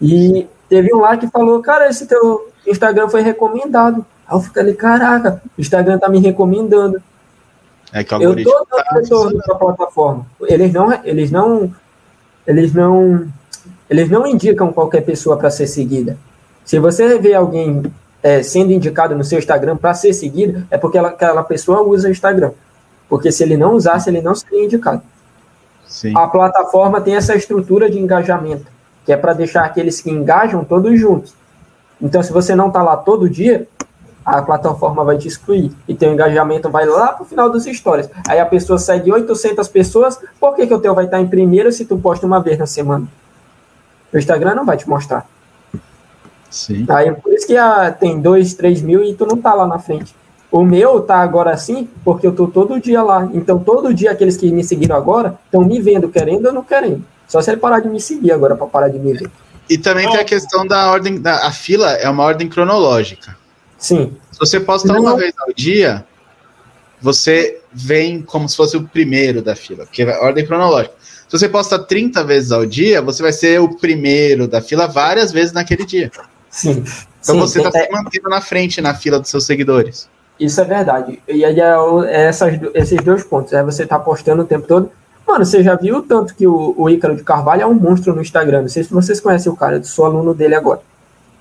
[0.00, 4.06] E teve um lá que falou: Cara, esse teu Instagram foi recomendado.
[4.26, 6.98] Aí eu falei: Caraca, o Instagram tá me recomendando.
[7.96, 10.26] É que o eu tô dando tá retorno para a plataforma.
[10.42, 11.74] Eles não, eles não,
[12.46, 13.26] eles não,
[13.88, 16.18] eles não indicam qualquer pessoa para ser seguida.
[16.62, 17.90] Se você vê alguém
[18.22, 22.08] é, sendo indicado no seu Instagram para ser seguido, é porque ela, aquela pessoa usa
[22.08, 22.50] o Instagram.
[23.08, 25.00] Porque se ele não usasse, ele não seria indicado.
[25.88, 26.12] Sim.
[26.14, 28.66] A plataforma tem essa estrutura de engajamento,
[29.06, 31.32] que é para deixar aqueles que engajam todos juntos.
[31.98, 33.66] Então, se você não está lá todo dia,
[34.26, 35.70] a plataforma vai te excluir.
[35.86, 38.10] E teu engajamento vai lá para o final das histórias.
[38.28, 41.28] Aí a pessoa segue 800 pessoas, por que, que o teu vai estar tá em
[41.28, 43.06] primeiro se tu posta uma vez na semana?
[44.12, 45.24] O Instagram não vai te mostrar.
[46.50, 46.86] Sim.
[46.88, 49.78] Aí por isso que ah, tem 2, 3 mil e tu não tá lá na
[49.78, 50.12] frente.
[50.50, 53.28] O meu tá agora assim, porque eu tô todo dia lá.
[53.32, 57.04] Então, todo dia aqueles que me seguiram agora estão me vendo, querendo ou não querendo.
[57.28, 59.30] Só se ele parar de me seguir agora para parar de me ver.
[59.68, 61.20] E também tem a questão da ordem.
[61.20, 63.36] Da, a fila é uma ordem cronológica.
[63.78, 64.16] Sim.
[64.32, 65.00] Se você posta não.
[65.00, 66.04] uma vez ao dia,
[67.00, 70.94] você vem como se fosse o primeiro da fila, porque é ordem cronológica.
[71.00, 75.32] Se você posta 30 vezes ao dia, você vai ser o primeiro da fila várias
[75.32, 76.10] vezes naquele dia.
[76.48, 76.84] Sim.
[77.20, 77.84] Então Sim, você está é...
[77.84, 80.08] se mantendo na frente na fila dos seus seguidores.
[80.38, 81.20] Isso é verdade.
[81.26, 81.74] E aí é,
[82.06, 83.52] é essas, esses dois pontos.
[83.52, 84.90] É você tá postando o tempo todo.
[85.26, 88.22] Mano, você já viu tanto que o, o Ícaro de Carvalho é um monstro no
[88.22, 88.62] Instagram.
[88.62, 90.80] Não sei se vocês conhecem o cara, eu sou aluno dele agora.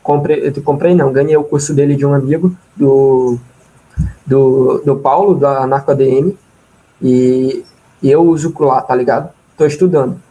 [0.06, 3.40] Comprei, eu comprei não, ganhei o curso dele de um amigo, do,
[4.24, 6.32] do, do Paulo, da Narco ADM.
[7.02, 7.66] E,
[8.04, 9.32] e eu uso lá, tá ligado?
[9.58, 10.22] Tô estudando.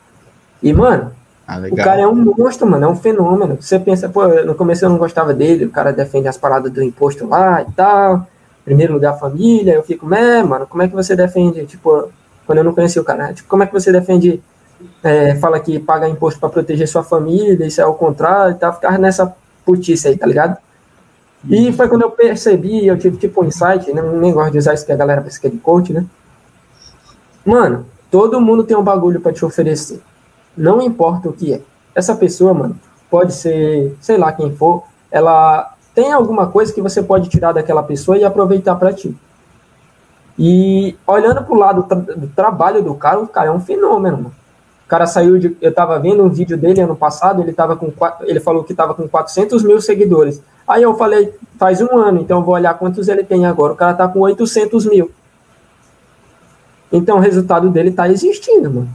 [0.62, 1.10] E, mano,
[1.44, 3.58] ah, o cara é um monstro, mano, é um fenômeno.
[3.60, 6.80] Você pensa, pô, no começo eu não gostava dele, o cara defende as paradas do
[6.80, 8.28] imposto lá e tal.
[8.64, 9.74] Primeiro lugar, família.
[9.74, 11.66] Eu fico, é, mano, como é que você defende?
[11.66, 12.12] Tipo,
[12.46, 14.40] quando eu não conheci o cara, tipo, como é que você defende?
[15.02, 18.72] É, fala que paga imposto para proteger sua família, isso é o contrário e tal.
[18.72, 19.34] Ficava nessa
[19.64, 20.56] putice aí, tá ligado?
[21.48, 24.02] E foi quando eu percebi, eu tive tipo um insight, né?
[24.02, 26.06] nem gosto de usar isso que a galera pensa que é de coach, né?
[27.44, 30.00] Mano, todo mundo tem um bagulho para te oferecer.
[30.56, 31.60] Não importa o que é.
[31.94, 32.78] Essa pessoa, mano,
[33.10, 37.82] pode ser, sei lá quem for, ela tem alguma coisa que você pode tirar daquela
[37.82, 39.14] pessoa e aproveitar para ti.
[40.38, 44.34] E olhando pro lado do trabalho do cara, o cara é um fenômeno, mano.
[44.84, 45.56] O cara saiu de.
[45.60, 47.92] Eu tava vendo um vídeo dele ano passado, ele, tava com,
[48.22, 50.42] ele falou que tava com 400 mil seguidores.
[50.66, 53.72] Aí eu falei, faz um ano, então vou olhar quantos ele tem agora.
[53.72, 55.10] O cara tá com 800 mil.
[56.92, 58.88] Então o resultado dele tá existindo, mano.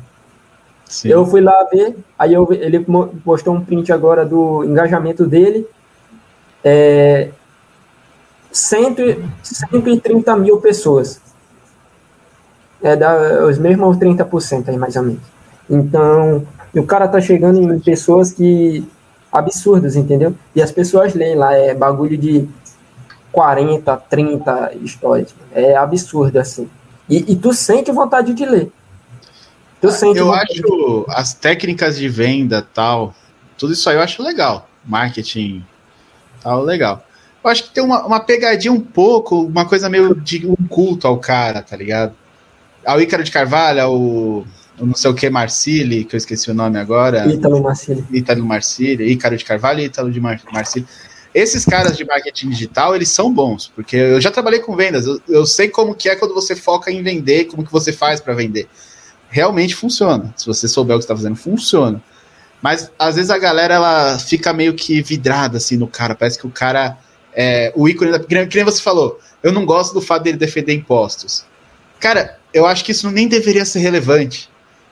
[0.88, 1.10] Sim.
[1.10, 2.86] Eu fui lá ver, aí eu, ele
[3.24, 5.68] postou um print agora do engajamento dele.
[6.64, 7.30] É,
[8.52, 8.96] 100,
[9.44, 11.22] 130 mil pessoas.
[12.82, 15.39] É da, os mesmos 30% aí, mais ou menos.
[15.70, 18.84] Então, o cara tá chegando em pessoas que.
[19.32, 20.36] absurdas, entendeu?
[20.56, 22.48] E as pessoas leem lá, é bagulho de
[23.32, 25.34] 40, 30 histórias.
[25.54, 26.70] É absurdo, assim.
[27.10, 28.72] E, e tu sente vontade de ler.
[29.82, 33.16] Tu sente eu acho as técnicas de venda tal,
[33.58, 34.68] tudo isso aí eu acho legal.
[34.86, 35.66] Marketing
[36.42, 37.04] tal, legal.
[37.44, 41.08] Eu acho que tem uma, uma pegadinha um pouco, uma coisa meio de um culto
[41.08, 42.14] ao cara, tá ligado?
[42.86, 44.46] Ao Ícaro de Carvalho, ao
[44.86, 47.32] não sei o que Marcili, que eu esqueci o nome agora.
[47.32, 48.06] Ítalo Marcili.
[48.12, 50.86] Ítalo Marcili, Ícaro de Carvalho e Ítalo de Mar Marcili.
[51.34, 55.22] Esses caras de marketing digital, eles são bons, porque eu já trabalhei com vendas, eu,
[55.30, 58.34] eu sei como que é quando você foca em vender, como que você faz para
[58.34, 58.68] vender.
[59.30, 60.34] Realmente funciona.
[60.36, 62.02] Se você souber o que está fazendo, funciona.
[62.62, 66.48] Mas às vezes a galera ela fica meio que vidrada assim no cara, parece que
[66.48, 66.98] o cara
[67.34, 69.20] é o ícone da que nem você falou.
[69.42, 71.46] Eu não gosto do fato dele defender impostos.
[72.00, 74.49] Cara, eu acho que isso nem deveria ser relevante.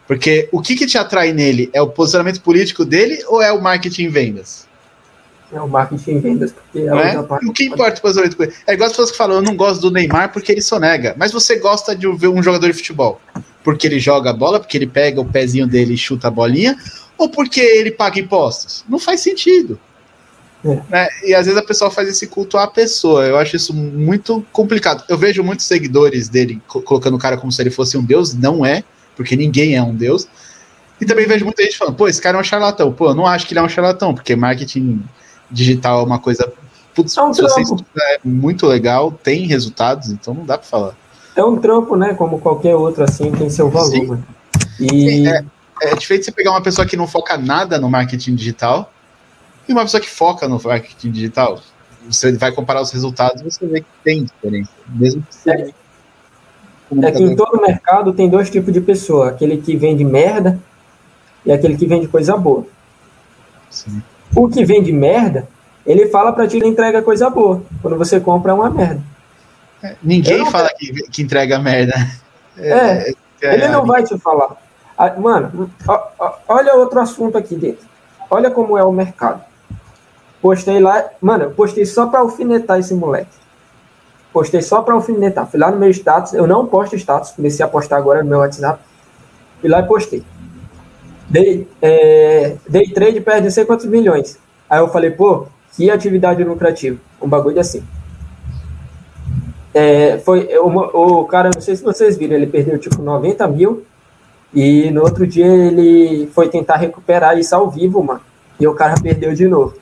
[0.08, 1.70] Porque o que, que te atrai nele?
[1.74, 4.66] É o posicionamento político dele ou é o marketing em vendas?
[5.52, 7.20] É o marketing em vendas, porque é, é?
[7.20, 8.64] O que importa o posicionamento político?
[8.66, 11.14] É igual as pessoas que falam, eu não gosto do Neymar porque ele sonega.
[11.18, 13.20] Mas você gosta de ver um jogador de futebol?
[13.64, 16.78] Porque ele joga a bola, porque ele pega o pezinho dele e chuta a bolinha?
[17.18, 18.86] Ou porque ele paga impostos?
[18.88, 19.78] Não faz sentido.
[20.64, 20.82] É.
[20.90, 21.08] Né?
[21.26, 23.26] E às vezes a pessoa faz esse culto à pessoa.
[23.26, 25.04] Eu acho isso muito complicado.
[25.10, 28.34] Eu vejo muitos seguidores dele colocando o cara como se ele fosse um deus.
[28.34, 28.84] Não é
[29.18, 30.28] porque ninguém é um deus.
[31.02, 32.94] E também vejo muita gente falando, pô, esse cara é um charlatão.
[32.94, 35.04] Pô, eu não acho que ele é um charlatão, porque marketing
[35.52, 36.52] digital é uma coisa.
[36.96, 40.96] Putz, é um é muito legal, tem resultados, então não dá para falar.
[41.36, 42.16] É um trampo, né?
[42.16, 43.90] Como qualquer outro, assim, tem seu valor.
[43.90, 44.24] Sim.
[44.80, 45.28] E...
[45.28, 45.44] É,
[45.82, 48.92] é diferente você pegar uma pessoa que não foca nada no marketing digital
[49.68, 51.62] e uma pessoa que foca no marketing digital.
[52.10, 54.72] Você vai comparar os resultados e você vê que tem diferença.
[54.88, 55.74] Mesmo que seja.
[56.92, 60.60] É é que em todo mercado tem dois tipos de pessoa: aquele que vende merda
[61.46, 62.66] e aquele que vende coisa boa.
[63.70, 64.02] Sim.
[64.36, 65.48] O que vende merda,
[65.86, 67.62] ele fala para ti que entrega coisa boa.
[67.82, 69.02] Quando você compra, é uma merda.
[69.84, 71.94] É, ninguém fala que, que entrega merda.
[72.58, 74.58] É, é, é ele não vai te falar.
[74.98, 75.70] Ah, mano,
[76.48, 77.86] olha outro assunto aqui dentro.
[78.30, 79.42] Olha como é o mercado.
[80.42, 83.30] Postei lá, mano, eu postei só para alfinetar esse moleque.
[84.38, 85.48] Postei só para alfinetar.
[85.50, 86.32] Fui lá no meu status.
[86.32, 87.32] Eu não posto status.
[87.32, 88.80] Comecei a postar agora no meu WhatsApp.
[89.60, 90.24] Fui lá e postei.
[91.28, 94.38] Dei, é, dei trade perde não sei quantos milhões.
[94.70, 97.00] Aí eu falei, pô, que atividade lucrativa.
[97.20, 97.84] Um bagulho assim.
[99.74, 103.88] É, foi o, o cara, não sei se vocês viram, ele perdeu tipo 90 mil.
[104.54, 108.22] E no outro dia ele foi tentar recuperar isso ao vivo, mano.
[108.60, 109.74] E o cara perdeu de novo.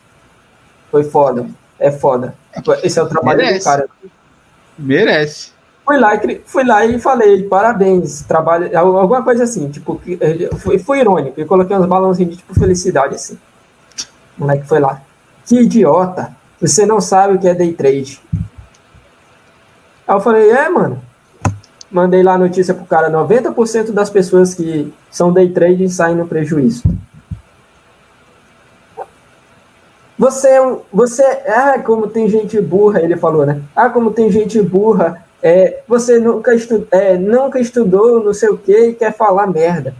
[0.89, 1.45] Foi foda.
[1.77, 2.33] É foda.
[2.81, 3.59] Esse é o trabalho Merece.
[3.59, 3.89] do cara.
[4.77, 5.55] Merece.
[5.85, 10.01] Fui lá, e, fui lá e falei, parabéns, trabalho, alguma coisa assim, tipo,
[10.57, 13.37] foi, foi irônico, eu coloquei uns balãozinhos de tipo felicidade, assim.
[14.35, 15.01] O moleque foi lá.
[15.45, 18.19] Que idiota, você não sabe o que é day trade.
[20.07, 21.01] Aí eu falei, é, mano.
[21.91, 26.27] Mandei lá a notícia pro cara, 90% das pessoas que são day trade saem no
[26.27, 26.83] prejuízo.
[30.17, 30.81] Você é um.
[30.93, 31.23] Você.
[31.47, 33.61] Ah, como tem gente burra, ele falou, né?
[33.75, 35.23] Ah, como tem gente burra.
[35.43, 39.93] É, você nunca, estu, é, nunca estudou não sei o que e quer falar merda.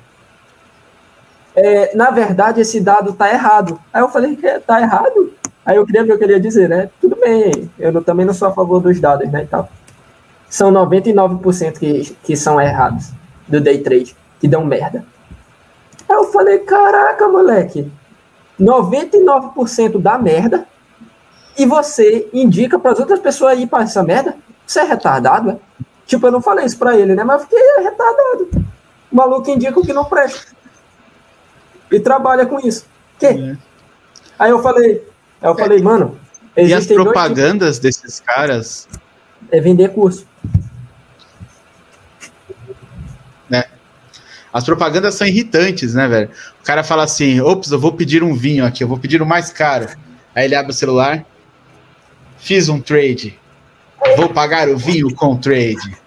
[1.56, 3.80] É, na verdade, esse dado tá errado.
[3.94, 5.32] Aí eu falei que tá errado.
[5.66, 6.90] Aí eu queria ver o que dizer, né?
[7.02, 9.44] Tudo bem, eu não, também não sou a favor dos dados, né?
[9.44, 9.68] Então,
[10.50, 13.12] são 99% que, que são errados
[13.48, 15.04] do day trade, que dão merda.
[16.08, 17.92] Aí eu falei, caraca, moleque,
[18.60, 20.68] 99% da merda
[21.58, 25.58] e você indica para as outras pessoas ir para essa merda, você é retardado, é?
[26.06, 27.24] Tipo, eu não falei isso para ele, né?
[27.24, 28.50] Mas eu fiquei retardado.
[29.12, 30.54] O maluco indica o que não presta.
[31.92, 32.86] E trabalha com isso.
[33.18, 33.28] Que?
[33.28, 33.58] É.
[34.38, 35.08] Aí eu falei,
[35.42, 36.20] aí eu falei, mano,
[36.58, 38.88] e as propagandas desses caras?
[39.52, 40.26] É vender curso.
[43.50, 43.66] Né?
[44.56, 46.30] As propagandas são irritantes, né, velho?
[46.62, 49.26] O cara fala assim: ops, eu vou pedir um vinho aqui, eu vou pedir o
[49.26, 49.90] mais caro.
[50.34, 51.26] Aí ele abre o celular,
[52.38, 53.38] fiz um trade,
[54.16, 55.98] vou pagar o vinho com trade.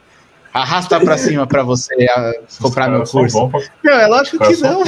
[0.51, 1.95] Arrasta para cima para você
[2.59, 3.51] comprar meu curso.
[3.85, 4.83] Não, é lógico que não.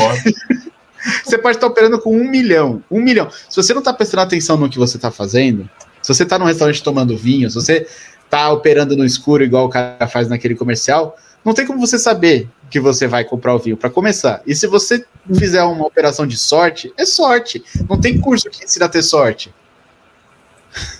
[1.23, 2.83] Você pode estar operando com um milhão.
[2.91, 3.29] Um milhão.
[3.47, 5.69] Se você não está prestando atenção no que você está fazendo,
[6.01, 7.87] se você está num restaurante tomando vinho, se você
[8.25, 12.49] está operando no escuro, igual o cara faz naquele comercial, não tem como você saber
[12.71, 14.43] que você vai comprar o vinho para começar.
[14.47, 15.05] E se você
[15.35, 17.65] fizer uma operação de sorte, é sorte.
[17.89, 19.53] Não tem curso que ensina a ter sorte.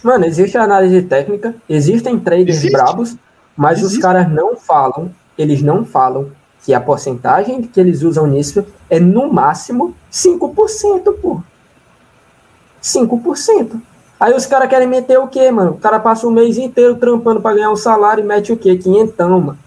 [0.03, 2.73] Mano, existe análise técnica, existem traders existe.
[2.73, 3.17] brabos,
[3.57, 3.97] mas existe.
[3.97, 6.33] os caras não falam, eles não falam
[6.65, 11.41] que a porcentagem que eles usam nisso é no máximo 5%, pô.
[12.83, 13.81] 5%.
[14.19, 15.73] Aí os caras querem meter o quê, mano?
[15.73, 18.77] O cara passa o mês inteiro trampando para ganhar um salário e mete o quê?
[18.77, 19.59] Quinhentão, mano.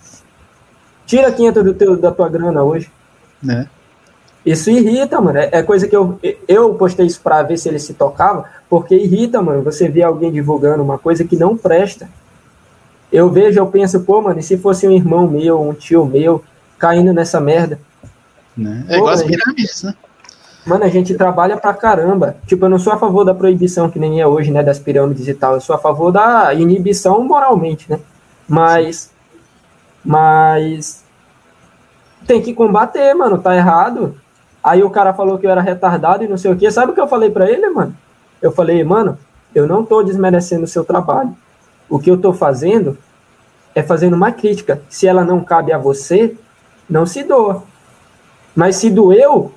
[1.05, 2.91] Tira 500 do teu, da tua grana hoje.
[3.41, 3.67] Né?
[4.45, 5.37] Isso irrita, mano.
[5.37, 8.95] É, é coisa que eu, eu postei isso pra ver se ele se tocava, porque
[8.95, 9.63] irrita, mano.
[9.63, 12.09] Você vê alguém divulgando uma coisa que não presta.
[13.11, 16.43] Eu vejo, eu penso, pô, mano, e se fosse um irmão meu, um tio meu,
[16.77, 17.79] caindo nessa merda.
[18.57, 18.85] Né?
[18.87, 19.93] É Pô, igual as pirâmides, né?
[20.65, 22.37] Mano, a gente trabalha pra caramba.
[22.47, 24.63] Tipo, eu não sou a favor da proibição, que nem é hoje, né?
[24.63, 25.55] Das pirâmides e tal.
[25.55, 27.99] Eu sou a favor da inibição moralmente, né?
[28.47, 29.11] Mas.
[30.03, 31.03] Mas.
[32.25, 33.37] Tem que combater, mano.
[33.39, 34.15] Tá errado.
[34.63, 36.71] Aí o cara falou que eu era retardado e não sei o quê.
[36.71, 37.95] Sabe o que eu falei para ele, mano?
[38.41, 39.17] Eu falei, mano,
[39.53, 41.35] eu não tô desmerecendo o seu trabalho.
[41.89, 42.97] O que eu tô fazendo
[43.75, 44.81] é fazendo uma crítica.
[44.89, 46.35] Se ela não cabe a você,
[46.89, 47.63] não se doa.
[48.55, 49.51] Mas se doeu,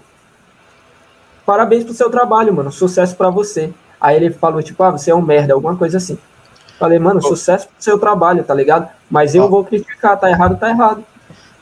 [1.45, 2.73] parabéns pro seu trabalho, mano.
[2.73, 3.73] Sucesso para você.
[4.01, 6.19] Aí ele falou, tipo, ah, você é um merda, alguma coisa assim.
[6.79, 8.89] Falei, mano, sucesso pro seu trabalho, tá ligado?
[9.11, 11.05] Mas eu vou criticar, tá errado, tá errado.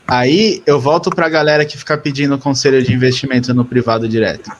[0.07, 4.51] Aí eu volto pra galera que fica pedindo conselho de investimento no privado direto.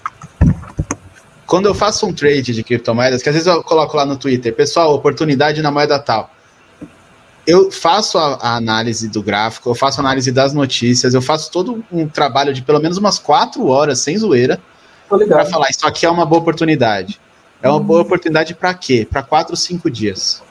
[1.45, 4.53] Quando eu faço um trade de criptomoedas, que às vezes eu coloco lá no Twitter,
[4.55, 6.31] pessoal, oportunidade na moeda tal
[7.47, 11.51] eu faço a, a, análise do gráfico, eu faço a análise das notícias, eu faço
[11.51, 14.59] todo um trabalho de pelo menos umas quatro horas sem zoeira
[15.07, 17.19] para falar isso aqui é uma boa oportunidade.
[17.61, 19.07] É uma boa oportunidade para quê?
[19.09, 20.43] Para quatro, cinco dias.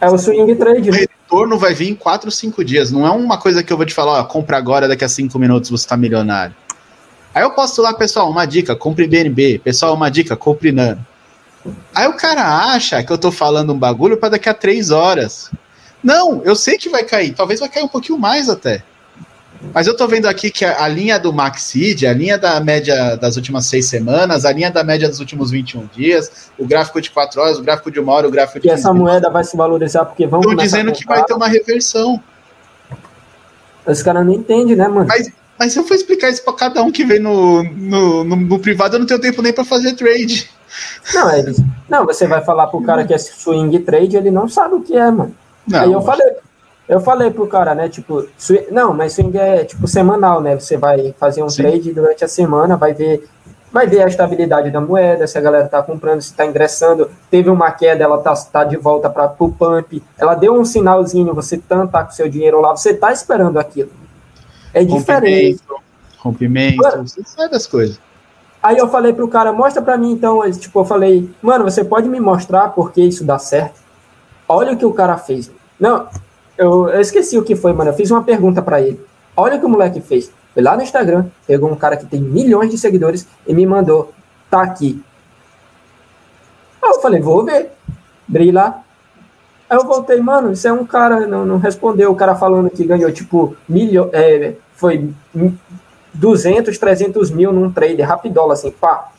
[0.00, 0.90] É o swing trade.
[0.90, 0.96] Né?
[0.96, 2.90] O retorno vai vir em quatro, cinco dias.
[2.90, 5.38] Não é uma coisa que eu vou te falar, ó, compra agora, daqui a cinco
[5.38, 6.54] minutos você está milionário.
[7.34, 9.60] Aí eu posto lá, pessoal, uma dica, compre BNB.
[9.62, 11.06] Pessoal, uma dica, compre Nano.
[11.94, 15.50] Aí o cara acha que eu tô falando um bagulho para daqui a três horas.
[16.02, 17.34] Não, eu sei que vai cair.
[17.34, 18.82] Talvez vai cair um pouquinho mais até.
[19.74, 23.16] Mas eu tô vendo aqui que a, a linha do Maxid, a linha da média
[23.16, 27.10] das últimas seis semanas, a linha da média dos últimos 21 dias, o gráfico de
[27.10, 28.68] quatro horas, o gráfico de uma hora, o gráfico de.
[28.68, 30.40] E essa moeda vai se valorizar porque vão.
[30.40, 32.22] Estão dizendo que vai ter uma reversão.
[33.86, 35.06] Os caras não entendem, né, mano?
[35.06, 38.36] Mas, mas se eu for explicar isso pra cada um que vem no, no, no,
[38.36, 40.50] no privado, eu não tenho tempo nem pra fazer trade.
[41.12, 44.76] Não, eles, não, você vai falar pro cara que é swing trade, ele não sabe
[44.76, 45.34] o que é, mano.
[45.66, 46.26] Não, Aí eu falei,
[46.90, 50.58] eu falei pro cara, né, tipo, swing, não, mas swing é tipo semanal, né?
[50.58, 51.62] Você vai fazer um Sim.
[51.62, 53.28] trade durante a semana, vai ver
[53.72, 57.48] vai ver a estabilidade da moeda, se a galera tá comprando, se tá ingressando, teve
[57.48, 61.56] uma queda, ela tá, tá de volta para o pump, ela deu um sinalzinho, você
[61.56, 63.90] tanto tá com seu dinheiro lá, você tá esperando aquilo.
[64.74, 65.62] É diferente.
[66.18, 68.00] Rompimento, rompimento das coisas.
[68.60, 72.08] Aí eu falei pro cara, mostra pra mim então, tipo, eu falei, mano, você pode
[72.08, 73.78] me mostrar por que isso dá certo?
[74.48, 75.48] Olha o que o cara fez.
[75.78, 76.08] Não,
[76.60, 77.90] eu, eu esqueci o que foi, mano.
[77.90, 79.00] Eu fiz uma pergunta para ele.
[79.34, 80.30] Olha o que o moleque fez.
[80.52, 84.12] Foi lá no Instagram, pegou um cara que tem milhões de seguidores e me mandou.
[84.50, 85.02] Tá aqui.
[86.82, 87.70] Aí eu falei, vou ver.
[88.28, 88.82] Brilha lá.
[89.70, 92.10] Aí eu voltei, mano, isso é um cara, não, não respondeu.
[92.10, 95.14] O cara falando que ganhou, tipo, milho, é, foi
[96.12, 99.10] 200, 300 mil num trade, rapidola, assim, pá.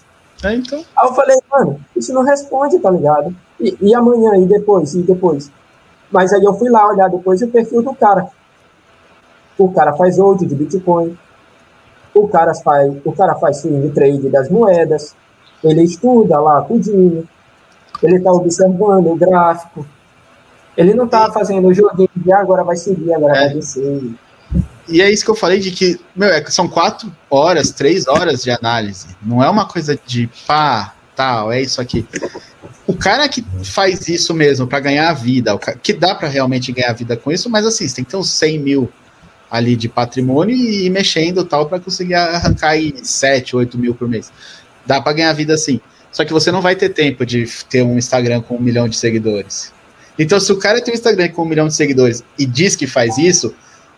[0.43, 0.77] É, então.
[0.95, 3.33] Aí eu falei, mano, isso não responde, tá ligado?
[3.59, 5.49] E, e amanhã, e depois, e depois.
[6.11, 8.27] Mas aí eu fui lá olhar depois o perfil do cara.
[9.57, 11.17] O cara faz hold de Bitcoin.
[12.13, 15.15] O cara faz, o cara faz swing trade das moedas.
[15.63, 17.27] Ele estuda lá tudinho.
[18.03, 19.85] Ele está observando o gráfico.
[20.75, 23.45] Ele não está fazendo o joguinho de ah, agora vai subir, agora é.
[23.45, 24.15] vai descer.
[24.87, 28.41] E é isso que eu falei de que, meu, é, são quatro horas, três horas
[28.41, 29.07] de análise.
[29.21, 32.05] Não é uma coisa de pá, tal, é isso aqui
[32.87, 36.89] o cara que faz isso mesmo para ganhar a vida, que dá para realmente ganhar
[36.89, 38.91] a vida com isso, mas assim, você tem que ter uns 100 mil
[39.49, 44.07] ali de patrimônio e ir mexendo tal para conseguir arrancar aí 7, 8 mil por
[44.07, 44.31] mês.
[44.85, 45.79] Dá para ganhar a vida assim.
[46.11, 48.97] Só que você não vai ter tempo de ter um Instagram com um milhão de
[48.97, 49.71] seguidores.
[50.17, 52.87] Então, se o cara tem um Instagram com um milhão de seguidores e diz que
[52.87, 53.53] faz isso,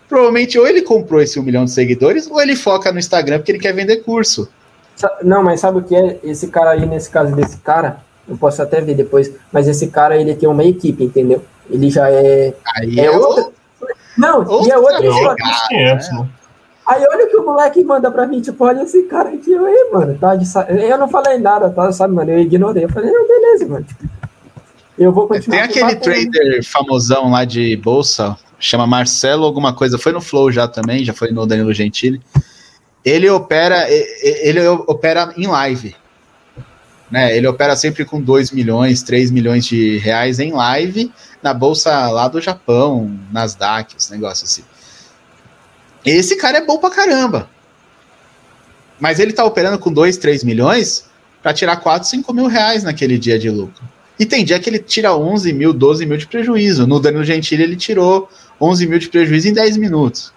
[0.08, 3.52] provavelmente ou ele comprou esse um milhão de seguidores ou ele foca no Instagram porque
[3.52, 4.48] ele quer vender curso.
[5.22, 6.18] Não, mas sabe o que é?
[6.22, 7.98] Esse cara aí, nesse caso desse cara,
[8.28, 11.42] eu posso até ver depois, mas esse cara, ele tem uma equipe, entendeu?
[11.68, 12.54] Ele já é.
[12.76, 13.48] Aí é, é outra.
[14.16, 15.44] Não, outra e é outra história.
[15.70, 16.28] Né?
[16.86, 19.90] Aí olha o que o moleque manda pra mim, tipo, olha esse cara aqui, aí,
[19.92, 22.30] mano, tá de Eu não falei nada, tá, sabe, mano?
[22.30, 22.84] Eu ignorei.
[22.84, 23.86] Eu falei, não, beleza, mano.
[24.98, 25.68] Eu vou continuar.
[25.68, 30.68] Tem aquele trader famosão lá de bolsa, chama Marcelo alguma coisa, foi no Flow já
[30.68, 32.20] também, já foi no Danilo Gentili.
[33.04, 35.94] Ele opera, ele opera em live.
[37.14, 37.36] Né?
[37.36, 42.26] Ele opera sempre com 2 milhões, 3 milhões de reais em live na bolsa lá
[42.26, 44.64] do Japão, Nasdaq, os negócios assim.
[46.04, 47.48] Esse cara é bom pra caramba.
[48.98, 51.08] Mas ele tá operando com 2, 3 milhões
[51.40, 53.84] para tirar 4, 5 mil reais naquele dia de lucro.
[54.18, 56.84] E tem dia que ele tira 11 mil, 12 mil de prejuízo.
[56.84, 58.28] No Danilo Gentili ele tirou
[58.60, 60.32] 11 mil de prejuízo em 10 minutos.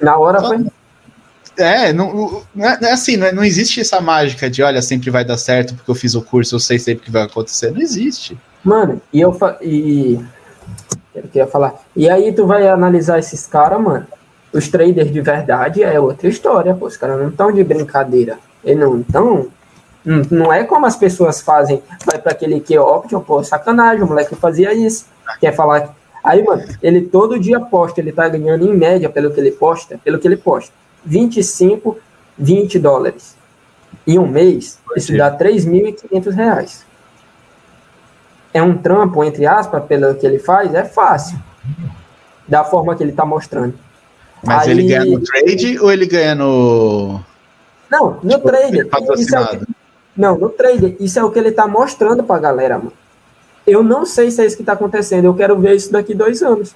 [0.00, 0.72] Na hora então, foi.
[1.60, 5.10] É, não, não é, é assim, não, é, não, existe essa mágica de, olha, sempre
[5.10, 7.70] vai dar certo porque eu fiz o curso, eu sei sempre que vai acontecer.
[7.70, 8.36] Não existe.
[8.64, 10.18] Mano, e eu e
[11.14, 11.74] eu queria falar.
[11.94, 14.06] E aí tu vai analisar esses caras, mano.
[14.52, 16.86] Os traders de verdade é outra história, pô.
[16.86, 18.38] Os caras não estão de brincadeira.
[18.64, 19.48] Eles não estão
[20.06, 24.06] Hum, não é como as pessoas fazem, vai para aquele que option, pô, sacanagem, o
[24.06, 25.06] moleque fazia isso.
[25.38, 25.94] Quer falar.
[26.24, 29.98] Aí, mano, ele todo dia posta, ele tá ganhando em média pelo que ele posta,
[30.02, 30.72] pelo que ele posta,
[31.04, 31.98] 25,
[32.38, 33.36] 20 dólares.
[34.06, 36.84] Em um mês, isso dá 3.500 reais.
[38.52, 41.38] É um trampo, entre aspas, pelo que ele faz, é fácil.
[42.48, 43.74] Da forma que ele tá mostrando.
[44.42, 44.70] Mas Aí...
[44.70, 47.20] ele ganha no trade ou ele ganha no.
[47.90, 48.84] Não, no tipo, trade.
[48.86, 49.66] Patrocinado.
[50.16, 50.96] Não, no trader.
[51.00, 52.92] Isso é o que ele tá mostrando pra galera, mano.
[53.66, 55.26] Eu não sei se é isso que tá acontecendo.
[55.26, 56.74] Eu quero ver isso daqui dois anos.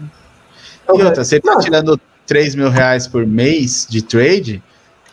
[0.00, 1.98] E outra, você tá tirando
[2.32, 4.62] 3 mil reais por mês de trade,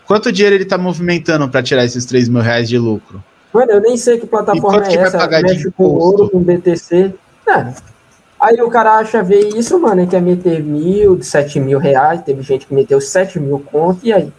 [0.06, 3.22] quanto dinheiro ele tá movimentando para tirar esses 3 mil reais de lucro?
[3.54, 5.28] Mano, eu nem sei que plataforma é essa.
[5.28, 7.14] Mexe com ouro, com BTC.
[8.40, 12.22] Aí o cara acha ver isso, mano, quer meter mil, sete mil reais.
[12.22, 14.32] Teve gente que meteu sete mil conto, e aí?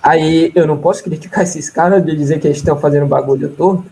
[0.00, 3.84] Aí eu não posso criticar esses caras de dizer que eles estão fazendo bagulho todo.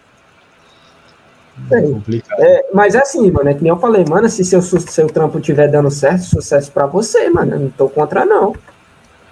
[1.71, 5.07] É, é, mas é assim, mano, é que nem eu falei, mano, se seu, seu
[5.07, 8.55] trampo estiver dando certo, sucesso para você, mano, eu não tô contra não.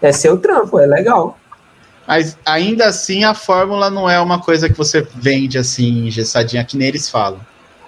[0.01, 1.39] É seu trampo, é legal.
[2.07, 6.77] Mas ainda assim a fórmula não é uma coisa que você vende assim, engessadinha, que
[6.77, 7.41] nem eles falam.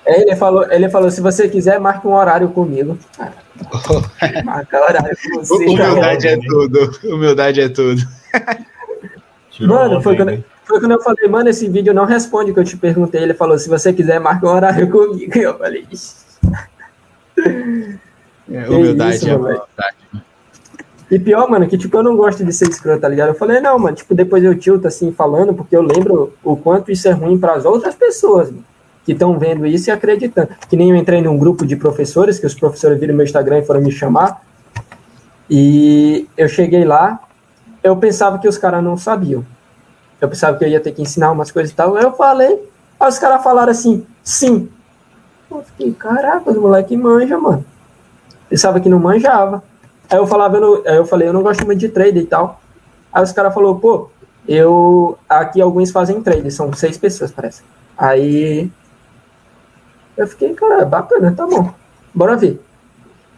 [0.04, 2.98] É, ele falou, ele falou, se você quiser, marque um horário comigo.
[4.44, 5.54] Marca horário com você.
[5.54, 6.98] Humildade é tudo.
[7.04, 8.02] Humildade é tudo.
[9.60, 12.64] Mano, foi quando, foi quando eu falei, mano, esse vídeo não responde o que eu
[12.64, 13.22] te perguntei.
[13.22, 15.36] Ele falou, se você quiser, marca um horário comigo.
[15.36, 15.86] E eu falei,
[18.50, 19.96] é, humildade isso, é humildade.
[21.10, 23.28] E pior, mano, que tipo, eu não gosto de ser escroto, tá ligado?
[23.28, 26.92] Eu falei, não, mano, tipo, depois eu tilto assim falando, porque eu lembro o quanto
[26.92, 28.64] isso é ruim para as outras pessoas, mano,
[29.06, 30.50] que estão vendo isso e acreditando.
[30.68, 33.64] Que nem eu entrei num grupo de professores, que os professores viram meu Instagram e
[33.64, 34.42] foram me chamar.
[35.48, 37.18] E eu cheguei lá,
[37.82, 39.44] eu pensava que os caras não sabiam.
[40.20, 41.96] Eu pensava que eu ia ter que ensinar umas coisas e tal.
[41.96, 42.68] Eu falei,
[42.98, 44.68] aí os caras falaram assim, sim.
[45.50, 47.64] Eu fiquei, caraca, os moleque manja, mano.
[48.48, 49.62] Pensava que não manjava.
[50.10, 52.26] Aí eu falava, eu, não, aí eu falei, eu não gosto muito de trader e
[52.26, 52.60] tal.
[53.12, 54.10] Aí os caras falaram, pô,
[54.46, 55.18] eu.
[55.28, 57.62] Aqui alguns fazem trade, são seis pessoas, parece.
[57.96, 58.70] Aí.
[60.16, 61.72] Eu fiquei, cara, bacana, tá bom.
[62.12, 62.60] Bora ver.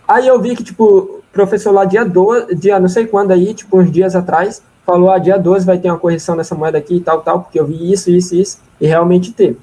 [0.08, 3.78] Aí eu vi que, tipo, professor lá dia 12, dia não sei quando aí, tipo
[3.78, 7.00] uns dias atrás, falou, ah, dia 12 vai ter uma correção dessa moeda aqui e
[7.00, 9.58] tal, tal, porque eu vi isso, isso, isso, e realmente teve.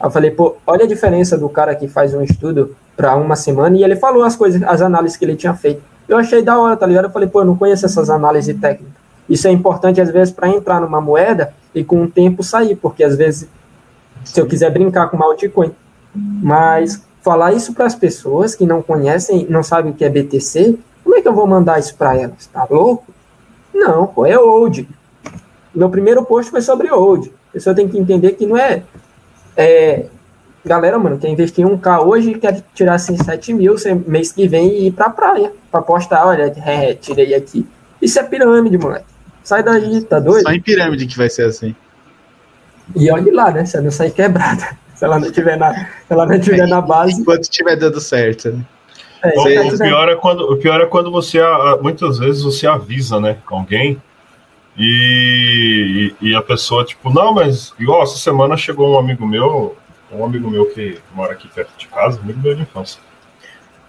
[0.00, 3.36] Aí eu falei, pô, olha a diferença do cara que faz um estudo para uma
[3.36, 5.82] semana, e ele falou as coisas, as análises que ele tinha feito.
[6.06, 7.06] Eu achei da hora, tá ligado?
[7.06, 8.92] Eu falei, pô, eu não conheço essas análises técnicas.
[9.28, 13.02] Isso é importante, às vezes, para entrar numa moeda e com o tempo sair, porque
[13.02, 13.48] às vezes,
[14.22, 15.72] se eu quiser brincar com uma altcoin,
[16.14, 20.78] mas falar isso para as pessoas que não conhecem, não sabem o que é BTC,
[21.02, 22.46] como é que eu vou mandar isso para elas?
[22.52, 23.06] Tá louco?
[23.72, 24.86] Não, pô, é old.
[25.74, 27.32] Meu primeiro post foi sobre old.
[27.48, 28.82] A pessoa tem que entender que não é,
[29.56, 30.04] é
[30.64, 33.74] galera, mano, quer investir em um K hoje quer tirar assim 7 mil
[34.06, 35.50] mês que vem e ir pra praia.
[35.70, 37.66] Pra postar, olha, é, tirei aqui.
[38.02, 39.06] Isso é pirâmide, moleque.
[39.42, 40.42] Sai daí, tá doido?
[40.42, 41.74] Só em pirâmide que vai ser assim.
[42.94, 43.64] E olhe lá, né?
[43.64, 47.20] Se não sair quebrada se ela não tiver na, ela não tiver na base.
[47.20, 48.50] Enquanto estiver dando certo.
[48.50, 48.64] Né?
[49.22, 51.38] É, o, pior é quando, o pior é quando você,
[51.80, 54.00] muitas vezes, você avisa, né, alguém,
[54.76, 59.76] E, e, e, a pessoa, tipo, não, mas igual essa semana chegou um amigo meu,
[60.12, 63.00] um amigo meu que mora aqui perto de casa, amigo meu de infância.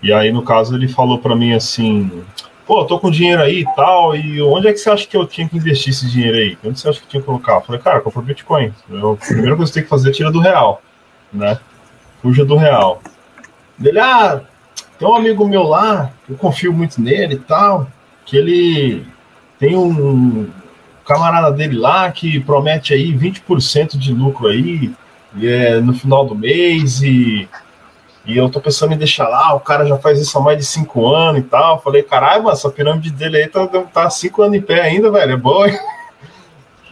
[0.02, 2.24] E aí, no caso, ele falou para mim assim:
[2.66, 5.26] pô, tô com dinheiro aí e tal, e onde é que você acha que eu
[5.26, 6.58] tinha que investir esse dinheiro aí?
[6.64, 7.56] Onde você acha que tinha que colocar?
[7.56, 8.74] Eu falei, cara, compra Bitcoin.
[8.90, 10.82] Eu, a primeira coisa que você tem que fazer é tirar do real,
[11.36, 11.60] né?
[12.22, 13.02] Fuja do real.
[13.84, 14.42] Ele, ah,
[14.98, 17.88] tem um amigo meu lá, eu confio muito nele e tal,
[18.26, 19.06] que ele
[19.60, 20.50] tem um
[21.06, 24.92] camarada dele lá que promete aí 20% de lucro aí
[25.42, 27.48] é, no final do mês e,
[28.26, 30.66] e eu tô pensando em deixar lá, o cara já faz isso há mais de
[30.66, 31.82] 5 anos e tal.
[31.82, 35.34] Falei, caralho, mano, essa pirâmide dele aí tá, tá 5 anos em pé ainda, velho,
[35.34, 35.68] é boa.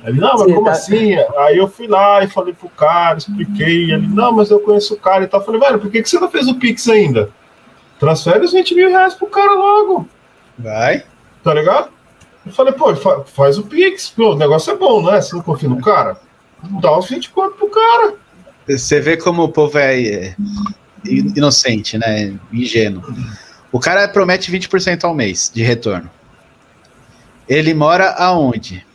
[0.03, 0.71] Ele, não, mas como tá...
[0.71, 1.13] assim?
[1.37, 3.91] Aí eu fui lá e falei pro cara, expliquei.
[3.91, 5.43] Ele, não, mas eu conheço o cara e tal.
[5.43, 7.29] falei, velho, por que, que você não fez o Pix ainda?
[7.99, 10.07] Transfere os 20 mil reais pro cara logo.
[10.59, 11.03] Vai.
[11.41, 11.89] Tá ligado?
[12.45, 12.93] Eu falei, pô,
[13.25, 15.21] faz o Pix, pô, o negócio é bom, né?
[15.21, 16.17] Você não confia no cara?
[16.81, 18.15] Dá os 20 conto pro cara.
[18.67, 20.35] Você vê como o povo é
[21.05, 22.33] inocente, né?
[22.51, 23.03] Ingênuo.
[23.71, 26.09] O cara promete 20% ao mês de retorno.
[27.47, 28.85] Ele mora aonde?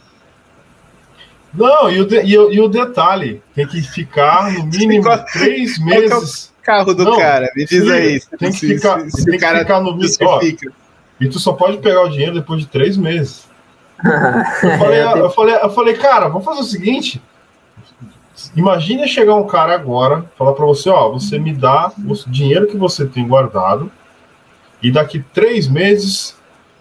[1.52, 5.24] Não, e o, de, e, o, e o detalhe, tem que ficar no mínimo Qual,
[5.24, 6.52] três meses.
[6.56, 8.20] É o carro do não, cara, me diz aí.
[8.38, 10.58] Tem que ficar, se, se tem que ficar no mínimo.
[11.20, 13.48] E tu só pode pegar o dinheiro depois de três meses.
[14.04, 17.20] eu, falei, eu, falei, eu falei, cara, vamos fazer o seguinte.
[18.54, 22.76] Imagina chegar um cara agora, falar para você, ó, você me dá o dinheiro que
[22.76, 23.90] você tem guardado
[24.80, 26.36] e daqui três meses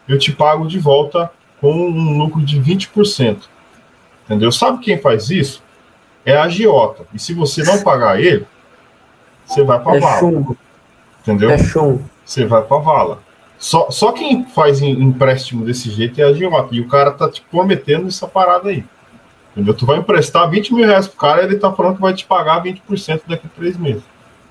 [0.08, 3.40] eu te pago de volta com um lucro de 20%.
[4.28, 4.52] Entendeu?
[4.52, 5.64] Sabe quem faz isso?
[6.26, 7.06] É a agiota.
[7.14, 8.46] E se você não pagar ele,
[9.46, 10.20] você vai para é vala.
[10.20, 10.58] Chumbo.
[11.22, 11.50] Entendeu?
[11.50, 12.04] É chumbo.
[12.26, 13.20] Você vai para vala.
[13.58, 16.76] Só, só quem faz empréstimo desse jeito é a agiota.
[16.76, 18.84] E o cara tá te prometendo essa parada aí.
[19.56, 19.74] Entendeu?
[19.74, 22.26] Tu vai emprestar 20 mil reais pro cara e ele tá falando que vai te
[22.26, 24.04] pagar 20% daqui a três meses.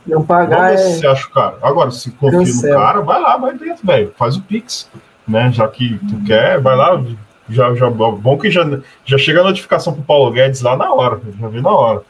[0.07, 0.69] Não pagar.
[0.69, 0.85] Vamos é...
[0.85, 1.59] se você acha o cara.
[1.63, 4.15] Agora, se confia no cara, vai lá, vai dentro, velho.
[4.17, 4.89] Faz o Pix.
[5.29, 5.53] Né?
[5.53, 7.01] Já que tu quer, vai lá.
[7.49, 8.63] Já, já, bom que já,
[9.05, 11.21] já chega a notificação pro Paulo Guedes lá na hora.
[11.41, 12.03] Já vi na hora.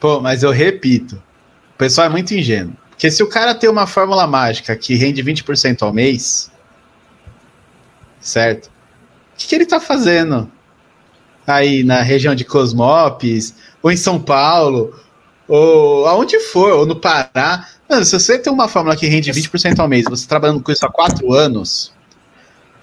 [0.00, 1.16] Pô, mas eu repito.
[1.74, 2.74] O pessoal é muito ingênuo.
[2.90, 6.50] Porque se o cara tem uma fórmula mágica que rende 20% ao mês,
[8.20, 8.66] certo?
[8.66, 10.50] O que, que ele tá fazendo?
[11.46, 14.98] aí na região de Cosmópolis, ou em São Paulo,
[15.46, 17.68] ou aonde for, ou no Pará.
[17.88, 20.84] Mano, se você tem uma fórmula que rende 20% ao mês, você trabalhando com isso
[20.86, 21.92] há quatro anos,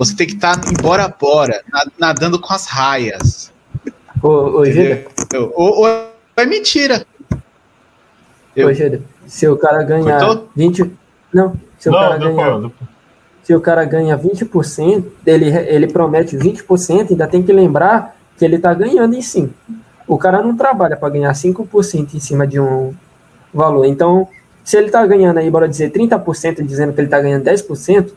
[0.03, 1.63] você tem que estar tá embora bora,
[1.99, 3.53] nadando com as raias.
[4.19, 4.63] Ô, ô
[5.53, 5.87] ou, ou,
[6.35, 7.05] é mentira.
[8.55, 8.69] Eu...
[8.69, 10.49] Ô, Gida, se o cara ganhar Cortou?
[10.55, 10.91] 20.
[11.31, 12.71] Não, se o não, cara ganhar.
[13.43, 18.55] Se o cara ganha 20%, ele, ele promete 20%, ainda tem que lembrar que ele
[18.55, 19.53] está ganhando em 5.
[20.07, 22.91] O cara não trabalha para ganhar 5% em cima de um
[23.53, 23.85] valor.
[23.85, 24.27] Então,
[24.63, 28.11] se ele está ganhando aí, bora dizer, 30%, dizendo que ele está ganhando 10%,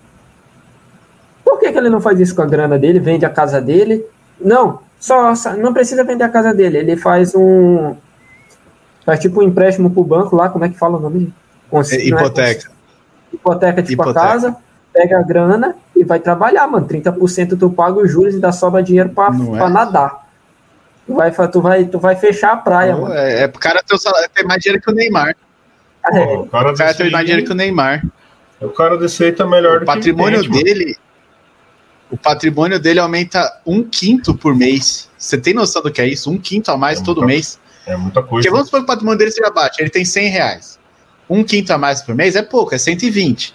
[1.45, 4.05] por que, que ele não faz isso com a grana dele, vende a casa dele?
[4.41, 7.95] Não, só, só não precisa vender a casa dele, ele faz um.
[9.05, 11.33] Faz tipo um empréstimo para o banco lá, como é que fala o nome?
[11.71, 12.71] Consi é, hipoteca.
[12.71, 14.25] É hipoteca tipo hipoteca.
[14.25, 14.57] a casa,
[14.93, 16.87] pega a grana e vai trabalhar, mano.
[16.87, 19.69] 30% tu paga os juros e dá sobra dinheiro pra, pra é?
[19.69, 20.25] nadar.
[21.07, 23.13] Tu vai, tu, vai, tu vai fechar a praia, mano.
[23.13, 25.37] É, é pro cara ter, salário, ter mais dinheiro que o Neymar.
[26.13, 26.37] É.
[26.37, 28.03] o cara, o cara ter mais dinheiro que o Neymar.
[28.61, 30.97] O cara desse aí tá melhor o do patrimônio que o dele.
[32.11, 35.09] O patrimônio dele aumenta um quinto por mês.
[35.19, 36.31] Você tem noção do que é isso?
[36.31, 37.59] Um quinto a mais é todo muita, mês.
[37.87, 38.43] É muita coisa.
[38.43, 39.77] Porque vamos supor que o patrimônio dele seja baixo.
[39.81, 40.79] Ele tem 100 reais.
[41.29, 43.55] Um quinto a mais por mês é pouco, é 120.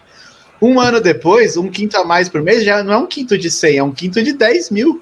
[0.62, 3.50] Um ano depois, um quinto a mais por mês já não é um quinto de
[3.50, 5.02] 100, é um quinto de 10 mil.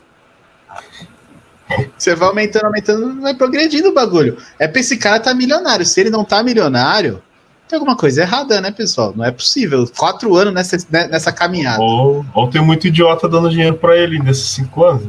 [1.97, 4.37] Você vai aumentando, aumentando, vai progredindo o bagulho.
[4.59, 5.85] É pra esse cara tá milionário.
[5.85, 7.21] Se ele não tá milionário,
[7.67, 9.13] tem alguma coisa errada, né, pessoal?
[9.15, 9.85] Não é possível.
[9.97, 11.81] Quatro anos nessa, né, nessa caminhada.
[11.81, 15.07] Ou, ou tem muito idiota dando dinheiro para ele nesses cinco anos.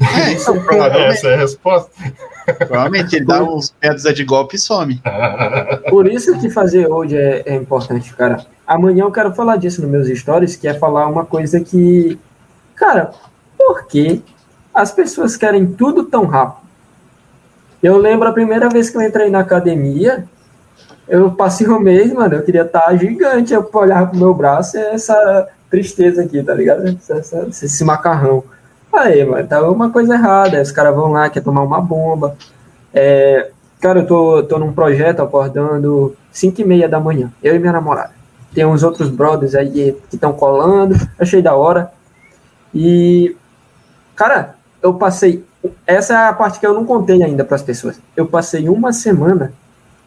[0.00, 1.90] É, isso Essa é a resposta.
[2.58, 5.00] Provavelmente ele dá uns pedras de golpe e some.
[5.88, 8.44] Por isso que fazer hoje é, é, importante, cara.
[8.66, 12.18] Amanhã eu quero falar disso nos meus stories, que é falar uma coisa que.
[12.74, 13.12] Cara,
[13.56, 14.22] por que
[14.72, 16.64] as pessoas querem tudo tão rápido?
[17.82, 20.26] Eu lembro a primeira vez que eu entrei na academia,
[21.08, 24.80] eu passei um mês, mano, eu queria estar gigante, eu olhar pro meu braço e
[24.80, 26.86] essa tristeza aqui, tá ligado?
[26.86, 28.44] Essa, esse macarrão.
[28.92, 30.56] Aí, mano, tá uma coisa errada.
[30.56, 32.36] Aí os caras vão lá, quer tomar uma bomba.
[32.92, 33.50] É,
[33.80, 37.72] cara, eu tô, tô num projeto acordando 5 e meia da manhã, eu e minha
[37.72, 38.12] namorada.
[38.54, 41.90] Tem uns outros brothers aí que estão colando, achei da hora.
[42.72, 43.36] E
[44.14, 45.44] Cara, eu passei.
[45.86, 48.00] Essa é a parte que eu não contei ainda para as pessoas.
[48.16, 49.52] Eu passei uma semana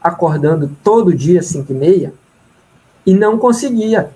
[0.03, 2.14] acordando todo dia, 5 e meia,
[3.06, 4.11] e não conseguia.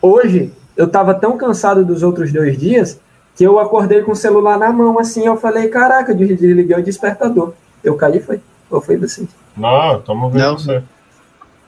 [0.00, 3.00] Hoje, eu estava tão cansado dos outros dois dias
[3.34, 7.54] que eu acordei com o celular na mão, assim, eu falei, caraca, desliguei o despertador.
[7.84, 8.40] Eu caí, foi?
[8.70, 9.26] Ou foi você?
[9.56, 10.58] Não, estamos vendo não.
[10.58, 10.82] você.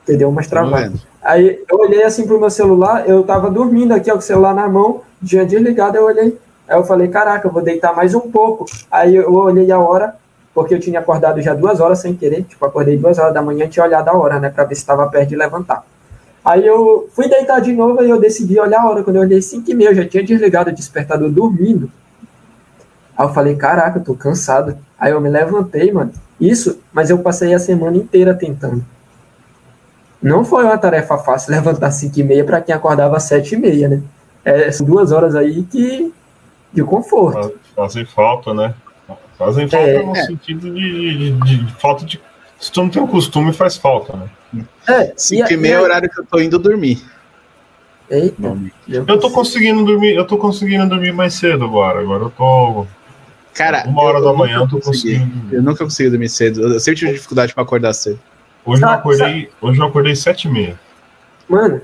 [0.03, 0.29] Entendeu?
[0.29, 1.05] Umas travadas.
[1.23, 4.53] Aí eu olhei assim pro meu celular, eu tava dormindo aqui, ó, com o celular
[4.53, 6.37] na mão, dia desligado, eu olhei.
[6.67, 8.65] Aí eu falei, caraca, eu vou deitar mais um pouco.
[8.89, 10.15] Aí eu olhei a hora,
[10.53, 13.65] porque eu tinha acordado já duas horas sem querer, tipo, acordei duas horas da manhã
[13.65, 15.83] e tinha olhado a hora, né, pra ver se estava perto de levantar.
[16.43, 19.03] Aí eu fui deitar de novo e eu decidi olhar a hora.
[19.03, 21.91] Quando eu olhei 5 e meia, eu já tinha desligado o despertador dormindo.
[23.15, 24.75] Aí eu falei, caraca, eu tô cansado.
[24.99, 26.11] Aí eu me levantei, mano.
[26.39, 28.83] Isso, mas eu passei a semana inteira tentando.
[30.21, 33.87] Não foi uma tarefa fácil levantar 5 e meia para quem acordava 7 e meia,
[33.87, 34.01] né?
[34.43, 36.11] É, são duas horas aí que
[36.73, 37.53] de conforto.
[37.75, 38.73] Fazem falta, né?
[39.41, 40.23] Fazem falta é, no é.
[40.23, 42.21] sentido de, de, de, falta de.
[42.59, 44.65] Se tu não tem o costume, faz falta, né?
[44.87, 47.03] É, 5 e meia é o horário que eu tô indo dormir.
[48.07, 48.55] Eita,
[48.87, 52.01] eu tô conseguindo dormir, eu tô conseguindo dormir mais cedo agora.
[52.01, 52.85] Agora eu tô.
[53.51, 55.55] Cara, uma hora da manhã eu tô conseguindo.
[55.55, 56.73] Eu nunca consegui dormir cedo.
[56.73, 58.19] Eu sempre tive dificuldade para acordar cedo.
[58.63, 60.79] Hoje eu acordei, hoje eu acordei sete e meia.
[61.49, 61.81] Mano,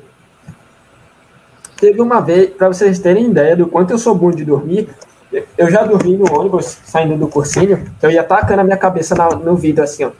[1.76, 4.90] teve uma vez, para vocês terem ideia do quanto eu sou bom de dormir,
[5.32, 9.30] eu já dormi no ônibus, saindo do cursinho, eu ia tacando a minha cabeça na,
[9.30, 10.12] no vidro, assim, ó,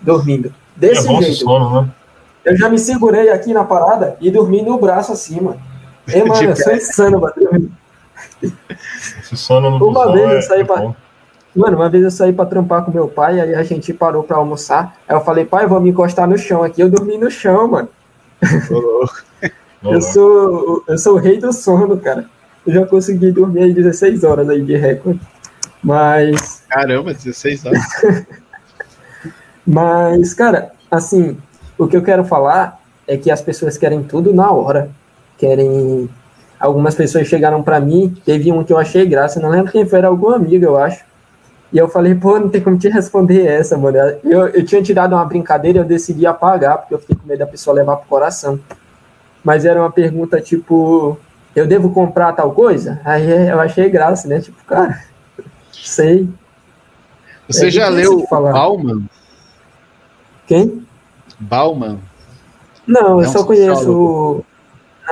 [0.00, 0.52] dormindo.
[0.74, 1.36] Desse é jeito.
[1.36, 1.88] Sono, né?
[2.44, 5.60] Eu já me segurei aqui na parada e dormi no braço assim, mano.
[6.06, 7.70] Ei, mano, eu sou insano, mano.
[9.20, 10.94] Esse sono no Uma vez eu é saí é pra...
[11.56, 14.36] Mano, uma vez eu saí pra trampar com meu pai, aí a gente parou pra
[14.36, 14.96] almoçar.
[15.08, 16.82] Aí eu falei, pai, vou me encostar no chão aqui.
[16.82, 17.88] Eu dormi no chão, mano.
[19.82, 22.26] eu, sou, eu sou o rei do sono, cara.
[22.66, 25.20] Eu já consegui dormir aí 16 horas aí de recorde.
[25.82, 26.64] Mas.
[26.68, 27.80] Caramba, 16 horas.
[29.64, 31.36] Mas, cara, assim,
[31.78, 34.90] o que eu quero falar é que as pessoas querem tudo na hora.
[35.38, 36.08] Querem.
[36.58, 39.98] Algumas pessoas chegaram para mim, teve um que eu achei graça, não lembro quem foi,
[39.98, 41.04] era algum amigo, eu acho.
[41.70, 43.98] E eu falei, pô, não tem como te responder essa, mano.
[44.24, 47.40] Eu, eu tinha tirado uma brincadeira e eu decidi apagar, porque eu fiquei com medo
[47.40, 48.58] da pessoa levar pro coração.
[49.44, 51.18] Mas era uma pergunta tipo,
[51.56, 53.00] eu devo comprar tal coisa?
[53.02, 54.40] Aí eu achei graça, né?
[54.40, 55.02] Tipo, cara,
[55.72, 56.28] sei.
[57.48, 59.08] Você é já leu Bauman?
[60.46, 60.86] Quem?
[61.40, 61.98] Bauman.
[62.86, 64.44] Não, é eu só conheço.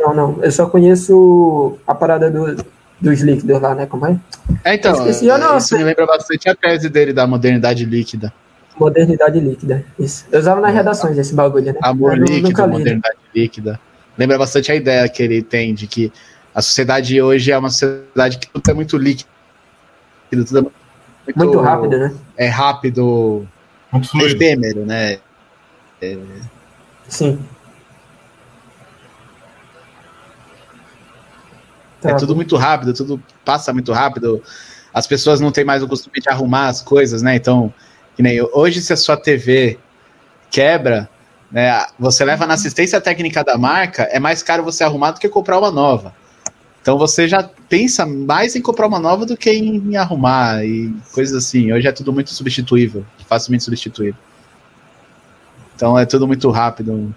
[0.02, 0.38] Não, não.
[0.42, 2.56] Eu só conheço a parada do,
[3.00, 3.86] dos líquidos lá, né?
[3.86, 4.18] Como é?
[4.64, 8.32] É, então, esqueci, eu não, isso me lembra bastante a tese dele da modernidade líquida.
[8.78, 10.26] Modernidade líquida, isso.
[10.30, 10.74] Eu usava nas é.
[10.74, 11.78] redações esse bagulho, né?
[11.82, 13.80] Amor líquido, modernidade líquida.
[14.18, 16.12] Lembra bastante a ideia que ele tem de que
[16.54, 19.28] a sociedade hoje é uma sociedade que tudo é muito líquido,
[20.30, 20.74] tudo é muito,
[21.36, 22.14] muito rápido, né?
[22.36, 23.46] É rápido,
[23.90, 24.36] muito fluido.
[24.36, 25.18] efêmero, né?
[26.00, 26.18] É...
[27.08, 27.44] Sim.
[32.04, 32.16] É tá.
[32.16, 34.42] tudo muito rápido, tudo passa muito rápido.
[34.92, 37.34] As pessoas não têm mais o costume de arrumar as coisas, né?
[37.34, 37.72] Então,
[38.14, 39.78] que nem hoje, se a sua TV
[40.50, 41.08] quebra,
[41.50, 45.28] né, você leva na assistência técnica da marca, é mais caro você arrumar do que
[45.28, 46.14] comprar uma nova.
[46.84, 51.34] Então você já pensa mais em comprar uma nova do que em arrumar e coisas
[51.34, 51.72] assim.
[51.72, 54.20] Hoje é tudo muito substituível, facilmente substituível.
[55.74, 57.14] Então é tudo muito rápido.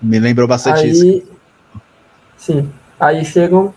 [0.00, 1.22] Me lembrou bastante Aí, isso.
[2.36, 2.70] Sim.
[3.00, 3.74] Aí chegam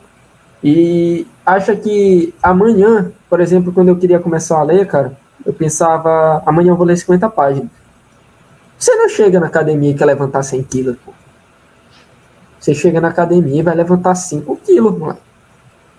[0.63, 6.43] e acha que amanhã, por exemplo, quando eu queria começar a ler, cara, eu pensava,
[6.45, 7.71] amanhã eu vou ler 50 páginas.
[8.77, 11.11] Você não chega na academia e quer levantar 100 quilos, pô.
[12.59, 15.17] Você chega na academia e vai levantar 5 quilos, mano.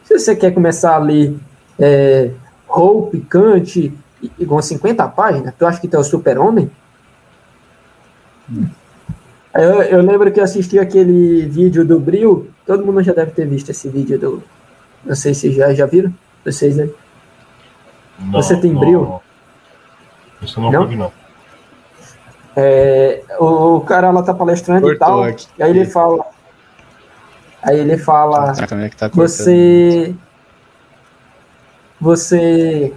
[0.05, 1.37] Se você quer começar a ler
[1.79, 2.31] é,
[2.69, 3.93] Hope, Kant,
[4.39, 6.71] igual 50 páginas, tu acha que tu é o super-homem?
[8.51, 8.67] Hum.
[9.55, 12.49] Eu, eu, lembro que eu assisti aquele vídeo do Bril.
[12.65, 14.43] Todo mundo já deve ter visto esse vídeo do.
[15.05, 16.13] Não sei se já, já viram?
[16.45, 16.93] Vocês aí?
[18.19, 19.21] Não, Você tem não, Bril?
[20.43, 20.87] Isso não, não?
[20.87, 21.13] vi, não.
[22.55, 25.23] É, o, o, cara lá tá palestrando Cortou e tal.
[25.25, 25.47] Aqui.
[25.59, 26.25] E aí ele fala.
[27.63, 28.53] Aí ele fala.
[28.53, 30.15] É tá você.
[32.01, 32.93] Você.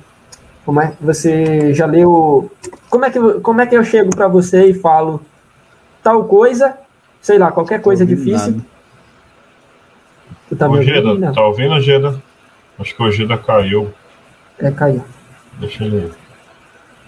[0.65, 0.94] Como é?
[1.02, 2.52] Você já leu.
[2.90, 5.22] Como é que, como é que eu chego para você e falo
[6.03, 6.77] tal coisa,
[7.22, 8.52] sei lá, qualquer coisa difícil.
[8.52, 8.65] Nada.
[10.49, 11.34] Tu tá Ojeda, ouvindo?
[11.34, 12.22] Tá ouvindo, Ojeda?
[12.77, 13.94] Acho que o Ojeda caiu.
[14.60, 15.03] É, caiu.
[15.60, 16.11] Deixa ele.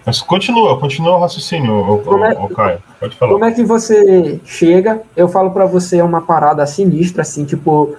[0.06, 2.80] Mas continua, continua o raciocínio, o, o, é, o Caio.
[3.00, 3.34] Pode falar.
[3.34, 5.02] Como é que você chega?
[5.16, 7.96] Eu falo para você uma parada sinistra, assim, tipo,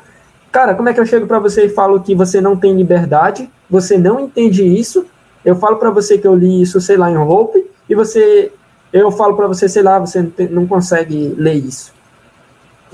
[0.56, 3.46] Cara, como é que eu chego para você e falo que você não tem liberdade,
[3.68, 5.04] você não entende isso?
[5.44, 8.50] Eu falo para você que eu li isso, sei lá, em Hope, e você
[8.90, 11.92] eu falo para você, sei lá, você não, tem, não, consegue ler isso.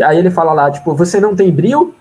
[0.03, 1.95] Aí ele fala lá, tipo, você não tem brilho,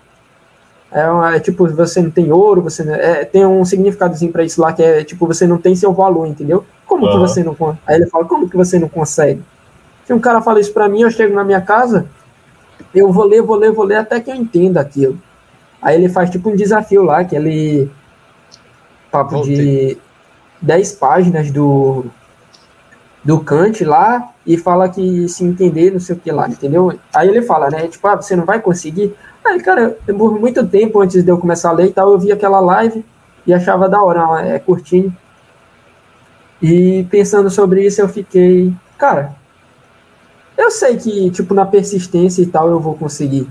[0.90, 4.42] é, uma, é tipo, você não tem ouro, você não, é, tem um significadozinho para
[4.42, 6.64] isso lá que é tipo, você não tem seu valor, entendeu?
[6.92, 7.12] Como uhum.
[7.12, 7.56] que você não
[7.86, 9.42] Aí ele fala, como que você não consegue?
[10.04, 12.04] Se um cara fala isso para mim, eu chego na minha casa,
[12.94, 15.18] eu vou ler, vou ler, vou ler até que eu entenda aquilo.
[15.80, 17.90] Aí ele faz tipo um desafio lá, que ele.
[19.10, 19.56] Papo Voltei.
[19.56, 19.98] de
[20.60, 22.04] 10 páginas do.
[23.24, 26.92] Do Kant lá, e fala que se entender, não sei o que lá, entendeu?
[27.14, 27.88] Aí ele fala, né?
[27.88, 29.14] Tipo, ah, você não vai conseguir.
[29.42, 32.32] Aí, cara, por muito tempo antes de eu começar a ler e tal, eu vi
[32.32, 33.02] aquela live
[33.46, 35.16] e achava da hora, é curtinho.
[36.62, 39.34] E pensando sobre isso, eu fiquei, cara,
[40.56, 43.48] eu sei que, tipo, na persistência e tal eu vou conseguir.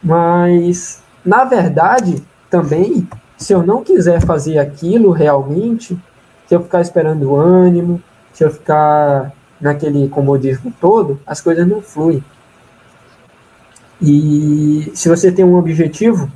[0.00, 5.98] Mas, na verdade, também, se eu não quiser fazer aquilo realmente,
[6.46, 8.00] se eu ficar esperando ânimo,
[8.32, 12.22] se eu ficar naquele comodismo todo, as coisas não fluem.
[14.00, 16.30] E se você tem um objetivo,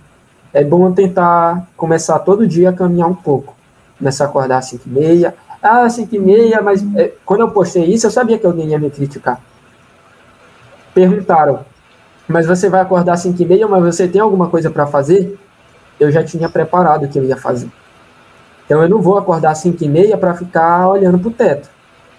[0.53, 3.55] é bom tentar começar todo dia a caminhar um pouco.
[4.03, 5.33] Começar a acordar às 5 e meia.
[5.63, 8.79] Ah, 5 e meia, mas é, quando eu postei isso, eu sabia que alguém ia
[8.81, 9.41] me criticar.
[10.93, 11.61] Perguntaram,
[12.27, 15.39] mas você vai acordar às 5 e meia, mas você tem alguma coisa para fazer?
[16.01, 17.71] Eu já tinha preparado o que eu ia fazer.
[18.67, 21.71] Então eu não vou acordar às 5 e meia para ficar olhando para o teto.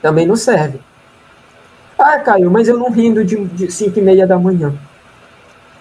[0.01, 0.79] Também não serve.
[1.99, 4.73] Ah, Caio, mas eu não rindo de 5 e meia da manhã.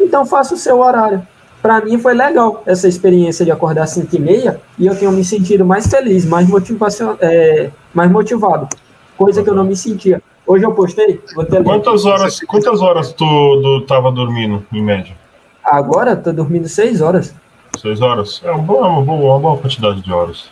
[0.00, 1.24] Então faça o seu horário.
[1.62, 5.12] Para mim foi legal essa experiência de acordar às 5 e meia e eu tenho
[5.12, 8.68] me sentido mais feliz, mais, motivação, é, mais motivado.
[9.16, 10.20] Coisa que eu não me sentia.
[10.44, 11.20] Hoje eu postei.
[11.64, 13.24] quantas horas, quantas horas tu,
[13.62, 15.16] tu tava dormindo, em média?
[15.64, 17.32] Agora tô dormindo 6 horas.
[17.80, 18.42] 6 horas?
[18.44, 20.50] É uma boa, uma boa, uma boa quantidade de horas.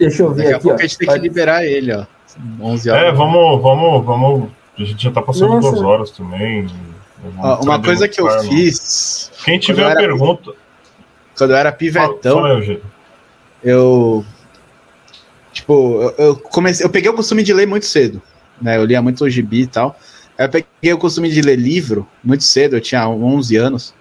[0.00, 0.70] Deixa eu ver Daqui aqui.
[0.70, 0.76] A, ó.
[0.76, 2.04] a gente tem que liberar ele, ó.
[2.60, 3.04] 11 horas.
[3.04, 4.48] É, vamos, vamos, vamos.
[4.76, 5.70] A gente já tá passando Nossa.
[5.70, 6.66] duas horas também.
[7.38, 9.30] Ó, uma coisa que eu fiz.
[9.44, 10.52] Quem tiver a pergunta.
[11.36, 12.40] Quando eu era pivetão.
[12.40, 12.80] Fala, fala
[13.62, 14.24] eu.
[15.52, 16.84] Tipo, eu, eu, comecei.
[16.84, 18.22] Eu peguei o costume de ler muito cedo.
[18.60, 18.76] Né?
[18.76, 19.98] Eu lia muito o gibi e tal.
[20.38, 23.94] Aí eu peguei o costume de ler livro muito cedo, eu tinha 11 anos.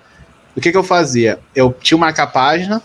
[0.55, 1.39] O que, que eu fazia?
[1.53, 2.81] Eu tinha uma página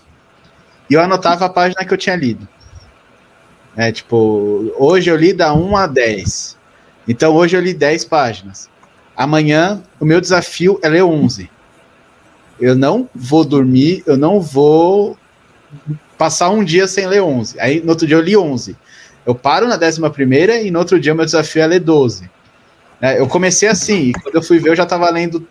[0.89, 2.48] e eu anotava a página que eu tinha lido.
[3.77, 6.56] É, tipo, hoje eu li da 1 a 10.
[7.09, 8.69] Então hoje eu li 10 páginas.
[9.16, 11.51] Amanhã o meu desafio é ler 11.
[12.61, 15.16] Eu não vou dormir, eu não vou
[16.16, 17.59] passar um dia sem ler 11.
[17.61, 18.77] Aí no outro dia eu li 11.
[19.27, 22.31] Eu paro na 11 primeira e no outro dia meu desafio é ler 12.
[23.01, 25.47] É, eu comecei assim, e quando eu fui ver eu já estava lendo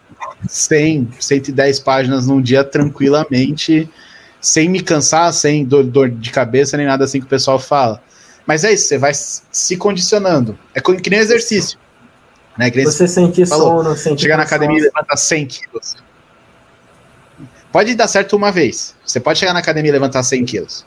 [0.48, 3.90] 100, 110 páginas num dia tranquilamente,
[4.42, 8.02] sem me cansar, sem dor, dor de cabeça, nem nada assim que o pessoal fala.
[8.46, 10.58] Mas é isso, você vai se condicionando.
[10.74, 11.78] É que nem exercício.
[12.58, 12.70] Né?
[12.70, 15.96] Que você sentir sono, sentir Chegar na academia e levantar 100 quilos.
[17.72, 18.96] Pode dar certo uma vez.
[19.04, 20.86] Você pode chegar na academia e levantar 100 quilos.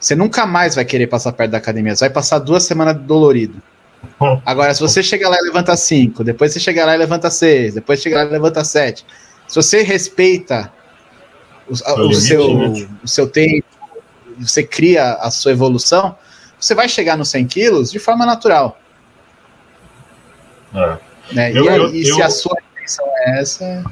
[0.00, 1.94] Você nunca mais vai querer passar perto da academia.
[1.94, 3.62] Você vai passar duas semanas dolorido.
[4.44, 7.74] Agora, se você chegar lá e levanta 5, depois você chega lá e levanta 6,
[7.74, 9.04] depois chega lá e levanta 7.
[9.46, 10.72] Se você respeita
[11.68, 12.88] o, o, o seu, né?
[13.04, 13.66] o seu tempo,
[14.40, 16.16] você cria a sua evolução,
[16.58, 18.78] você vai chegar nos 100 quilos de forma natural.
[20.74, 20.98] É.
[21.32, 21.52] Né?
[21.52, 23.84] Eu, e, eu, e se eu, a sua intenção é essa.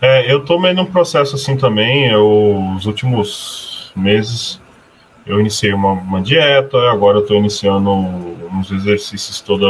[0.00, 2.08] É, eu tô meio num processo assim também.
[2.08, 4.60] Eu, os últimos meses
[5.26, 9.66] eu iniciei uma, uma dieta, agora eu tô iniciando uns exercícios toda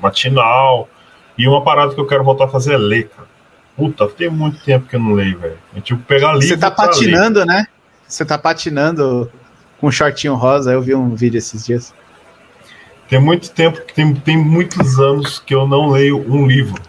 [0.00, 0.88] matinal.
[1.36, 3.28] E uma parada que eu quero voltar a fazer é ler, cara.
[3.76, 5.58] Puta, tem muito tempo que eu não leio, velho.
[5.74, 6.46] É tipo pegar livro.
[6.46, 7.46] Você tá patinando, ler.
[7.46, 7.66] né?
[8.06, 9.32] Você tá patinando
[9.80, 10.72] com um shortinho rosa.
[10.72, 11.92] Eu vi um vídeo esses dias.
[13.12, 16.80] Tem muito tempo, tem, tem muitos anos que eu não leio um livro.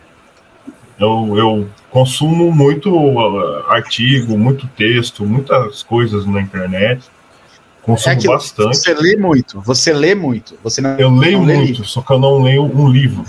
[0.97, 7.03] Eu, eu consumo muito uh, artigo, muito texto, muitas coisas na internet.
[7.81, 8.77] Consumo é bastante.
[8.77, 10.57] Você lê muito, você lê muito.
[10.63, 13.25] Você não, eu leio não muito, lê só que eu não leio um livro.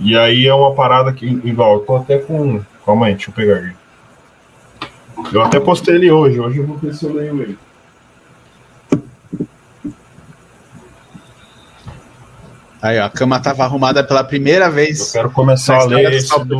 [0.00, 2.60] E aí é uma parada que, igual, eu tô até com.
[2.84, 3.76] Calma aí, deixa eu pegar aqui.
[5.32, 7.58] Eu até postei ele hoje, hoje eu vou ver se eu leio ele.
[12.80, 15.00] Aí, ó, a cama tava arrumada pela primeira vez.
[15.00, 16.58] Eu quero começar a ler esse do.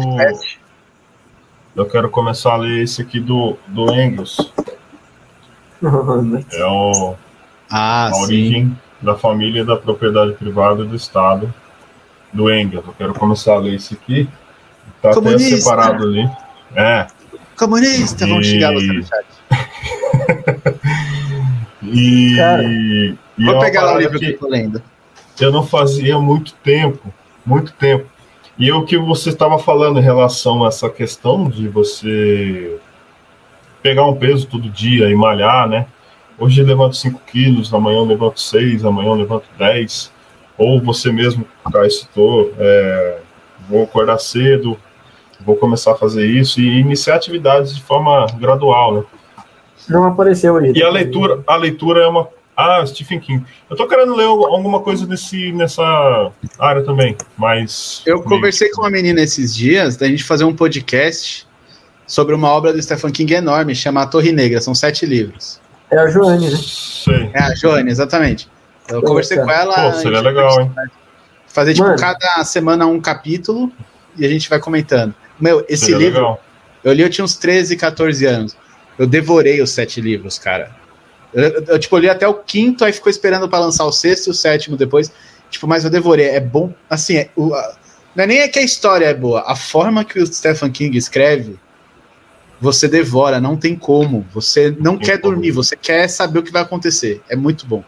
[1.77, 4.53] Eu quero começar a ler esse aqui do, do Engels.
[6.53, 7.15] é o.
[7.71, 8.23] Ah, a sim.
[8.23, 11.55] origem da família, da propriedade privada e do Estado
[12.33, 12.85] do Engels.
[12.87, 14.29] Eu quero começar a ler esse aqui.
[15.01, 15.55] Tá Comunista.
[15.55, 16.29] até separado ali.
[16.75, 17.07] É.
[17.57, 18.25] Comunista!
[18.25, 18.29] E...
[18.29, 19.27] Vamos xingar você no chat.
[21.83, 22.37] e...
[22.37, 24.83] Cara, e vou é pegar lá o livro que eu tô lendo.
[25.41, 27.13] Eu não fazia muito tempo,
[27.45, 28.07] muito tempo.
[28.59, 32.79] E o que você estava falando em relação a essa questão de você
[33.83, 35.87] pegar um peso todo dia e malhar, né?
[36.39, 40.13] Hoje eu levanto 5 quilos, amanhã eu levanto 6, amanhã eu levanto 10.
[40.57, 43.19] Ou você mesmo, Caio citou, é,
[43.69, 44.77] vou acordar cedo,
[45.41, 49.05] vou começar a fazer isso e iniciar atividades de forma gradual, né?
[49.89, 50.73] Não apareceu aí.
[50.75, 52.29] E a leitura, a leitura é uma.
[52.61, 53.47] Ah, Stephen King.
[53.71, 58.03] Eu tô querendo ler alguma coisa nesse, nessa área também, mas.
[58.05, 61.47] Eu conversei com uma menina esses dias da gente fazer um podcast
[62.05, 65.61] sobre uma obra do Stephen King enorme, chama A Torre Negra, são sete livros.
[65.89, 66.57] É a Joane, né?
[66.57, 67.31] Sim.
[67.33, 68.49] É a Joane, exatamente.
[68.89, 69.93] Eu conversei com ela.
[69.93, 70.73] Pô, seria legal, hein?
[71.47, 71.97] Fazer, tipo, Mano.
[71.97, 73.71] cada semana um capítulo
[74.17, 75.15] e a gente vai comentando.
[75.39, 76.23] Meu, esse seria livro.
[76.23, 76.45] Legal.
[76.83, 78.57] Eu li, eu tinha uns 13, 14 anos.
[78.99, 80.77] Eu devorei os sete livros, cara.
[81.33, 84.29] Eu, eu, eu tipo, li até o quinto, aí ficou esperando para lançar o sexto
[84.29, 85.13] e o sétimo depois.
[85.51, 86.27] Tipo, mas eu devorei.
[86.29, 86.73] É bom.
[86.89, 87.77] Assim, é, o, a,
[88.15, 90.97] não é nem é que a história é boa, a forma que o Stephen King
[90.97, 91.59] escreve
[92.61, 94.27] você devora, não tem como.
[94.35, 95.35] Você não tem quer como.
[95.35, 97.23] dormir, você quer saber o que vai acontecer.
[97.29, 97.85] É muito bom.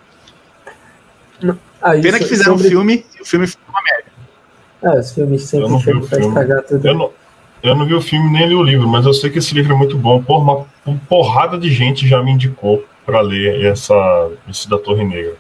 [1.83, 2.69] Ah, Pena que fizeram sobre...
[2.69, 4.11] um filme e o filme ficou uma merda.
[4.83, 6.87] É, os filmes sempre chegam pra estragar tudo.
[6.87, 7.11] Eu não,
[7.62, 9.73] eu não vi o filme nem li o livro, mas eu sei que esse livro
[9.73, 10.23] é muito bom.
[10.23, 15.05] Por uma, uma porrada de gente já me indicou para ler essa, esse da Torre
[15.05, 15.35] Negra.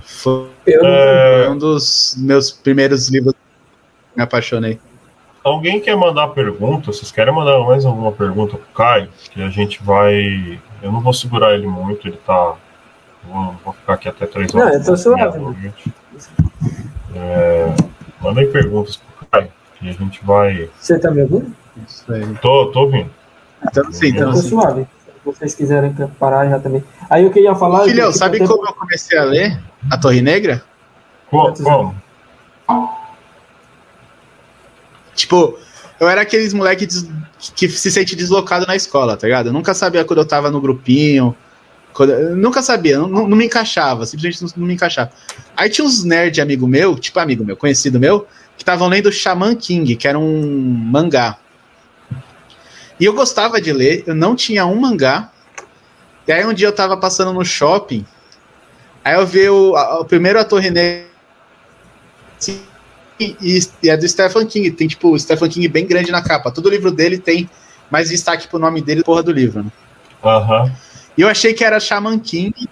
[0.00, 1.48] Foi, é...
[1.50, 4.78] um dos meus primeiros livros que me apaixonei.
[5.44, 6.92] Alguém quer mandar pergunta?
[6.92, 9.08] Vocês querem mandar mais alguma pergunta pro Caio?
[9.30, 10.58] Que a gente vai.
[10.82, 12.56] Eu não vou segurar ele muito, ele tá.
[13.24, 14.68] Vou, vou ficar aqui até três horas.
[14.68, 15.38] Não, eu tô suave.
[15.38, 15.72] Né?
[17.14, 17.74] É...
[18.20, 20.68] Mandem perguntas pro Caio, que a gente vai.
[20.80, 21.54] Você tá me ouvindo?
[21.86, 22.34] Isso aí.
[22.42, 23.10] Tô, tô ouvindo.
[23.62, 24.86] Então, sim, então, tô suave.
[25.26, 26.84] Vocês quiserem parar já também.
[27.10, 27.84] Aí eu queria falar.
[27.84, 30.62] Filhão, sabe como eu comecei a ler A Torre Negra?
[31.28, 31.52] Como?
[31.52, 31.96] como?
[35.16, 35.58] Tipo,
[35.98, 36.86] eu era aqueles moleque
[37.56, 39.46] que se sente deslocado na escola, tá ligado?
[39.46, 41.34] Eu nunca sabia quando eu tava no grupinho.
[41.98, 45.10] Eu nunca sabia, não, não, me encaixava, simplesmente não, não, me encaixava.
[45.56, 49.56] Aí tinha uns nerd amigo meu, tipo amigo meu, conhecido meu, que estavam lendo Shaman
[49.56, 51.38] King, que era um mangá.
[52.98, 55.30] E eu gostava de ler, eu não tinha um mangá.
[56.26, 58.04] E aí um dia eu tava passando no shopping,
[59.04, 61.04] aí eu vi o, a, o primeiro ator René
[63.18, 64.70] e, e, é do Stephen King.
[64.70, 66.50] Tem, tipo, o Stephen King bem grande na capa.
[66.50, 67.48] Todo livro dele tem
[67.90, 69.70] mais destaque pro nome dele, porra do livro, né?
[70.22, 70.72] Uhum.
[71.16, 72.68] E eu achei que era Shaman King.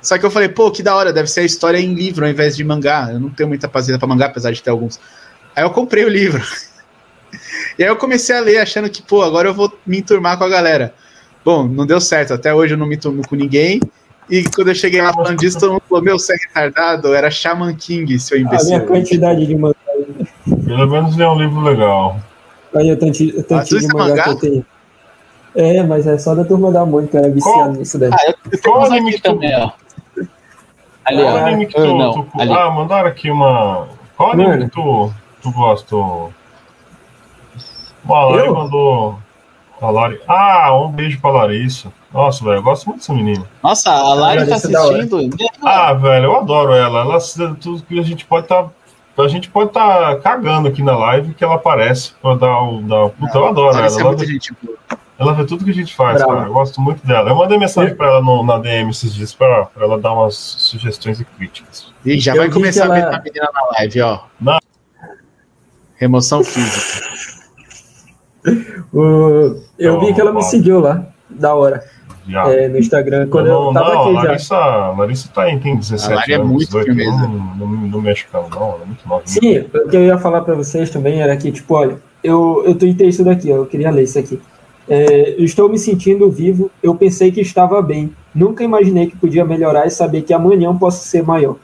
[0.00, 2.30] Só que eu falei, pô, que da hora, deve ser a história em livro ao
[2.30, 3.08] invés de mangá.
[3.12, 4.98] Eu não tenho muita paciência pra mangá, apesar de ter alguns.
[5.54, 6.42] Aí eu comprei o livro.
[7.78, 10.44] e aí eu comecei a ler, achando que, pô, agora eu vou me enturmar com
[10.44, 10.94] a galera.
[11.44, 12.34] Bom, não deu certo.
[12.34, 13.80] Até hoje eu não me turmo com ninguém.
[14.30, 17.14] E quando eu cheguei lá falando disso, todo mundo falou: Meu, você é retardado?
[17.14, 18.76] Era Shaman King, seu imbecil.
[18.76, 19.76] A minha quantidade de mangá.
[20.64, 22.20] Pelo menos é um livro legal.
[22.74, 24.66] Aí eu tanto, eu de mangá, mangá que eu tenho.
[25.54, 28.10] É, mas é só da turma da Mônica, era viciado nisso daí.
[28.12, 29.72] Ah, eu, Qual anime que também, ó.
[31.04, 32.52] Ali, Qual anime que tu, não, tu, ali.
[32.52, 33.88] Ah, mandaram aqui uma.
[34.16, 35.10] Qual anime que tu,
[35.40, 35.96] tu gosta?
[38.06, 39.18] O Lari mandou.
[39.80, 40.20] A Lari.
[40.26, 41.92] Ah, um beijo pra Larissa.
[42.12, 43.44] Nossa, velho, eu gosto muito dessa menina.
[43.62, 45.30] Nossa, a Lari tá assistindo.
[45.62, 47.00] Ah, velho, eu adoro ela.
[47.00, 47.18] Ela
[47.60, 48.64] tudo que a gente pode estar.
[48.64, 52.62] Tá, a gente pode estar tá cagando aqui na live que ela aparece pra dar
[52.62, 52.82] o.
[52.82, 53.08] Dar...
[53.10, 54.00] Puta, eu adoro ela.
[54.00, 54.52] Ela, vê, gente...
[55.18, 56.34] ela vê tudo que a gente faz, Bravo.
[56.34, 56.48] cara.
[56.48, 57.30] Eu gosto muito dela.
[57.30, 60.34] Eu mandei mensagem pra ela no, na DM esses dias pra, pra ela dar umas
[60.34, 61.92] sugestões e críticas.
[62.04, 62.96] E já eu vai começar ela...
[62.96, 64.20] a ver a menina na live, ó.
[64.40, 64.58] Na...
[65.96, 67.17] Remoção física.
[68.92, 68.98] O...
[69.78, 71.04] Eu então, vi que ela me seguiu lá.
[71.28, 71.84] Da hora.
[72.46, 73.26] É, no Instagram.
[73.28, 74.90] Quando não, eu tava não, aqui Larissa, já.
[74.90, 76.28] Larissa tá em, tem 17 a anos.
[76.28, 78.68] é muito 18, não, não, não mexe com ela, não.
[78.68, 79.22] Ela é muito nova.
[79.24, 82.74] Sim, o que eu ia falar pra vocês também era que, tipo, olha, eu, eu
[82.74, 84.40] tuitei isso daqui, eu queria ler isso aqui.
[84.88, 88.12] É, estou me sentindo vivo, eu pensei que estava bem.
[88.34, 91.56] Nunca imaginei que podia melhorar e saber que amanhã posso ser maior.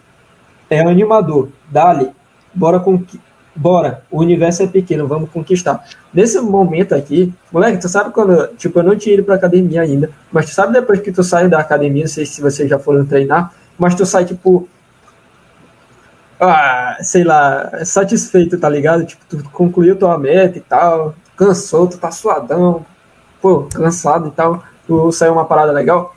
[0.71, 1.49] É animador.
[1.71, 2.09] Dali,
[2.55, 3.03] bora, com,
[3.55, 5.85] bora, o universo é pequeno, vamos conquistar.
[6.13, 10.11] Nesse momento aqui, moleque, tu sabe quando, tipo, eu não tinha ido pra academia ainda,
[10.33, 13.05] mas tu sabe depois que tu sai da academia, não sei se vocês já foram
[13.05, 14.69] treinar, mas tu sai, tipo,
[16.41, 19.05] ah, sei lá, satisfeito, tá ligado?
[19.05, 22.85] Tipo, tu concluiu tua meta e tal, cansou, tu tá suadão,
[23.41, 26.15] pô, cansado e tal, tu saiu uma parada legal.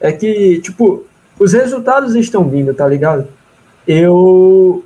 [0.00, 1.04] É que, tipo,
[1.38, 3.28] os resultados estão vindo, tá ligado?
[3.86, 4.84] Eu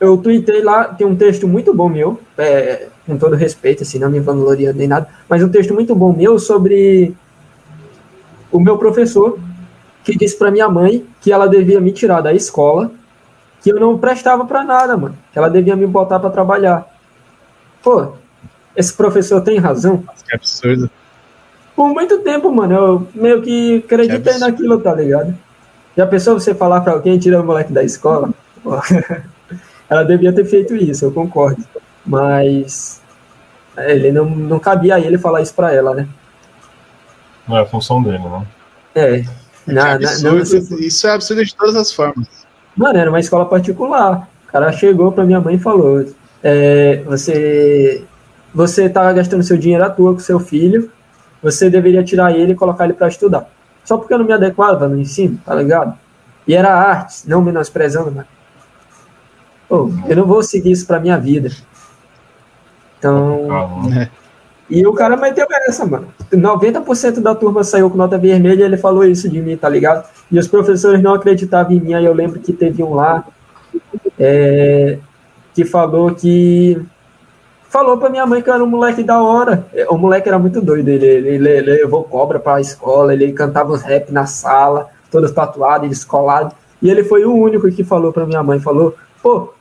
[0.00, 4.10] eu tuitei lá, tem um texto muito bom meu, é, com todo respeito, assim, não
[4.10, 7.14] me vangloriando nem nada, mas um texto muito bom meu sobre
[8.50, 9.38] o meu professor,
[10.02, 12.90] que disse para minha mãe que ela devia me tirar da escola,
[13.62, 16.86] que eu não prestava para nada, mano, que ela devia me botar para trabalhar.
[17.82, 18.12] Pô,
[18.74, 20.02] esse professor tem razão.
[20.26, 20.90] Que absurdo.
[21.76, 25.36] Por muito tempo, mano, eu meio que acreditei que naquilo, tá ligado?
[25.96, 28.30] Já pensou você falar para alguém tirar o moleque da escola?
[29.90, 31.62] ela devia ter feito isso, eu concordo.
[32.06, 33.02] Mas
[33.76, 36.08] ele não, não cabia a ele falar isso para ela, né?
[37.46, 38.46] Não é a função dele, né?
[38.94, 39.24] É.
[39.66, 42.26] Na, absurdo, na, isso é absurdo de todas as formas.
[42.76, 44.28] Mano, era uma escola particular.
[44.48, 46.04] O cara chegou pra minha mãe e falou:
[46.42, 48.04] é, você,
[48.54, 50.90] você tá gastando seu dinheiro à toa com seu filho,
[51.42, 53.48] você deveria tirar ele e colocar ele para estudar.
[53.84, 55.96] Só porque eu não me adequava no ensino, tá ligado?
[56.46, 58.26] E era arte, não menosprezando, mano.
[59.70, 61.48] Pô, eu não vou seguir isso pra minha vida.
[62.98, 63.46] Então.
[63.52, 64.08] Ah,
[64.68, 66.08] e o cara meteu essa, mano.
[66.32, 70.08] 90% da turma saiu com nota vermelha e ele falou isso de mim, tá ligado?
[70.30, 71.94] E os professores não acreditavam em mim.
[71.94, 73.24] Aí eu lembro que teve um lá
[74.18, 74.98] é,
[75.54, 76.76] que falou que.
[77.68, 79.64] Falou pra minha mãe que eu era um moleque da hora.
[79.88, 80.88] O moleque era muito doido.
[80.88, 85.88] Ele, ele, ele levou cobra pra escola, ele cantava os rap na sala, todos tatuados,
[85.88, 86.52] descolado.
[86.82, 89.52] E ele foi o único que falou pra minha mãe: falou, pô,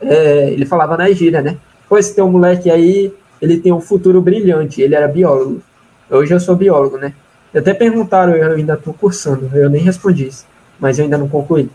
[0.00, 1.56] é, ele falava na gíria, né?
[1.88, 5.62] Pô, esse teu moleque aí ele tem um futuro brilhante, ele era biólogo.
[6.10, 7.12] Hoje eu sou biólogo, né?
[7.54, 10.46] Até perguntaram, eu ainda estou cursando, eu nem respondi isso,
[10.78, 11.68] mas eu ainda não concluí.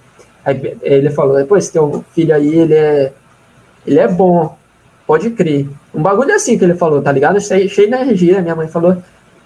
[0.43, 3.11] Aí ele falou, pô, esse teu filho aí, ele é,
[3.85, 4.57] ele é bom,
[5.06, 5.68] pode crer.
[5.93, 7.41] Um bagulho assim que ele falou, tá ligado?
[7.41, 8.97] Cheio, de energia, minha mãe falou,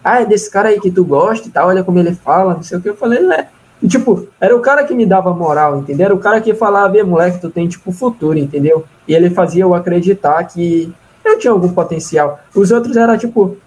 [0.03, 2.63] ah, é desse cara aí que tu gosta e tal, olha como ele fala, não
[2.63, 2.89] sei o que.
[2.89, 3.47] Eu falei, é.
[3.81, 6.05] E, tipo, era o cara que me dava moral, entendeu?
[6.05, 8.85] Era o cara que falava, vê, moleque, tu tem, tipo, futuro, entendeu?
[9.07, 10.93] E ele fazia eu acreditar que
[11.23, 12.39] eu tinha algum potencial.
[12.53, 13.57] Os outros era tipo.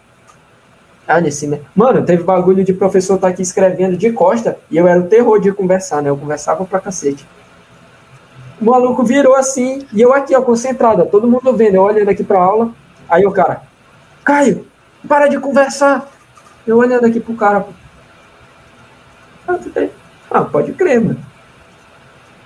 [1.06, 1.60] Ah, nesse, né?
[1.74, 5.40] Mano, teve bagulho de professor tá aqui escrevendo de costa e eu era o terror
[5.40, 6.10] de conversar, né?
[6.10, 7.26] Eu conversava pra cacete.
[8.60, 12.08] O maluco virou assim e eu aqui, ó, concentrado, ó, todo mundo vendo, eu olhando
[12.08, 12.70] aqui pra aula.
[13.08, 13.62] Aí o cara,
[14.24, 14.64] Caio,
[15.08, 16.08] para de conversar.
[16.64, 17.66] Eu olhando aqui pro cara.
[19.46, 19.58] Ah,
[20.50, 21.18] pode crer, mano.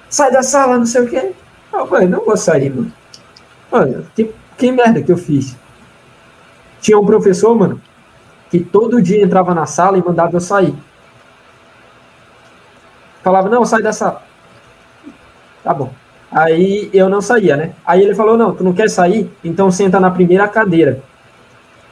[0.08, 1.32] Sai da sala, não sei o quê.
[1.72, 2.92] Ah, falei, não vou sair, mano.
[3.70, 5.56] Olha, que que merda que eu fiz?
[6.80, 7.80] Tinha um professor, mano,
[8.50, 10.74] que todo dia entrava na sala e mandava eu sair.
[13.22, 14.22] Falava, não, sai da sala.
[15.62, 15.92] Tá bom.
[16.30, 17.72] Aí eu não saía, né?
[17.84, 19.30] Aí ele falou, não, tu não quer sair?
[19.44, 21.02] Então senta na primeira cadeira.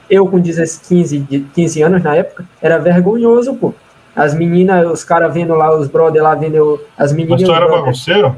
[0.09, 3.73] Eu com 15, 15 anos na época, era vergonhoso, pô.
[4.15, 7.41] As meninas, os caras vendo lá, os brother lá vendo as meninas.
[7.41, 8.35] Mas tu era bagunceiro?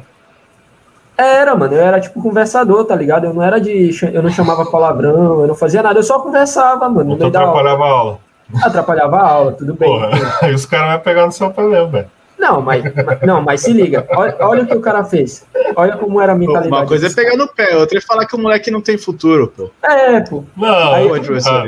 [1.18, 3.26] Era, mano, eu era tipo conversador, tá ligado?
[3.26, 3.90] Eu não era de.
[4.14, 7.14] Eu não chamava palavrão, eu não fazia nada, eu só conversava, mano.
[7.14, 8.20] Então atrapalhava a aula.
[8.64, 9.90] Atrapalhava a aula, tudo bem.
[9.90, 10.10] Porra,
[10.42, 12.08] aí os caras vão pegar no seu problema, velho.
[12.38, 12.84] Não, mas,
[13.24, 15.44] não, mas se liga, olha, olha, o que o cara fez.
[15.76, 16.72] Olha como era a mentalidade.
[16.72, 19.48] Uma coisa é pegar no pé, outra é falar que o moleque não tem futuro,
[19.48, 19.72] pô.
[19.84, 20.44] É, pô.
[20.56, 21.64] Não, aí, pode ah,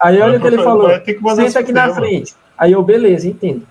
[0.00, 0.88] aí olha o que ele falou.
[1.36, 2.34] Senta aqui na frente.
[2.56, 3.62] Aí eu, beleza, entendo.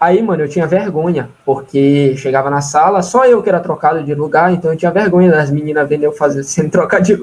[0.00, 4.14] Aí, mano, eu tinha vergonha, porque chegava na sala, só eu que era trocado de
[4.14, 7.16] lugar, então eu tinha vergonha das meninas vendo eu fazer, sem trocar de,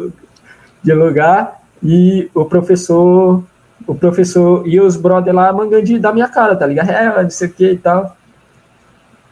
[0.83, 3.43] de lugar, e o professor,
[3.87, 6.89] o professor e os brother lá mangando da minha cara, tá ligado?
[6.89, 8.15] É, não sei o que e tal.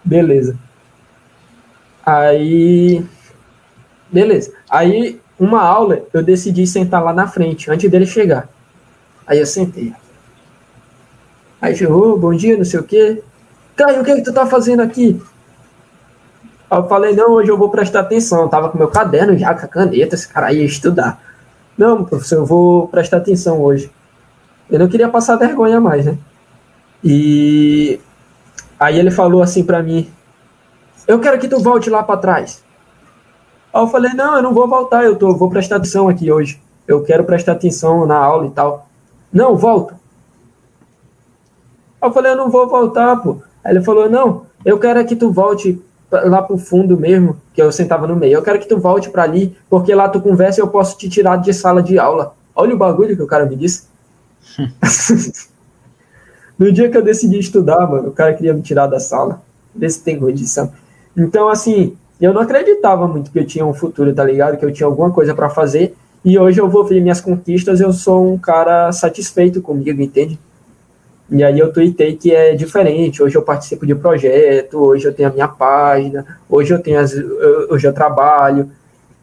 [0.03, 0.57] Beleza.
[2.06, 3.03] Aí,
[4.11, 4.53] beleza.
[4.69, 8.48] Aí, uma aula, eu decidi sentar lá na frente, antes dele chegar.
[9.26, 9.94] Aí eu sentei.
[11.64, 13.23] Aí chegou, bom dia, não sei o quê.
[13.73, 15.18] Caio, o que, é que tu tá fazendo aqui?
[16.69, 18.41] Aí eu falei, não, hoje eu vou prestar atenção.
[18.41, 21.23] Eu tava com meu caderno já, com a caneta, esse cara ia estudar.
[21.77, 23.90] Não, professor, eu vou prestar atenção hoje.
[24.69, 26.18] Eu não queria passar vergonha mais, né?
[27.02, 27.98] E
[28.77, 30.11] aí ele falou assim para mim:
[31.07, 32.61] Eu quero que tu volte lá para trás.
[33.73, 36.61] Aí eu falei: Não, eu não vou voltar, eu tô, vou prestar atenção aqui hoje.
[36.85, 38.90] Eu quero prestar atenção na aula e tal.
[39.31, 40.03] Não, volta.
[42.04, 43.38] Eu falei: Eu não vou voltar, pô.
[43.64, 45.82] Aí ele falou: Não, eu quero que tu volte
[46.12, 48.34] lá pro fundo mesmo, que eu sentava no meio.
[48.34, 51.10] Eu quero que tu volte para ali, porque lá tu conversa e eu posso te
[51.10, 52.36] tirar de sala de aula.
[52.56, 53.88] Olha o bagulho que o cara me disse.
[56.60, 59.42] no dia que eu decidi estudar, mano, o cara queria me tirar da sala.
[59.74, 60.72] Vê se tem condição.
[61.18, 64.58] Então, assim, eu não acreditava muito que eu tinha um futuro, tá ligado?
[64.58, 65.96] Que eu tinha alguma coisa para fazer.
[66.24, 70.40] E hoje eu vou ver minhas conquistas, eu sou um cara satisfeito comigo, entende?
[71.34, 73.24] E aí eu tuitei que é diferente.
[73.24, 77.12] Hoje eu participo de projeto, hoje eu tenho a minha página, hoje eu tenho as,
[77.70, 78.70] hoje eu trabalho.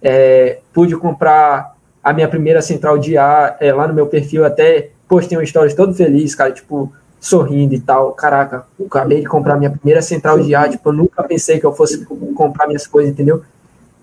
[0.03, 4.91] É, pude comprar a minha primeira central de ar é, lá no meu perfil, até
[5.07, 8.11] postei uma história todo feliz, cara, tipo, sorrindo e tal.
[8.11, 11.67] Caraca, eu acabei de comprar minha primeira central de ar, tipo, eu nunca pensei que
[11.67, 12.05] eu fosse
[12.35, 13.45] comprar minhas coisas, entendeu?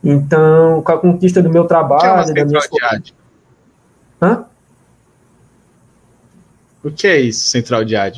[0.02, 2.00] Então, com a conquista do meu trabalho.
[2.00, 2.62] Que é uma central minha...
[2.62, 3.02] de ar?
[4.22, 4.46] Hã?
[6.88, 8.14] O que é isso, central de ar?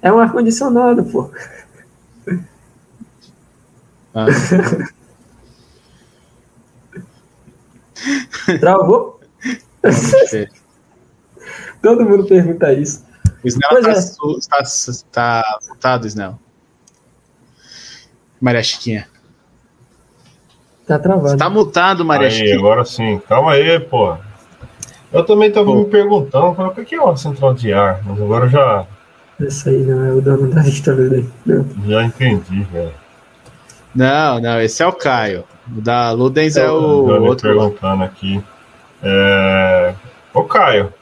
[0.00, 1.32] É um ar-condicionado, pô.
[4.14, 4.26] Ah.
[8.60, 9.20] Travou?
[11.82, 13.04] Todo mundo pergunta isso.
[13.42, 14.62] O Snell está, é.
[14.62, 16.38] está, está mutado, Snell.
[18.40, 19.08] Maria Chiquinha.
[20.86, 21.34] Tá travado.
[21.34, 22.58] Está mutado, Maria aí, Chiquinha.
[22.58, 23.20] Agora sim.
[23.28, 24.16] Calma aí, pô.
[25.12, 28.86] Eu também estava me perguntando o que é uma central de ar, mas agora já.
[29.40, 31.28] Esse aí não é o dono da história daí.
[31.86, 32.92] Já entendi, velho.
[33.94, 35.44] Não, não, esse é o Caio.
[35.74, 37.48] O da Ludens é, é o eu outro.
[37.48, 38.42] perguntando aqui.
[39.02, 39.94] É...
[40.34, 40.92] Ô, Caio,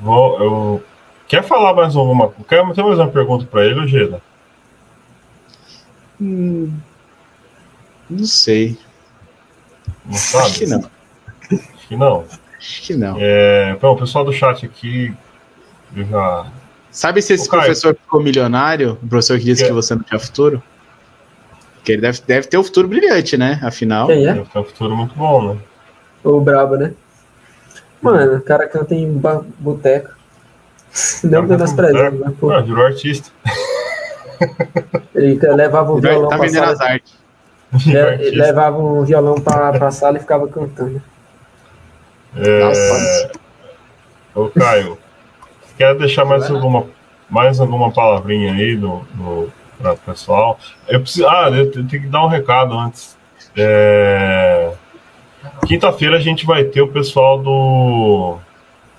[0.00, 0.84] vou, eu...
[1.28, 4.20] quer falar mais alguma Quer ter mais uma pergunta para ele, Geda?
[6.20, 6.72] Hum...
[8.08, 8.76] Não sei.
[10.04, 10.46] Não sabe?
[10.46, 10.90] Acho que não.
[11.52, 12.24] Acho que não.
[12.60, 13.16] Acho que não.
[13.18, 13.74] É...
[13.80, 15.12] Bom, o pessoal do chat aqui
[15.96, 16.46] já.
[16.90, 18.98] Sabe se esse Ô, professor ficou milionário?
[19.02, 20.62] O professor que disse que, que você não tinha futuro?
[21.76, 23.58] Porque ele deve, deve ter um futuro brilhante, né?
[23.62, 24.08] Afinal.
[24.08, 24.34] Quem é?
[24.34, 25.60] Deve ter um futuro muito bom, né?
[26.22, 26.92] O brabo, né?
[28.02, 29.10] Mano, o cara canta em
[29.58, 30.10] boteco.
[31.24, 32.34] Não nas presentes, né?
[32.52, 33.30] Ah, virou artista.
[35.14, 36.72] Ele levava um violão tá pra sala.
[36.72, 37.14] As artes.
[37.86, 41.00] Ele levava um violão pra, pra sala e ficava cantando.
[42.36, 42.64] É...
[42.64, 43.32] Nossa.
[44.34, 44.98] Ô, Caio,
[45.76, 46.86] quer deixar mais alguma,
[47.28, 50.58] mais alguma palavrinha aí no, no para o pessoal.
[50.86, 53.16] Eu preciso, ah, eu tenho que dar um recado antes.
[53.56, 54.72] É,
[55.66, 58.36] Quinta-feira a gente vai ter o pessoal do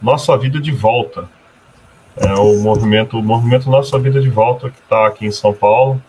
[0.02, 1.30] Nossa Vida de Volta.
[2.16, 6.02] É o movimento, o movimento Nossa Vida de Volta que está aqui em São Paulo.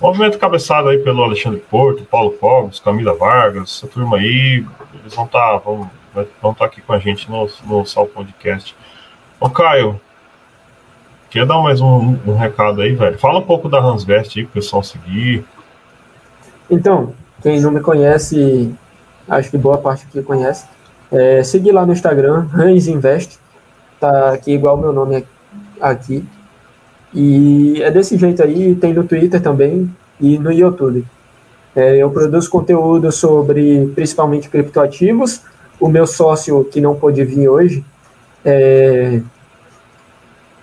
[0.00, 4.64] Movimento cabeçado aí pelo Alexandre Porto, Paulo Cogos, Camila Vargas, essa turma aí,
[5.00, 5.90] eles vão estar tá, vão,
[6.40, 8.74] vão tá aqui com a gente no, no Sal Podcast.
[9.40, 10.00] Ô Caio,
[11.30, 13.18] Quer dar mais um, um, recado aí, velho?
[13.18, 15.44] Fala um pouco da Hansvest aí, pro pessoal seguir.
[16.70, 17.12] Então,
[17.42, 18.74] quem não me conhece,
[19.28, 20.64] acho que boa parte aqui conhece,
[21.12, 23.38] é, seguir lá no Instagram, Hans Invest,
[24.00, 25.22] tá aqui igual meu nome
[25.78, 26.24] aqui.
[27.12, 31.04] E é desse jeito aí, tem no Twitter também e no YouTube.
[31.76, 35.42] É, eu produzo conteúdo sobre principalmente criptoativos.
[35.80, 37.84] O meu sócio, que não pôde vir hoje,
[38.44, 39.20] é,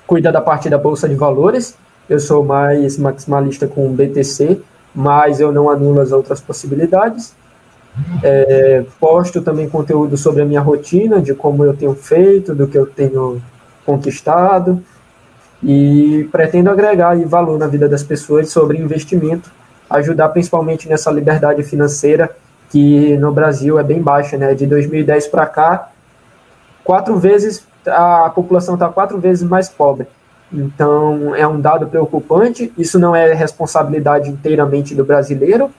[0.06, 1.76] cuida da parte da bolsa de valores.
[2.10, 4.62] Eu sou mais maximalista com o BTC,
[4.94, 7.34] mas eu não anulo as outras possibilidades.
[8.22, 12.78] É, posto também conteúdo sobre a minha rotina, de como eu tenho feito, do que
[12.78, 13.42] eu tenho
[13.86, 14.84] conquistado,
[15.64, 19.50] e pretendo agregar valor na vida das pessoas sobre investimento,
[19.90, 22.36] ajudar principalmente nessa liberdade financeira
[22.76, 24.54] que no Brasil é bem baixa, né?
[24.54, 25.92] De 2010 para cá,
[26.84, 30.08] quatro vezes a população está quatro vezes mais pobre.
[30.52, 32.74] Então, é um dado preocupante.
[32.78, 35.72] Isso não é responsabilidade inteiramente do brasileiro,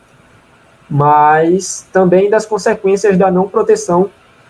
[0.89, 4.09] mas também das consequências da não proteção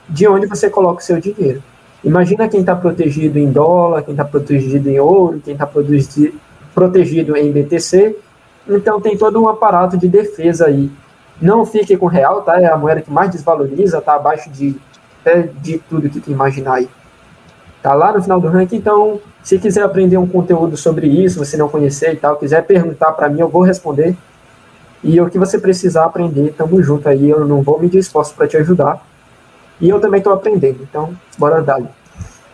[0.08, 1.60] de onde você coloca o seu dinheiro.
[2.04, 7.50] Imagina quem está protegido em dólar, quem está protegido em ouro, quem está protegido em
[7.50, 8.16] BTC.
[8.68, 10.88] Então, tem todo um aparato de defesa aí.
[11.40, 12.60] Não fique com real, tá?
[12.60, 14.76] É a moeda que mais desvaloriza, está abaixo de,
[15.60, 16.88] de tudo que tu imaginar aí.
[17.82, 21.56] Tá lá no final do ranking, então, se quiser aprender um conteúdo sobre isso, você
[21.56, 24.16] não conhecer e tal, quiser perguntar para mim, eu vou responder.
[25.04, 28.48] E o que você precisar aprender, tamo junto aí, eu não vou medir esforço para
[28.48, 29.00] te ajudar.
[29.80, 31.80] E eu também estou aprendendo, então, bora dar.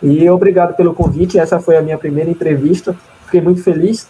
[0.01, 2.95] E obrigado pelo convite, essa foi a minha primeira entrevista,
[3.25, 4.07] fiquei muito feliz.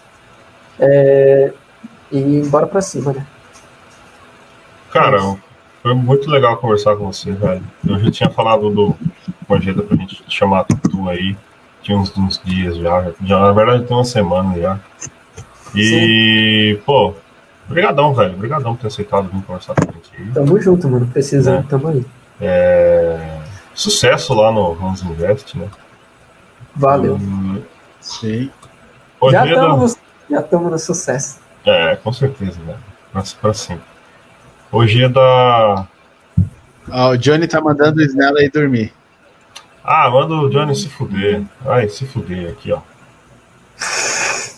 [0.78, 1.52] É...
[2.10, 3.26] E bora para cima, né?
[4.94, 5.18] Cara,
[5.82, 7.64] foi muito legal conversar com você, velho.
[7.84, 8.96] Eu já tinha falado do
[9.44, 11.36] com a agenda pra gente chamar tu aí.
[11.82, 13.40] Tinha uns, uns dias já, já.
[13.40, 14.78] Na verdade, tem uma semana já.
[15.74, 16.82] E, Sim.
[16.86, 17.12] pô,
[17.68, 18.34] obrigadão, velho.
[18.34, 20.32] Obrigadão por ter aceitado vir conversar com a gente aí.
[20.32, 21.06] Tamo junto, mano.
[21.08, 21.68] Precisando, é.
[21.68, 22.06] tamo aí.
[22.40, 23.40] É...
[23.74, 25.68] Sucesso lá no Ramos Invest, né?
[26.76, 27.16] Valeu.
[27.16, 27.60] Hum,
[28.00, 28.48] sim.
[29.30, 29.96] já estamos
[30.30, 31.40] já estamos no sucesso.
[31.66, 32.76] É, com certeza, né?
[33.12, 33.93] Pra, pra sempre.
[34.74, 35.86] Hoje é da.
[36.90, 38.92] Ah, o Johnny tá mandando o Snella aí dormir.
[39.84, 41.42] Ah, manda o Johnny se fuder.
[41.64, 42.80] Ai, se fuder aqui, ó.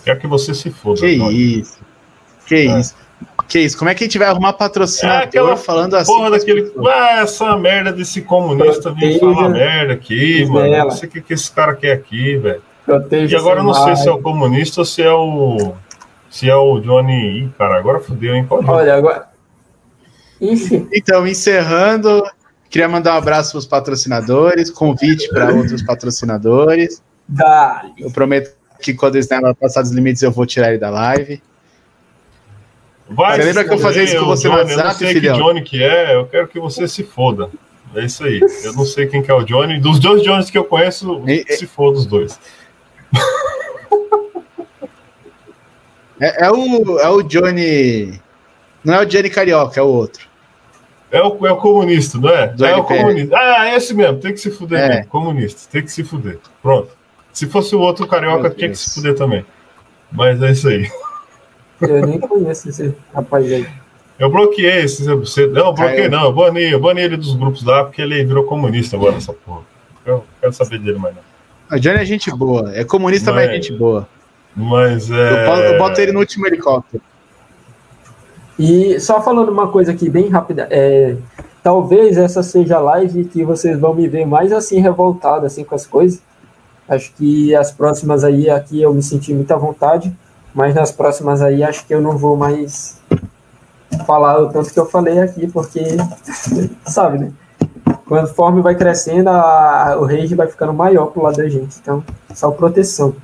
[0.05, 1.01] Quer que você se foda.
[1.01, 1.60] Que Johnny.
[1.60, 1.78] isso.
[2.47, 2.78] Que é.
[2.78, 2.94] isso.
[3.47, 3.76] Que isso?
[3.76, 6.10] Como é que a gente vai arrumar patrocinador é falando assim?
[6.10, 6.72] Porra daquele.
[6.86, 10.78] Ah, essa merda desse comunista vem falar merda aqui, mano.
[10.78, 12.62] Não sei o que, que esse cara quer aqui, velho.
[13.28, 15.74] E agora eu não sei se é o comunista ou se é o.
[16.30, 17.40] Se é o Johnny.
[17.40, 18.47] Ih, cara, agora fodeu, hein?
[18.48, 19.35] Qual Olha, agora.
[20.92, 22.22] Então, encerrando,
[22.68, 27.02] queria mandar um abraço para os patrocinadores, convite para outros patrocinadores.
[27.28, 27.92] Dale.
[27.98, 31.42] Eu prometo que quando o Snell passar dos limites, eu vou tirar ele da live.
[33.08, 35.36] Vai, lembra que eu fazia isso com você Johnny, no WhatsApp, Eu não sei filhão.
[35.36, 37.48] que Johnny que é, eu quero que você se foda.
[37.94, 38.40] É isso aí.
[38.64, 39.80] Eu não sei quem que é o Johnny.
[39.80, 42.38] Dos dois Johnny's que eu conheço, e, se for dos dois.
[46.20, 48.20] É, é, o, é o Johnny.
[48.82, 50.26] Não é o Johnny Carioca, é o outro.
[51.16, 52.55] É o, é o comunista, não é?
[52.60, 53.34] É o comunista.
[53.34, 54.88] Ah, é esse mesmo, tem que se fuder é.
[54.88, 55.06] mesmo.
[55.06, 56.38] Comunista, tem que se fuder.
[56.62, 56.90] Pronto.
[57.32, 59.44] Se fosse o outro carioca, tinha que se fuder também.
[60.12, 60.90] Mas é isso aí.
[61.80, 63.66] Eu nem conheço esse rapaz aí.
[64.18, 66.24] Eu bloqueei esse você Não, bloqueei não.
[66.24, 69.62] Eu banei, eu banei ele dos grupos lá porque ele virou comunista agora, essa porra.
[70.05, 71.22] Eu não quero saber dele mais não.
[71.68, 72.74] A Johnny é gente boa.
[72.74, 74.09] É comunista, mas, mas é gente boa.
[74.55, 75.14] Mas é.
[75.14, 77.02] Eu, eu boto ele no último helicóptero.
[78.58, 81.16] E só falando uma coisa aqui bem rápida, é,
[81.62, 85.74] talvez essa seja a live que vocês vão me ver mais assim revoltado assim com
[85.74, 86.22] as coisas.
[86.88, 90.14] Acho que as próximas aí aqui eu me senti muita vontade.
[90.54, 92.98] Mas nas próximas aí acho que eu não vou mais
[94.06, 95.82] falar o tanto que eu falei aqui, porque
[96.86, 97.32] sabe, né?
[98.06, 101.76] Conforme vai crescendo, a, o rage vai ficando maior pro lado da gente.
[101.82, 102.02] Então,
[102.34, 103.14] só proteção.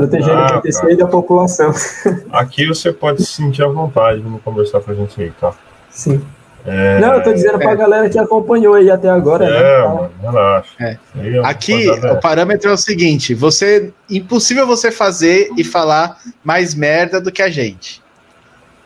[0.00, 1.74] Protegendo ah, o PC e da população.
[2.32, 5.52] Aqui você pode se sentir à vontade de conversar com a gente aí, tá?
[5.90, 6.22] Sim.
[6.64, 7.00] É...
[7.00, 7.76] Não, eu tô dizendo pra é.
[7.76, 9.44] galera que acompanhou aí até agora.
[9.44, 9.56] Né?
[9.56, 9.88] É, né?
[9.88, 10.70] mano, relaxa.
[10.80, 10.98] É.
[11.44, 13.92] Aqui, o parâmetro é o seguinte: você.
[14.08, 18.02] Impossível você fazer e falar mais merda do que a gente.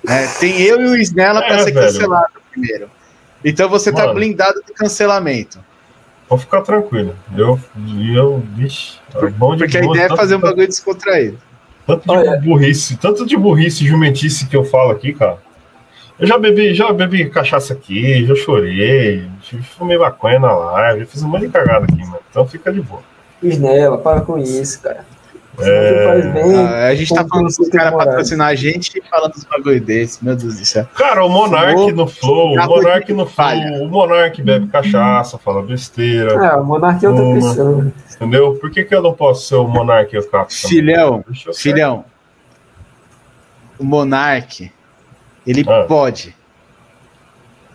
[0.08, 1.86] É, tem eu e o Snella é, pra ser velho.
[1.86, 2.90] cancelado primeiro.
[3.44, 5.58] Então você tá mano, tá blindado do cancelamento.
[6.28, 7.14] Pode ficar tranquilo.
[7.36, 7.58] Eu.
[8.14, 11.38] eu vixe, é bom de Porque boa, a ideia é fazer um bagulho descontraído.
[11.86, 15.38] Tanto de burrice, tanto de burrice e jumentice que eu falo aqui, cara.
[16.18, 19.28] Eu já bebi, já bebi cachaça aqui, já chorei,
[19.76, 22.20] fumei maconha na live, fiz um monte de cagada aqui, mano.
[22.30, 23.02] Então fica de boa.
[23.42, 25.04] Isnela, para com isso, cara.
[25.58, 26.22] É...
[26.32, 29.80] Bem, ah, a gente tá falando dos caras patrocinar a gente e falando dos bagulho
[29.80, 30.86] desse, meu Deus do céu.
[30.94, 36.32] Cara, o Monark no Flow, o Monark no Flow, o Monark bebe cachaça, fala besteira.
[36.32, 37.92] É, o Monark é outra uma, pessoa.
[38.16, 38.54] Entendeu?
[38.56, 40.70] Por que, que eu não posso ser o Monark e o Capitão?
[40.70, 41.24] Filhão,
[41.54, 42.04] filhão.
[43.78, 44.72] O Monark
[45.46, 45.84] ele ah.
[45.86, 46.34] pode.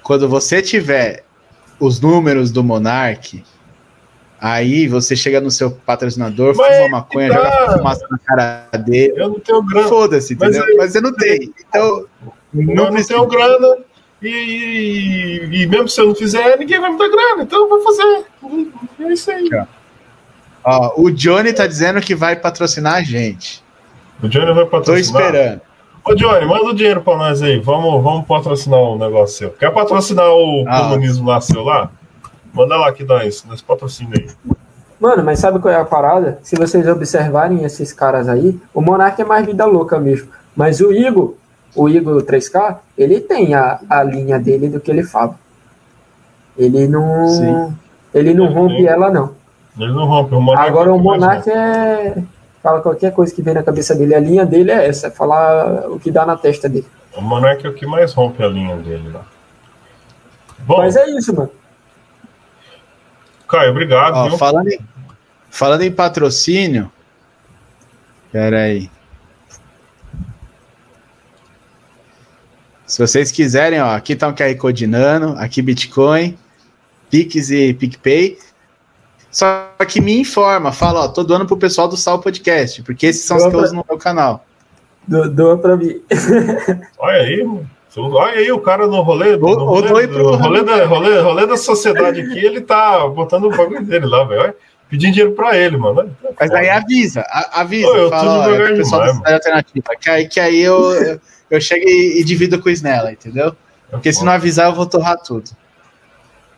[0.04, 1.24] Quando você tiver
[1.80, 3.44] os números do Monark,
[4.40, 7.36] aí você chega no seu patrocinador, Mas fuma maconha, tá.
[7.36, 9.14] joga fumaça na cara dele.
[9.16, 9.88] Eu não tenho grana.
[9.88, 10.64] Foda-se, entendeu?
[10.68, 11.54] Mas, Mas você não tem.
[11.68, 12.06] Então.
[12.54, 13.78] Não eu não tenho grana.
[14.22, 17.70] E, e, e, mesmo se eu não fizer, ninguém vai me dar grana, então eu
[17.70, 18.26] vou fazer.
[19.00, 19.50] É isso aí.
[20.64, 23.64] Ó, o Johnny tá dizendo que vai patrocinar a gente.
[24.22, 25.22] O Johnny vai patrocinar.
[25.22, 25.62] Tô esperando.
[26.06, 27.60] Ô, Johnny, manda o dinheiro pra nós aí.
[27.60, 29.50] Vamos, vamos patrocinar o um negócio seu.
[29.52, 30.82] Quer patrocinar o ah.
[30.82, 31.90] comunismo lá seu lá?
[32.60, 34.28] Manda lá que nós, nós patrocina aí.
[35.00, 36.40] Mano, mas sabe qual é a parada?
[36.44, 40.28] Se vocês observarem esses caras aí, o Monark é mais vida louca mesmo.
[40.54, 41.36] Mas o Igor,
[41.74, 45.36] o Igor 3K, ele tem a, a linha dele do que ele fala.
[46.58, 47.30] Ele não.
[47.30, 47.74] Sim.
[48.14, 49.32] Ele não rompe ela, não.
[49.80, 50.36] Ele não rompe.
[50.36, 52.22] O Monark Agora o Monark é
[52.62, 54.14] fala qualquer coisa que vem na cabeça dele.
[54.14, 56.88] A linha dele é essa, é falar o que dá na testa dele.
[57.16, 59.26] O Monark é o que mais rompe a linha dele lá.
[60.60, 61.50] Bom, Mas é isso, mano.
[63.50, 64.14] Caio, obrigado.
[64.16, 64.80] Ó, falando, em,
[65.50, 66.92] falando em patrocínio.
[68.32, 68.90] Pera aí.
[72.86, 76.38] Se vocês quiserem, ó, aqui tá um QR Code Nano, aqui Bitcoin,
[77.10, 78.38] Pix e PicPay.
[79.32, 83.26] Só que me informa, fala, ó, tô doando pro pessoal do Sal Podcast, porque esses
[83.26, 84.46] são doa os que eu uso no meu canal.
[85.08, 86.02] Do, doa pra mim.
[86.98, 87.70] Olha aí, mano.
[87.98, 90.36] Olha aí o cara no rolê, no rolê, pro...
[90.36, 94.54] rolê, da, rolê, rolê da sociedade aqui, ele tá botando o bagulho dele lá, velho.
[94.90, 96.16] Pedindo dinheiro pra ele, mano.
[96.40, 97.88] Mas aí avisa, avisa.
[97.88, 99.96] Ô, eu fala, tô ó, pessoal demais, da alternativa.
[100.00, 101.22] Que aí, que aí eu, eu,
[101.52, 103.56] eu chego e, e divido com o Snella, entendeu?
[103.90, 105.50] Porque se não avisar, eu vou torrar tudo.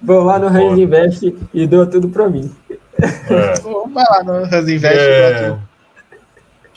[0.02, 2.54] Vou lá no Hans Invest e dou tudo pra mim.
[3.00, 3.54] É.
[3.94, 5.30] Vai lá no Hans Invest é...
[5.30, 5.71] e dou tudo.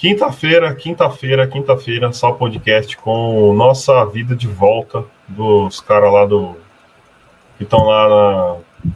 [0.04, 6.54] Quinta-feira, quinta-feira, quinta-feira, só podcast com Nossa Vida de Volta, dos caras lá do.
[7.56, 8.92] que estão lá na.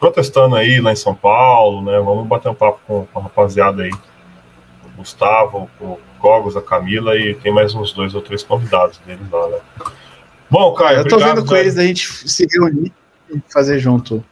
[0.00, 1.96] protestando aí lá em São Paulo, né?
[2.00, 3.92] Vamos bater um papo com, com a rapaziada aí.
[4.84, 9.30] O Gustavo, o Gogos, a Camila e tem mais uns dois ou três convidados deles
[9.30, 9.58] lá, né?
[10.50, 12.92] Bom, Caio, eu tô obrigado, vendo com eles a gente se reunir
[13.30, 14.24] e fazer junto.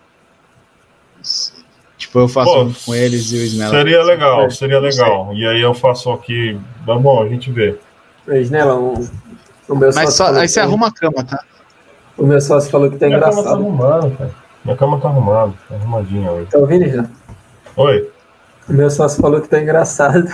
[2.13, 3.71] Tipo, eu faço Pô, com eles e o Snella.
[3.71, 5.31] Seria legal, seria legal.
[5.33, 6.61] E aí eu faço aqui.
[6.85, 7.75] Bom, a gente vê.
[8.29, 9.09] Snella, um,
[9.67, 11.43] o meu Mas só, aí você arruma a cama, tá?
[12.19, 13.45] O meu sócio falou que tá Minha engraçado.
[13.45, 14.31] Cama tá arrumada, cara.
[14.63, 16.51] Minha cama tá arrumada, tá arrumadinha hoje.
[16.51, 17.07] Tá ouvindo, já?
[17.77, 18.11] Oi.
[18.69, 20.29] O meu sócio falou que tá engraçado.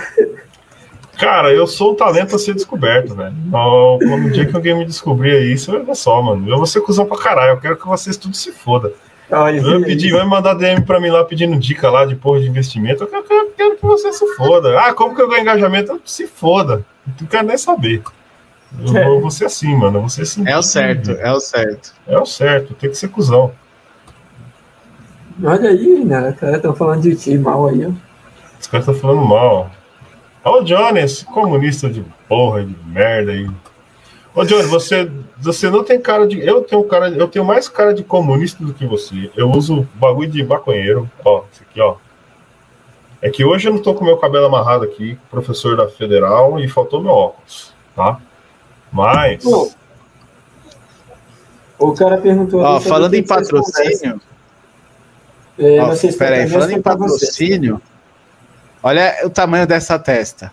[1.17, 3.33] Cara, eu sou o talento a ser descoberto, velho.
[3.33, 6.49] No dia que alguém me descobrir isso, olha só, mano.
[6.49, 7.51] Eu vou ser cuzão pra caralho.
[7.51, 8.91] Eu quero que vocês tudo se foda.
[9.31, 12.47] Olha, vai pedir, vai mandar DM pra mim lá pedindo dica lá de porra de
[12.47, 13.03] investimento.
[13.03, 14.79] Eu quero, eu quero que você se foda.
[14.79, 16.01] Ah, como que eu ganho engajamento?
[16.03, 16.83] Se foda.
[17.19, 18.01] Não quero nem saber.
[18.77, 19.05] Eu, é.
[19.05, 19.97] vou ser assim, mano.
[19.97, 20.47] Eu vou ser assim.
[20.47, 21.93] É o certo, é o certo.
[22.07, 23.51] É o certo, tem que ser cuzão.
[25.43, 26.29] Olha aí, né?
[26.29, 27.91] Os caras estão falando de ti mal aí, ó.
[28.59, 29.71] Os caras estão falando mal.
[30.43, 33.49] Ó, o Johnny, esse comunista de porra, de merda aí.
[34.35, 35.09] Ô, Johnny, você,
[35.41, 36.39] você não tem cara de.
[36.45, 39.31] Eu tenho cara, eu tenho mais cara de comunista do que você.
[39.35, 41.09] Eu uso bagulho de maconheiro.
[41.23, 41.95] Ó, esse aqui, ó.
[43.21, 46.67] É que hoje eu não tô com meu cabelo amarrado aqui, professor da Federal, e
[46.67, 48.19] faltou meu óculos, tá?
[48.91, 49.43] Mas.
[49.43, 49.71] Pô,
[51.77, 52.61] o cara perguntou.
[52.61, 54.21] Ó, falando em patrocínio.
[55.57, 57.81] É, Ó, peraí, falando em patrocínio,
[58.81, 60.51] olha o tamanho dessa testa.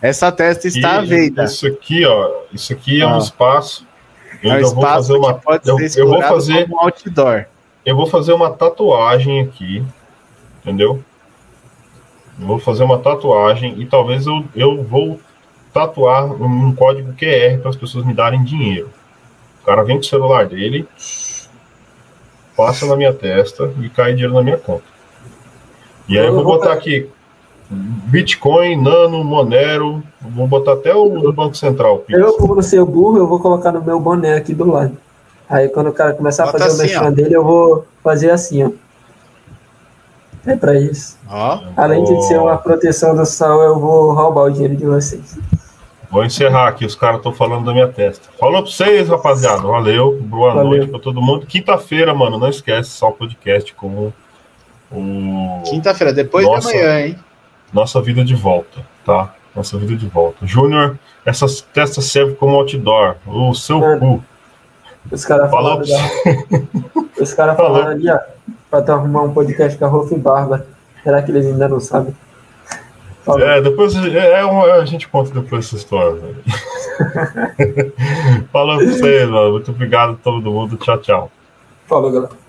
[0.00, 1.44] Essa testa está e, veida.
[1.44, 3.85] Isso aqui, ó, isso aqui é um espaço.
[4.46, 5.34] Eu é um vou fazer uma.
[5.34, 7.46] Pode eu, ser eu vou fazer um outdoor.
[7.84, 9.84] Eu vou fazer uma tatuagem aqui,
[10.60, 11.02] entendeu?
[12.38, 15.20] Eu vou fazer uma tatuagem e talvez eu, eu vou
[15.72, 18.90] tatuar um código QR para as pessoas me darem dinheiro.
[19.62, 20.88] O cara vem com o celular dele,
[22.56, 24.84] passa na minha testa e cai dinheiro na minha conta.
[26.08, 27.10] E aí eu, vou botar aqui
[27.70, 32.04] Bitcoin, Nano, Monero, vou botar até o do Banco Central.
[32.08, 34.96] Eu, como não sei o burro, eu vou colocar no meu boné aqui do lado.
[35.48, 38.30] Aí quando o cara começar Bota a fazer assim, o merchan dele, eu vou fazer
[38.30, 38.70] assim, ó.
[40.46, 41.18] É para isso.
[41.76, 45.36] Além de ser uma proteção do sal, eu vou roubar o dinheiro de vocês.
[46.08, 48.28] Vou encerrar aqui, os caras estão falando da minha testa.
[48.38, 49.62] Falou pra vocês, rapaziada.
[49.62, 50.70] Valeu, boa Valeu.
[50.70, 51.46] noite pra todo mundo.
[51.46, 54.12] Quinta-feira, mano, não esquece só o podcast com
[54.92, 55.62] o.
[55.64, 57.18] Quinta-feira, depois nossa, de amanhã, hein?
[57.72, 59.34] Nossa vida de volta, tá?
[59.54, 60.46] Nossa vida de volta.
[60.46, 63.16] Júnior, essa testa serve como outdoor.
[63.26, 64.24] O seu mano, cu.
[65.10, 65.82] Os caras falaram.
[67.20, 68.18] Os caras falaram ali, ó,
[68.70, 70.66] pra tu arrumar um podcast com a Rolf Barba.
[71.02, 72.14] Será que eles ainda não sabem?
[73.24, 73.46] Falou.
[73.46, 76.20] É, depois é, é, a gente conta depois essa história.
[78.52, 79.52] Falou pra vocês, mano.
[79.52, 80.76] Muito obrigado a todo mundo.
[80.76, 81.30] Tchau, tchau.
[81.86, 82.45] Falou, galera.